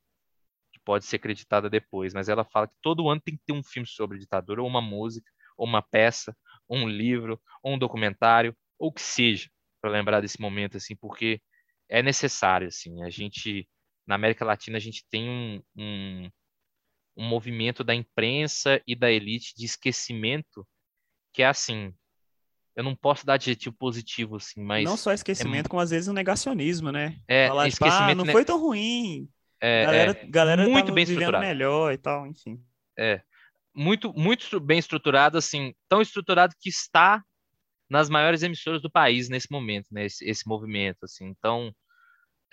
que 0.72 0.80
pode 0.86 1.04
ser 1.06 1.16
acreditada 1.16 1.68
depois, 1.70 2.14
mas 2.14 2.30
ela 2.30 2.46
fala 2.46 2.68
que 2.68 2.76
todo 2.82 3.10
ano 3.10 3.20
tem 3.20 3.36
que 3.36 3.44
ter 3.46 3.54
um 3.54 3.64
filme 3.64 3.88
sobre 3.88 4.20
ditadura, 4.20 4.62
ou 4.62 4.68
uma 4.68 4.82
música, 4.82 5.30
ou 5.58 5.66
uma 5.66 5.82
peça, 5.82 6.38
ou 6.68 6.78
um 6.78 6.88
livro, 6.88 7.42
ou 7.64 7.74
um 7.74 7.80
documentário, 7.80 8.56
ou 8.78 8.90
o 8.90 8.94
que 8.94 9.02
seja, 9.02 9.50
para 9.82 9.90
lembrar 9.90 10.22
desse 10.22 10.40
momento, 10.40 10.78
assim, 10.78 10.96
porque 10.96 11.42
é 11.90 12.04
necessário, 12.04 12.68
assim, 12.68 13.02
a 13.04 13.10
gente, 13.10 13.68
na 14.06 14.14
América 14.14 14.46
Latina, 14.46 14.78
a 14.78 14.82
gente 14.82 15.04
tem 15.10 15.28
um, 15.28 15.62
um, 15.76 16.30
um 17.18 17.28
movimento 17.28 17.84
da 17.84 17.96
imprensa 17.96 18.80
e 18.86 18.96
da 18.96 19.12
elite 19.12 19.56
de 19.56 19.66
esquecimento 19.66 20.68
que 21.34 21.44
é 21.44 21.48
assim, 21.48 21.94
eu 22.78 22.84
não 22.84 22.96
posso 22.96 23.26
dar 23.26 23.34
adjetivo 23.34 23.76
positivo, 23.76 24.36
assim, 24.36 24.62
mas. 24.62 24.86
Não 24.86 24.96
só 24.96 25.12
esquecimento, 25.12 25.66
é, 25.66 25.70
como 25.70 25.82
às 25.82 25.90
vezes 25.90 26.08
um 26.08 26.14
negacionismo, 26.14 26.92
né? 26.92 27.18
É, 27.28 27.48
Falar, 27.48 27.72
tipo, 27.72 27.86
ah, 27.86 28.14
não 28.14 28.26
foi 28.28 28.46
tão 28.46 28.60
ruim. 28.60 29.28
É, 29.60 29.84
galera, 29.84 30.12
é, 30.12 30.28
galera 30.28 30.70
muito 30.70 30.94
bem 30.94 31.04
estruturado. 31.04 31.44
melhor 31.44 31.92
e 31.92 31.98
tal, 31.98 32.28
enfim. 32.28 32.64
É. 32.96 33.20
Muito, 33.74 34.14
muito 34.14 34.60
bem 34.60 34.78
estruturado, 34.78 35.40
assim, 35.40 35.74
tão 35.90 36.04
estruturado 36.04 36.54
que 36.60 36.70
está 36.70 37.24
nas 37.90 38.10
maiores 38.10 38.44
emissoras 38.44 38.80
do 38.80 38.92
país 38.92 39.28
nesse 39.28 39.52
momento, 39.52 39.88
né? 39.92 40.06
Esse, 40.06 40.24
esse 40.30 40.48
movimento, 40.48 41.00
assim. 41.04 41.26
Então, 41.26 41.74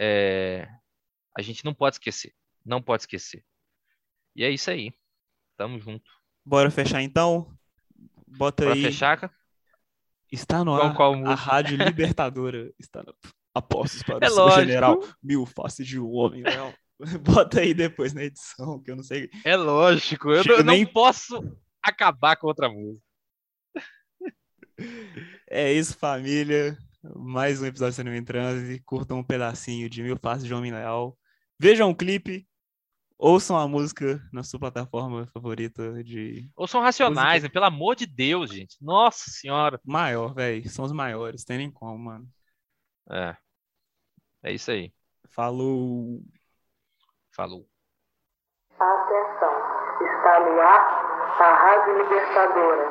é, 0.01 0.67
a 1.37 1.43
gente 1.43 1.67
não 1.67 1.75
pode 1.75 1.97
esquecer. 1.97 2.33
Não 2.65 2.81
pode 2.81 3.03
esquecer. 3.03 3.45
E 4.35 4.43
é 4.43 4.49
isso 4.49 4.71
aí. 4.71 4.91
Tamo 5.59 5.79
junto. 5.79 6.11
Bora 6.43 6.71
fechar 6.71 7.03
então? 7.03 7.55
Bota 8.27 8.65
Bora 8.65 8.75
aí. 8.75 8.83
fechar, 8.83 9.19
cara? 9.19 9.33
Está 10.35 10.65
no 10.65 10.75
ar 10.75 10.95
qual 10.95 11.15
a? 11.27 11.35
Rádio 11.35 11.77
Libertadora. 11.79 12.73
Está 12.79 13.03
no... 13.03 13.15
Apostos 13.55 14.03
para 14.03 14.27
É 14.27 14.31
o 14.31 14.35
lógico. 14.35 14.61
general. 14.61 15.01
Mil 15.23 15.47
faces 15.47 15.87
de 15.87 15.99
um 16.01 16.11
homem. 16.11 16.43
Leal. 16.43 16.75
Bota 17.23 17.61
aí 17.61 17.73
depois 17.73 18.13
na 18.13 18.25
edição, 18.25 18.81
que 18.83 18.91
eu 18.91 18.97
não 18.97 19.03
sei. 19.05 19.31
É 19.45 19.57
lógico. 19.57 20.31
Eu, 20.31 20.43
Chega 20.43 20.55
não- 20.55 20.61
eu 20.61 20.65
nem- 20.79 20.85
não 20.85 20.93
posso 20.93 21.41
acabar 21.83 22.37
com 22.37 22.47
outra 22.49 22.69
música. 22.69 23.03
É 25.49 25.73
isso, 25.73 25.97
família. 25.97 26.77
Mais 27.15 27.61
um 27.63 27.67
episódio 27.67 27.93
do 27.93 27.97
Cinema 27.97 28.17
em 28.17 28.25
Transe. 28.25 28.83
Curtam 28.85 29.19
um 29.19 29.25
pedacinho 29.25 29.89
de 29.89 30.03
Mil 30.03 30.17
Faces 30.21 30.45
de 30.47 30.55
Homem 30.55 30.73
Leal. 30.73 31.17
Vejam 31.61 31.91
o 31.91 31.95
clipe. 31.97 32.47
Ouçam 33.19 33.57
a 33.57 33.67
música 33.69 34.21
na 34.33 34.43
sua 34.43 34.59
plataforma 34.59 35.27
favorita 35.33 36.03
de 36.03 36.51
Ou 36.57 36.67
são 36.67 36.81
racionais, 36.81 37.43
né? 37.43 37.49
pelo 37.49 37.65
amor 37.65 37.95
de 37.95 38.07
Deus, 38.07 38.51
gente. 38.51 38.77
Nossa 38.81 39.31
senhora. 39.31 39.81
maior, 39.85 40.35
velho. 40.35 40.69
São 40.69 40.85
os 40.85 40.93
maiores. 40.93 41.45
Tem 41.45 41.59
nem 41.59 41.71
como, 41.71 41.97
mano. 41.99 42.27
É. 43.11 43.37
É 44.43 44.53
isso 44.53 44.71
aí. 44.71 44.93
Falou. 45.31 46.21
Falou. 47.35 47.67
Atenção, 48.79 49.53
está 50.01 50.41
no 50.41 50.61
ar 50.61 51.05
a 51.41 51.55
Rádio 51.55 52.03
Libertadora. 52.03 52.89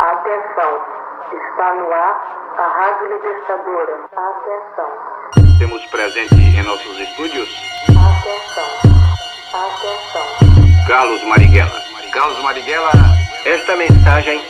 Atenção, 0.00 0.72
está 1.32 1.74
no 1.74 1.92
ar 1.92 2.56
a 2.56 2.68
Rádio 2.68 3.16
Libertadora. 3.16 4.04
Atenção, 4.12 5.58
Temos 5.58 5.84
presente 5.86 6.34
em 6.34 6.62
nossos 6.62 6.98
estúdios 6.98 7.48
atenção, 8.16 9.05
atenção. 9.64 10.86
Carlos 10.86 11.22
Marighella. 11.24 11.82
Carlos 12.12 12.42
Marighella, 12.42 12.92
esta 13.44 13.76
mensagem 13.76 14.40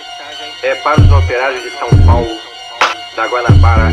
é 0.62 0.74
para 0.76 1.00
os 1.00 1.11
operários 1.11 1.62
de 1.62 1.70
São 1.78 1.88
Paulo, 2.04 2.38
da 3.16 3.26
Guanabara, 3.26 3.90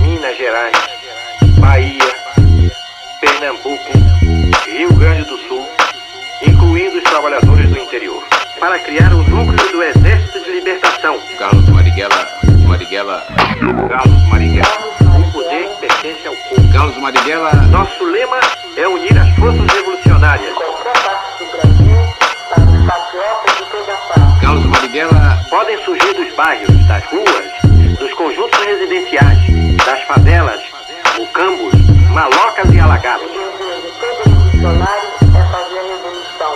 Minas 0.00 0.36
Gerais, 0.36 0.76
Bahia, 1.58 2.16
Pernambuco, 3.20 3.92
Rio 4.66 4.92
Grande 4.94 5.24
do 5.24 5.38
Sul, 5.46 5.68
incluindo 6.42 6.98
os 6.98 7.04
trabalhadores 7.04 7.70
do 7.70 7.78
interior, 7.78 8.24
para 8.58 8.78
criar 8.80 9.12
o 9.12 9.22
núcleo 9.22 9.72
do 9.72 9.82
Exército 9.82 10.40
de 10.44 10.50
Libertação. 10.50 11.20
Carlos 11.38 11.68
Marighella, 11.68 12.28
Marighella, 12.66 13.26
Carlos 13.88 14.28
Marighella. 14.28 15.05
Poder 15.36 15.68
pertence 15.78 16.26
ao 16.26 16.34
povo. 16.34 16.72
Carlos 16.72 16.96
Marighella. 16.96 17.52
Nosso 17.68 18.04
lema 18.06 18.40
é 18.74 18.88
unir 18.88 19.18
as 19.18 19.28
forças 19.36 19.66
revolucionárias. 19.70 20.54
Qualquer 20.54 21.02
parte 21.04 21.44
do 21.44 21.50
Brasil, 21.52 21.96
para 22.48 22.62
os 22.62 22.86
patriotas 22.86 23.56
de 23.58 23.70
toda 23.70 23.96
parte. 23.96 24.40
Carlos 24.40 24.64
Marighella 24.64 25.44
podem 25.50 25.84
surgir 25.84 26.14
dos 26.14 26.34
bairros, 26.36 26.86
das 26.88 27.04
ruas, 27.04 27.98
dos 27.98 28.14
conjuntos 28.14 28.58
residenciais, 28.64 29.38
das 29.84 30.02
favelas, 30.04 30.62
mucambos, 31.18 31.74
malocas 32.14 32.72
e 32.72 32.80
alagados. 32.80 33.30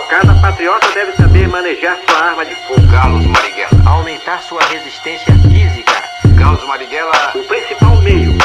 Cada 0.09 0.33
patriota 0.41 0.91
deve 0.95 1.11
saber 1.17 1.47
manejar 1.49 1.99
sua 2.09 2.17
arma 2.17 2.43
de 2.43 2.55
fogo. 2.55 2.81
Carlos 2.91 3.27
Marighella. 3.27 3.69
Aumentar 3.85 4.41
sua 4.41 4.63
resistência 4.63 5.35
física. 5.35 6.03
Carlos 6.35 6.65
Marighella. 6.65 7.31
O 7.35 7.43
principal 7.43 7.95
meio 7.97 8.35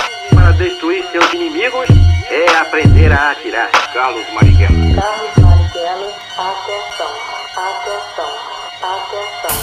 destruir 0.69 1.05
seus 1.12 1.33
inimigos 1.33 1.87
é 2.29 2.57
aprender 2.57 3.12
a 3.12 3.31
atirar. 3.31 3.71
Carlos 3.93 4.25
Marighella. 4.35 5.01
Carlos 5.01 5.37
Marighella, 5.39 6.12
atenção, 6.37 7.12
atenção, 7.57 8.31
atenção. 8.83 9.57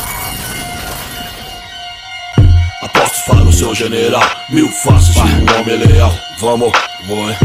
Apostos 2.81 3.21
para 3.23 3.43
o 3.43 3.51
seu 3.51 3.75
general, 3.75 4.23
mil 4.49 4.69
faces 4.69 5.13
de 5.13 5.21
um 5.21 5.59
homem 5.59 5.77
leal. 5.77 6.13
Vamos, 6.39 6.71
vai. 7.07 7.37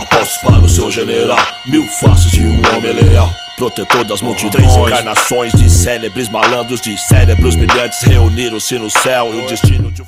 Apostos 0.00 0.36
para 0.38 0.58
o 0.58 0.68
seu 0.68 0.90
general, 0.90 1.38
mil 1.66 1.86
faces 2.00 2.32
de 2.32 2.40
um 2.40 2.62
homem 2.74 2.92
leal. 2.92 3.30
Protetor 3.56 4.04
das 4.04 4.20
multidões, 4.20 4.52
três 4.52 4.76
encarnações 4.76 5.52
de 5.52 5.70
célebres 5.70 6.28
malandros, 6.28 6.80
de 6.80 6.98
cérebros 6.98 7.54
brilhantes 7.54 8.02
reuniram-se 8.02 8.76
no 8.76 8.90
céu. 8.90 9.32
E 9.32 9.44
o 9.44 9.46
destino 9.46 9.92
de 9.92 10.02
um 10.02 10.06